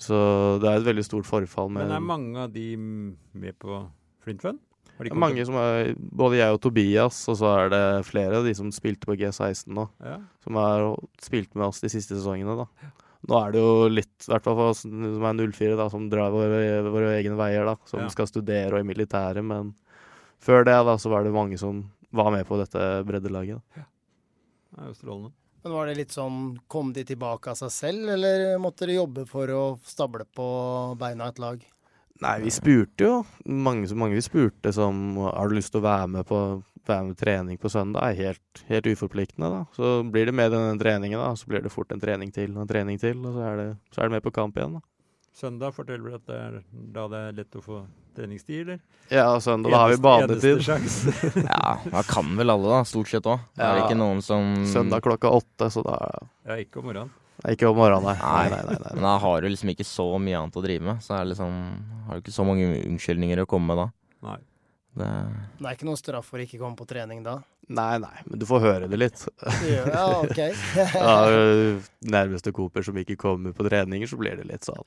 Så 0.00 0.16
det 0.62 0.68
er 0.70 0.80
et 0.80 0.86
veldig 0.88 1.04
stort 1.04 1.28
forfall. 1.28 1.68
Med 1.70 1.84
Men 1.86 1.96
er 1.98 2.00
mange 2.04 2.44
av 2.46 2.52
de 2.54 2.66
med 2.76 3.58
på 3.60 3.82
Flint 4.24 4.40
Fun? 4.44 4.58
Har 4.96 5.04
de 5.04 5.10
det 5.10 5.16
er 5.16 5.20
mange 5.20 5.44
som 5.48 5.56
er 5.60 5.94
Både 5.96 6.36
jeg 6.40 6.52
og 6.56 6.60
Tobias, 6.64 7.18
og 7.28 7.36
så 7.40 7.50
er 7.58 7.70
det 7.72 7.82
flere 8.08 8.40
av 8.40 8.44
de 8.48 8.54
som 8.56 8.70
spilte 8.72 9.08
på 9.08 9.16
G16 9.16 9.72
nå, 9.76 9.86
Ja. 10.04 10.18
som 10.44 10.56
har 10.60 10.96
spilt 11.20 11.54
med 11.54 11.66
oss 11.68 11.80
de 11.80 11.88
siste 11.92 12.16
sesongene, 12.16 12.56
da. 12.56 12.66
Nå 13.28 13.36
er 13.46 13.52
det 13.52 13.60
jo 13.60 13.88
litt, 13.92 14.12
i 14.24 14.30
hvert 14.32 14.42
fall 14.44 14.56
for 14.56 14.70
oss 14.72 14.80
som 14.82 15.24
er 15.24 15.34
04, 15.36 15.76
da, 15.76 15.88
som 15.92 16.08
drar 16.08 16.30
våre, 16.32 16.60
våre 16.88 17.14
egne 17.20 17.36
veier, 17.36 17.64
da, 17.68 17.76
som 17.84 18.00
Ja. 18.00 18.08
skal 18.08 18.26
studere 18.26 18.72
og 18.72 18.80
i 18.80 18.88
militæret, 18.88 19.44
men 19.44 19.74
før 20.40 20.64
det, 20.64 20.76
da, 20.84 20.96
så 20.96 21.10
var 21.10 21.24
det 21.24 21.32
mange 21.32 21.58
som 21.58 21.90
var 22.12 22.30
med 22.32 22.46
på 22.46 22.56
dette 22.58 23.04
breddelaget. 23.04 23.60
Da. 23.76 23.84
Det 24.72 24.80
er 24.80 24.86
jo 24.88 24.94
strålende. 24.94 25.32
Men 25.62 25.74
var 25.76 25.90
det 25.90 25.98
litt 25.98 26.14
sånn 26.14 26.56
Kom 26.72 26.94
de 26.96 27.04
tilbake 27.04 27.52
av 27.52 27.58
seg 27.58 27.72
selv, 27.74 28.08
eller 28.14 28.56
måtte 28.62 28.86
dere 28.86 29.00
jobbe 29.00 29.26
for 29.28 29.52
å 29.52 29.64
stable 29.84 30.24
på 30.36 30.48
beina 31.00 31.28
et 31.28 31.42
lag? 31.42 31.62
Nei, 32.20 32.34
vi 32.44 32.52
spurte 32.52 33.06
jo. 33.06 33.12
Mange, 33.48 33.88
mange 33.96 34.18
vi 34.18 34.24
spurte 34.24 34.72
som 34.76 35.16
Har 35.24 35.48
du 35.48 35.56
lyst 35.56 35.72
til 35.72 35.80
å 35.80 35.88
være 35.88 36.10
med 36.18 36.28
på 36.28 36.40
være 36.90 37.06
med 37.10 37.18
trening 37.18 37.58
på 37.60 37.70
søndag? 37.70 38.02
Er 38.02 38.30
helt, 38.30 38.62
helt 38.68 38.86
uforpliktende, 38.90 39.50
da. 39.52 39.64
Så 39.76 40.02
blir 40.02 40.26
det 40.26 40.34
med 40.34 40.52
denne 40.52 40.78
treningen, 40.80 41.20
da. 41.20 41.32
Så 41.36 41.50
blir 41.50 41.62
det 41.62 41.72
fort 41.72 41.92
en 41.92 42.02
trening 42.02 42.32
til 42.34 42.54
og 42.56 42.64
en 42.64 42.70
trening 42.70 43.00
til, 43.00 43.20
og 43.24 43.36
så 43.36 43.46
er 43.50 43.60
det, 43.60 43.68
så 43.94 44.00
er 44.00 44.08
det 44.08 44.16
med 44.16 44.24
på 44.26 44.34
kamp 44.34 44.58
igjen, 44.58 44.78
da. 44.78 44.84
Søndag 45.40 45.74
forteller 45.76 46.10
du 46.10 46.16
at 46.18 46.26
det 46.26 46.38
er 46.38 46.56
da 46.96 47.06
det 47.08 47.20
er 47.28 47.36
lett 47.38 47.56
å 47.56 47.62
få 47.64 47.84
treningstid, 48.16 48.60
eller? 48.66 48.80
Ja, 49.10 49.26
søndag 49.42 49.70
da 49.74 49.78
har 49.84 49.90
vi 49.94 49.96
badetid. 50.04 50.60
Ja, 51.48 51.78
da 51.90 52.02
kan 52.06 52.34
vel 52.38 52.50
alle, 52.54 52.68
da. 52.70 52.82
Stort 52.88 53.08
sett 53.10 53.26
òg. 53.26 53.40
Er 53.58 53.74
det 53.74 53.80
Ja. 53.82 53.86
ikke 53.88 53.98
noen 53.98 54.20
som 54.22 54.64
Søndag 54.70 55.02
klokka 55.06 55.30
åtte, 55.34 55.70
så 55.70 55.82
da 55.86 55.96
Ja, 56.46 56.56
ikke 56.62 56.78
om 56.82 56.90
morgenen. 56.90 57.10
Ikke 57.48 57.70
om 57.70 57.76
morgenen, 57.80 58.04
nei. 58.04 58.16
Nei, 58.20 58.48
Nei, 58.52 58.62
nei, 58.68 58.78
nei, 58.84 58.92
Men 58.98 59.02
da 59.08 59.14
har 59.18 59.40
du 59.40 59.48
liksom 59.48 59.70
ikke 59.72 59.86
så 59.88 60.06
mye 60.20 60.36
annet 60.42 60.56
å 60.60 60.62
drive 60.62 60.82
med. 60.84 61.00
Så 61.00 61.14
er 61.16 61.24
det 61.24 61.32
liksom 61.36 61.54
Har 62.06 62.14
du 62.14 62.20
ikke 62.20 62.36
så 62.36 62.44
mange 62.46 62.68
unnskyldninger 62.84 63.42
å 63.44 63.48
komme 63.48 63.72
med 63.72 63.80
da. 63.84 63.88
Nei. 64.28 64.38
Det, 64.90 65.06
Det 65.60 65.66
er 65.70 65.74
ikke 65.78 65.86
noe 65.86 65.96
straff 66.00 66.26
for 66.26 66.42
å 66.42 66.44
ikke 66.44 66.58
komme 66.58 66.74
på 66.76 66.84
trening 66.90 67.22
da? 67.22 67.36
nei. 67.70 67.98
nei, 68.02 68.22
men 68.26 68.40
du 68.40 68.44
får 68.44 68.60
høre 68.64 68.88
det 68.90 68.98
litt. 68.98 69.20
Ja, 69.62 69.84
ja, 69.86 70.06
OK. 70.26 70.40
Ja, 70.98 71.78
nærmeste 72.10 72.50
Cooper 72.52 72.82
som 72.82 72.98
ikke 72.98 73.14
kommer 73.20 73.54
på 73.54 73.66
treninger, 73.68 74.10
så 74.10 74.18
blir 74.18 74.34
det 74.40 74.48
litt 74.50 74.66
sånn 74.66 74.82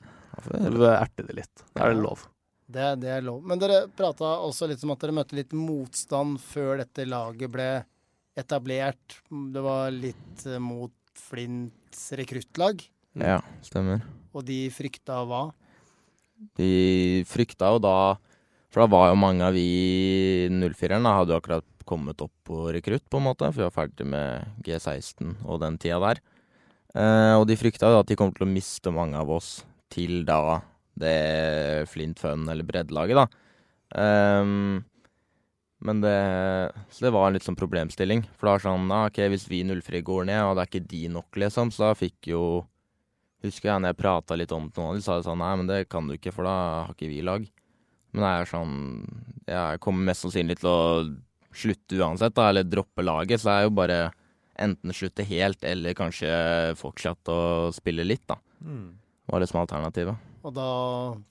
Du 0.76 0.84
erter 0.90 1.24
det 1.30 1.38
litt. 1.40 1.64
Da 1.72 1.86
er 1.88 1.94
det 1.94 2.02
lov. 2.04 2.26
Det, 2.74 2.86
det 3.04 3.10
er 3.14 3.24
lov. 3.24 3.42
Men 3.46 3.60
dere 3.62 3.84
prata 3.94 4.36
også 4.42 4.66
litt 4.70 4.82
om 4.86 4.94
at 4.94 5.02
dere 5.04 5.14
møtte 5.14 5.38
litt 5.38 5.54
motstand 5.54 6.40
før 6.42 6.80
dette 6.82 7.06
laget 7.06 7.52
ble 7.54 7.68
etablert. 8.38 9.20
Det 9.30 9.62
var 9.62 9.94
litt 9.94 10.46
eh, 10.48 10.60
mot 10.62 10.92
Flints 11.14 12.08
rekruttlag, 12.18 12.80
ja, 13.22 13.36
stemmer. 13.62 14.00
og 14.34 14.42
de 14.48 14.64
frykta 14.74 15.20
hva? 15.30 15.44
De 16.58 17.22
frykta 17.30 17.68
jo 17.70 17.78
da 17.78 18.16
For 18.74 18.82
da 18.82 18.88
var 18.90 19.12
jo 19.12 19.20
mange 19.22 19.46
av 19.46 19.54
vi 19.54 20.48
04-erne 20.50 21.12
hadde 21.14 21.30
jo 21.30 21.38
akkurat 21.38 21.68
kommet 21.86 22.18
opp 22.24 22.32
på 22.42 22.64
rekrutt, 22.74 23.04
på 23.06 23.20
en 23.20 23.28
måte. 23.28 23.46
For 23.52 23.62
vi 23.62 23.68
var 23.68 23.76
ferdig 23.76 24.06
med 24.10 24.58
G16 24.66 25.36
og 25.44 25.60
den 25.62 25.78
tida 25.78 26.00
der. 26.02 26.20
Eh, 26.98 27.34
og 27.38 27.46
de 27.46 27.58
frykta 27.60 27.92
jo 27.92 28.00
at 28.02 28.10
de 28.10 28.18
kom 28.18 28.34
til 28.34 28.48
å 28.48 28.50
miste 28.50 28.90
mange 28.94 29.20
av 29.20 29.30
oss 29.30 29.60
til 29.94 30.24
da 30.26 30.58
det 31.00 31.88
Flint 31.90 32.20
Fun 32.22 32.48
eller 32.50 32.66
breddelaget, 32.66 33.24
da. 33.24 33.26
Um, 33.94 34.82
men 35.84 36.00
det 36.00 36.14
Så 36.88 37.04
det 37.04 37.12
var 37.14 37.28
en 37.28 37.36
litt 37.36 37.46
sånn 37.46 37.58
problemstilling. 37.58 38.24
For 38.34 38.46
det 38.46 38.54
var 38.54 38.64
sånn 38.64 38.94
ah, 38.94 39.08
OK, 39.10 39.20
hvis 39.32 39.48
vi 39.50 39.62
03 39.68 40.00
går 40.06 40.30
ned, 40.30 40.40
og 40.46 40.56
det 40.56 40.64
er 40.64 40.70
ikke 40.70 40.92
de 40.94 41.02
nok, 41.18 41.28
liksom, 41.44 41.74
så 41.74 41.90
da 41.90 41.98
fikk 41.98 42.32
jo 42.34 42.44
Husker 43.44 43.68
jeg 43.68 43.82
når 43.82 43.92
jeg 43.92 44.00
prata 44.00 44.36
litt 44.40 44.52
om 44.56 44.70
det 44.70 44.72
med 44.72 44.80
noen 44.80 44.96
de, 44.96 45.04
sa 45.04 45.18
det 45.18 45.26
sånn 45.26 45.42
Nei, 45.42 45.52
men 45.60 45.68
det 45.68 45.82
kan 45.92 46.06
du 46.08 46.14
ikke, 46.16 46.32
for 46.32 46.48
da 46.48 46.54
har 46.86 46.94
ikke 46.94 47.10
vi 47.10 47.20
lag. 47.20 47.44
Men 48.14 48.24
jeg 48.24 48.40
er 48.40 48.48
sånn 48.48 48.76
Jeg 49.50 49.82
kommer 49.84 50.08
mest 50.08 50.24
sannsynlig 50.24 50.56
til 50.62 50.70
å 50.70 50.82
slutte 51.54 51.98
uansett, 52.00 52.34
da, 52.34 52.48
eller 52.48 52.64
droppe 52.66 53.04
laget. 53.04 53.42
Så 53.42 53.50
det 53.50 53.56
er 53.58 53.66
jo 53.68 53.74
bare 53.76 53.98
enten 54.64 54.94
slutte 54.96 55.26
helt, 55.28 55.60
eller 55.66 55.94
kanskje 55.98 56.30
fortsette 56.80 57.30
å 57.34 57.68
spille 57.74 58.06
litt, 58.06 58.24
da. 58.30 58.38
Mm. 58.64 58.88
Var 59.30 59.44
liksom 59.44 59.60
alternativet. 59.60 60.32
Og 60.44 60.52
da 60.52 60.68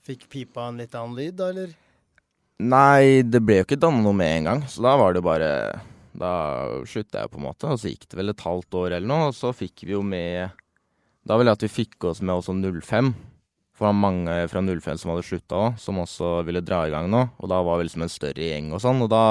fikk 0.06 0.26
pipa 0.32 0.68
en 0.68 0.80
litt 0.82 0.94
annen 0.98 1.14
lyd, 1.14 1.36
da, 1.38 1.50
eller? 1.54 1.74
Nei, 2.64 3.22
det 3.26 3.40
ble 3.42 3.60
jo 3.60 3.66
ikke 3.66 3.78
danna 3.78 4.02
noe 4.02 4.16
med 4.16 4.30
en 4.40 4.48
gang, 4.48 4.64
så 4.70 4.82
da 4.84 4.94
var 4.98 5.14
det 5.14 5.24
bare 5.26 5.50
Da 6.14 6.30
slutta 6.86 7.24
jeg, 7.24 7.30
på 7.32 7.40
en 7.40 7.46
måte, 7.48 7.66
og 7.66 7.80
så 7.82 7.90
gikk 7.90 8.06
det 8.06 8.18
vel 8.20 8.30
et 8.30 8.44
halvt 8.46 8.76
år 8.78 8.94
eller 8.94 9.10
noe, 9.10 9.30
og 9.30 9.34
så 9.34 9.50
fikk 9.54 9.82
vi 9.86 9.96
jo 9.96 10.02
med 10.06 10.54
Da 11.26 11.38
ville 11.38 11.50
jeg 11.50 11.58
at 11.58 11.66
vi 11.66 11.72
fikk 11.82 12.06
oss 12.10 12.22
med 12.22 12.36
også 12.36 12.54
05. 12.54 13.14
For 13.74 13.82
det 13.82 13.90
var 13.90 13.98
mange 13.98 14.34
fra 14.50 14.62
05 14.62 15.00
som 15.02 15.10
hadde 15.10 15.26
slutta 15.26 15.58
òg, 15.58 15.78
som 15.82 15.98
også 15.98 16.34
ville 16.46 16.62
dra 16.62 16.84
i 16.86 16.92
gang 16.94 17.08
nå. 17.10 17.24
Og 17.42 17.50
da 17.50 17.58
var 17.66 17.80
vi 17.80 17.88
liksom 17.88 18.04
en 18.06 18.12
større 18.12 18.46
gjeng 18.46 18.70
og 18.70 18.82
sånn, 18.84 19.02
og 19.02 19.10
da 19.10 19.24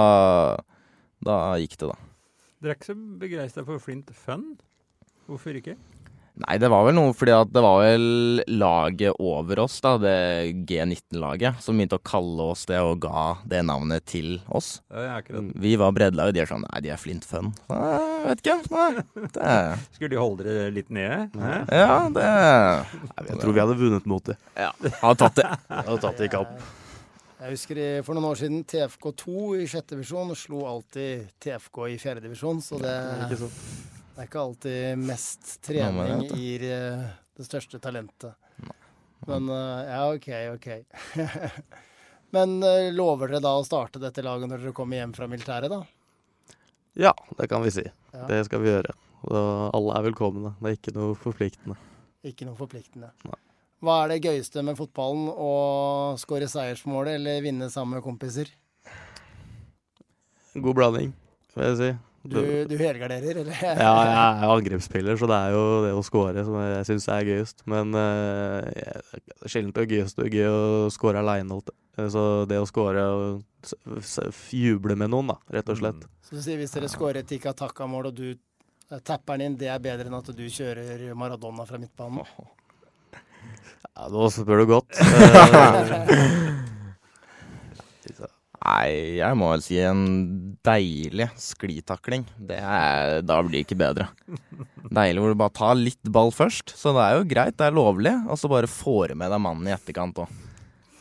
Da 1.24 1.56
gikk 1.62 1.78
det, 1.80 1.93
da. 1.93 1.96
Dere 2.60 2.74
er 2.74 2.80
ikke 2.80 2.89
så 2.89 2.96
begeistra 3.22 3.63
for 3.67 3.80
Flint 3.80 4.12
Fun? 4.15 4.58
Hvorfor 5.28 5.56
ikke? 5.56 5.78
Nei, 6.34 6.56
det 6.58 6.69
var 6.74 6.88
vel 6.88 6.96
noe 6.98 7.12
fordi 7.13 7.34
at 7.36 7.50
det 7.54 7.62
var 7.62 7.84
vel 7.84 8.06
laget 8.58 9.19
over 9.22 9.60
oss, 9.67 9.76
da, 9.86 9.91
det 10.02 10.13
G19-laget, 10.65 11.60
som 11.62 11.78
begynte 11.78 12.00
å 12.00 12.02
kalle 12.02 12.48
oss 12.56 12.65
det 12.69 12.80
og 12.82 13.04
ga 13.06 13.26
det 13.46 13.62
navnet 13.67 14.06
til 14.10 14.39
oss. 14.50 14.80
Ja, 14.89 15.19
jeg. 15.19 15.43
Vi 15.62 15.76
var 15.78 15.93
breddelaget, 15.93 16.34
de 16.34 16.41
er 16.41 16.50
sånn 16.50 16.65
Nei, 16.65 16.82
de 16.86 16.93
er 16.96 17.02
Flint 17.02 17.28
Fun. 17.30 17.52
Jeg 17.69 18.26
vet 18.26 18.41
ikke. 18.41 18.58
Nei, 18.74 19.28
det 19.38 19.54
Skulle 19.96 20.13
de 20.15 20.22
holde 20.24 20.48
dere 20.48 20.74
litt 20.74 20.89
nede? 20.93 21.28
Nei. 21.38 21.60
Ja, 21.69 22.00
det 22.10 22.28
Jeg 23.30 23.41
tror 23.43 23.54
vi 23.54 23.65
hadde 23.67 23.78
vunnet 23.86 24.10
mot 24.10 24.26
det. 24.32 24.39
Ja, 24.58 24.72
hadde 25.04 25.17
tatt 25.22 25.38
det. 25.38 25.50
Hadde 25.84 26.02
tatt 26.02 26.17
det 26.17 26.32
i 26.32 26.34
kamp. 26.34 26.58
Jeg 27.43 27.58
husker 27.58 27.78
i, 27.78 27.88
for 28.08 28.15
noen 28.15 28.30
år 28.32 28.39
siden 28.39 28.62
TFK2 28.72 29.48
i 29.60 29.65
sjette 29.69 29.98
divisjon 29.98 30.32
slo 30.39 30.63
alltid 30.69 31.28
TFK 31.43 31.82
i 31.91 31.98
fjerde 32.00 32.24
divisjon, 32.24 32.62
så 32.63 32.80
det, 32.82 32.93
Ikke 33.28 33.43
sant? 33.43 33.92
Det 34.13 34.21
er 34.21 34.28
ikke 34.30 34.41
alltid 34.43 34.99
mest 35.02 35.56
trening 35.65 36.28
gir 36.30 36.63
eh, 36.69 37.06
det 37.34 37.45
største 37.47 37.80
talentet. 37.82 38.36
Men 39.26 39.49
eh, 39.49 39.89
ja, 39.89 40.04
OK, 40.13 40.28
OK. 40.54 40.67
Men 42.36 42.60
eh, 42.63 42.91
lover 42.93 43.32
dere 43.34 43.41
da 43.41 43.56
å 43.58 43.65
starte 43.65 44.02
dette 44.02 44.21
laget 44.26 44.52
når 44.52 44.62
dere 44.62 44.76
kommer 44.78 45.02
hjem 45.02 45.15
fra 45.17 45.30
militæret, 45.32 45.73
da? 45.73 45.82
Ja, 46.93 47.15
det 47.39 47.49
kan 47.49 47.65
vi 47.65 47.73
si. 47.73 47.88
Ja. 48.13 48.28
Det 48.30 48.43
skal 48.45 48.62
vi 48.62 48.69
gjøre. 48.69 48.93
Og 49.23 49.41
alle 49.73 49.97
er 49.97 50.08
velkomne. 50.12 50.54
Det 50.60 50.69
er 50.69 50.78
ikke 50.78 50.93
noe 50.93 51.17
forpliktende. 51.17 51.80
Ikke 52.28 52.45
noe 52.45 52.58
forpliktende. 52.60 53.10
Nei. 53.26 53.39
Hva 53.84 53.97
er 54.04 54.13
det 54.13 54.21
gøyeste 54.23 54.62
med 54.63 54.78
fotballen? 54.78 55.26
Å 55.28 55.52
skåre 56.21 56.45
seiersmålet 56.47 57.17
eller 57.17 57.41
vinne 57.43 57.67
sammen 57.73 57.97
med 57.97 58.06
kompiser? 58.06 58.54
God 60.54 60.78
blanding, 60.78 61.15
vil 61.58 61.71
jeg 61.71 61.80
si. 61.82 61.93
Du, 62.23 62.39
du 62.69 62.77
helgarderer, 62.79 63.41
eller? 63.41 63.57
Ja, 63.59 63.89
jeg 64.07 64.12
er 64.15 64.45
angrepsspiller, 64.47 65.17
så 65.19 65.27
det 65.27 65.39
er 65.43 65.55
jo 65.57 65.63
det 65.83 65.89
å 65.91 66.03
score 66.07 66.45
som 66.47 66.55
jeg 66.62 66.86
syns 66.88 67.07
er 67.12 67.25
gøyest. 67.27 67.65
Men 67.67 67.91
uh, 67.91 68.63
sjelden 69.43 69.73
det 69.75 69.83
er 69.83 69.89
gøyest 69.91 70.21
det 70.21 70.29
er 70.29 70.38
gøy 70.38 70.47
å 70.47 70.62
score 70.95 71.19
aleine. 71.19 71.59
Så 71.99 72.23
det 72.47 72.62
å 72.63 72.69
score 72.69 73.03
og 73.12 73.43
juble 74.55 74.95
med 74.99 75.12
noen, 75.12 75.33
da, 75.33 75.38
rett 75.57 75.75
og 75.75 75.81
slett. 75.81 76.07
Så 76.23 76.38
du 76.38 76.41
sier 76.45 76.63
hvis 76.63 76.75
dere 76.77 76.91
scorer 76.91 77.21
et 77.21 77.27
Tika 77.27 77.51
takka-mål, 77.59 78.13
og 78.13 78.15
du 78.15 78.29
eh, 78.31 79.03
tapper 79.03 79.36
den 79.36 79.51
inn, 79.51 79.59
det 79.59 79.67
er 79.73 79.83
bedre 79.83 80.07
enn 80.07 80.19
at 80.21 80.31
du 80.31 80.45
kjører 80.47 81.12
Maradona 81.19 81.67
fra 81.67 81.81
midtbanen? 81.81 82.23
Ja, 83.93 84.07
nå 84.09 84.25
spør 84.33 84.63
du 84.63 84.65
godt. 84.71 84.95
Nei, 88.63 89.19
jeg 89.19 89.36
må 89.36 89.49
vel 89.52 89.63
si 89.65 89.76
en 89.84 90.04
deilig 90.63 91.28
sklitakling. 91.41 92.23
Det 92.39 92.62
er, 92.62 93.17
da 93.26 93.41
blir 93.43 93.58
det 93.58 93.65
ikke 93.65 93.80
bedre. 93.82 94.08
Deilig 94.88 95.19
hvor 95.19 95.34
du 95.34 95.39
bare 95.41 95.56
tar 95.58 95.76
litt 95.76 96.12
ball 96.15 96.32
først. 96.32 96.71
Så 96.80 96.93
det 96.95 97.04
er 97.04 97.17
jo 97.17 97.28
greit, 97.28 97.58
det 97.60 97.67
er 97.67 97.76
lovlig. 97.76 98.13
Og 98.32 98.39
så 98.39 98.52
bare 98.52 98.71
får 98.71 99.12
du 99.12 99.19
med 99.19 99.34
deg 99.36 99.43
mannen 99.43 99.67
i 99.67 99.76
etterkant 99.76 100.23
òg. 100.23 100.41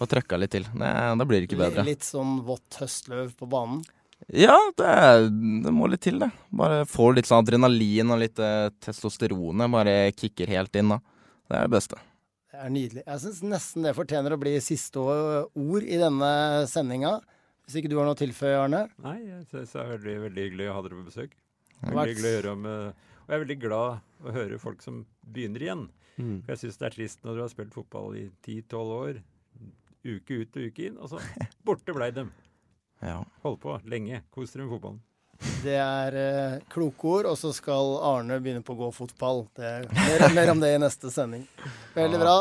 Og 0.02 0.10
trøkka 0.10 0.40
litt 0.42 0.50
til. 0.56 0.66
Nei, 0.74 0.90
da 1.14 1.26
blir 1.28 1.42
det 1.42 1.50
ikke 1.50 1.60
bedre. 1.60 1.86
Litt 1.86 2.06
sånn 2.06 2.40
vått 2.46 2.80
høstløv 2.82 3.30
på 3.38 3.46
banen. 3.50 3.84
Ja, 4.26 4.56
det, 4.78 4.86
er, 4.86 5.26
det 5.30 5.72
må 5.74 5.86
litt 5.90 6.02
til, 6.02 6.18
det. 6.22 6.32
Bare 6.54 6.82
får 6.90 7.18
litt 7.18 7.30
sånn 7.30 7.44
adrenalin 7.44 8.10
og 8.14 8.22
litt 8.22 8.42
eh, 8.42 8.70
testosteronet. 8.82 9.70
Bare 9.70 9.96
kicker 10.18 10.50
helt 10.50 10.78
inn 10.78 10.96
da. 10.96 10.98
Det 11.46 11.58
er 11.60 11.68
det 11.68 11.74
beste. 11.76 11.98
Det 12.52 12.58
er 12.58 12.74
nydelig. 12.74 13.04
Jeg 13.06 13.22
syns 13.22 13.42
nesten 13.46 13.86
det 13.86 13.94
fortjener 13.96 14.34
å 14.34 14.40
bli 14.42 14.56
siste 14.62 14.98
ord 15.02 15.86
i 15.86 15.98
denne 16.02 16.32
sendinga. 16.70 17.20
Hvis 17.72 17.78
ikke 17.80 17.88
du 17.88 17.94
har 17.96 18.04
noe 18.04 18.12
å 18.12 18.20
tilføye, 18.20 18.56
Arne? 18.60 18.82
Nei, 19.00 19.14
jeg 19.24 19.46
syns 19.48 19.70
det 19.72 19.78
er 19.80 19.86
veldig, 19.94 20.14
veldig 20.26 20.42
hyggelig 20.44 20.64
å 20.68 20.72
ha 20.76 20.80
dere 20.84 20.96
på 20.98 21.04
besøk. 21.06 21.30
Veldig 21.80 22.02
hyggelig 22.10 22.28
å 22.28 22.32
høre 22.34 22.50
om 22.52 22.66
eh, 22.68 23.12
Og 23.22 23.30
jeg 23.30 23.36
er 23.38 23.40
veldig 23.46 23.54
glad 23.62 24.26
å 24.28 24.34
høre 24.34 24.58
folk 24.60 24.82
som 24.84 24.98
begynner 25.24 25.62
igjen. 25.64 25.84
mm. 26.18 26.34
For 26.44 26.52
jeg 26.52 26.60
syns 26.60 26.76
det 26.82 26.86
er 26.90 26.94
trist 26.98 27.22
når 27.24 27.38
du 27.38 27.40
har 27.40 27.52
spilt 27.54 27.72
fotball 27.72 28.18
i 28.20 28.26
10-12 28.44 28.92
år, 28.98 29.22
uke 30.04 30.36
ut 30.42 30.58
og 30.60 30.66
uke 30.68 30.84
inn, 30.90 30.98
og 31.00 31.08
så 31.14 31.22
borte 31.66 31.94
blei 31.96 32.10
dem. 32.12 32.28
Ja. 33.00 33.22
Hold 33.46 33.56
på 33.62 33.78
lenge. 33.88 34.20
Kos 34.36 34.52
dere 34.52 34.66
med 34.66 34.74
fotballen. 34.74 35.00
Det 35.64 35.78
er 35.80 36.18
eh, 36.20 36.58
kloke 36.70 37.08
ord, 37.16 37.30
og 37.32 37.38
så 37.40 37.54
skal 37.56 37.94
Arne 38.04 38.36
begynne 38.44 38.60
på 38.66 38.76
å 38.76 38.80
gå 38.82 38.90
fotball. 38.94 39.46
Det 39.56 39.64
er 39.78 39.88
mer, 39.96 40.26
mer 40.36 40.52
om 40.52 40.60
det 40.60 40.74
i 40.76 40.82
neste 40.84 41.08
sending. 41.10 41.48
Veldig 41.96 42.20
bra. 42.20 42.36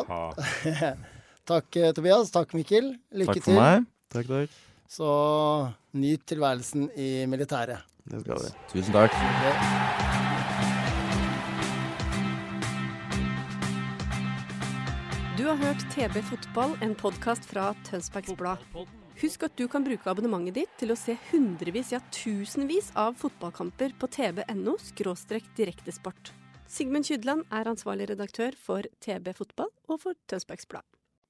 Takk, 1.53 1.79
eh, 1.79 1.95
Tobias. 1.95 2.35
Takk, 2.35 2.51
Mikkel. 2.59 2.91
Lykke 3.15 3.39
til. 3.39 3.39
Takk 3.39 3.47
for 3.47 3.55
til. 3.55 3.63
meg. 3.63 3.87
Takk, 4.11 4.29
takk. 4.35 4.59
Så 4.91 5.07
nyt 5.95 6.25
tilværelsen 6.27 6.89
i 6.99 7.25
militæret. 7.25 7.79
Det 8.11 8.19
skal 8.25 8.41
vi. 8.43 8.49
Tusen 8.73 8.95
takk. 8.97 9.15
Du 15.37 15.47
har 15.47 15.55
hørt 15.61 15.87
TB 15.95 16.19
Fotball, 16.27 16.75
en 16.83 16.97
podkast 16.99 17.47
fra 17.47 17.71
Tønsbergs 17.87 18.35
Blad. 18.35 18.67
Husk 19.21 19.47
at 19.47 19.55
du 19.55 19.69
kan 19.71 19.87
bruke 19.87 20.11
abonnementet 20.11 20.59
ditt 20.59 20.77
til 20.81 20.91
å 20.91 20.99
se 20.99 21.15
hundrevis, 21.31 21.93
ja 21.95 22.03
tusenvis 22.11 22.91
av 22.99 23.15
fotballkamper 23.21 23.95
på 23.95 24.11
tb.no 24.11 24.75
direktesport. 25.55 26.33
Sigmund 26.67 27.07
Kydland 27.07 27.47
er 27.47 27.71
ansvarlig 27.71 28.11
redaktør 28.11 28.59
for 28.59 28.83
TB 28.99 29.37
Fotball 29.39 29.71
og 29.87 30.03
for 30.03 30.19
Tønsbergs 30.27 30.67
Blad. 30.67 30.83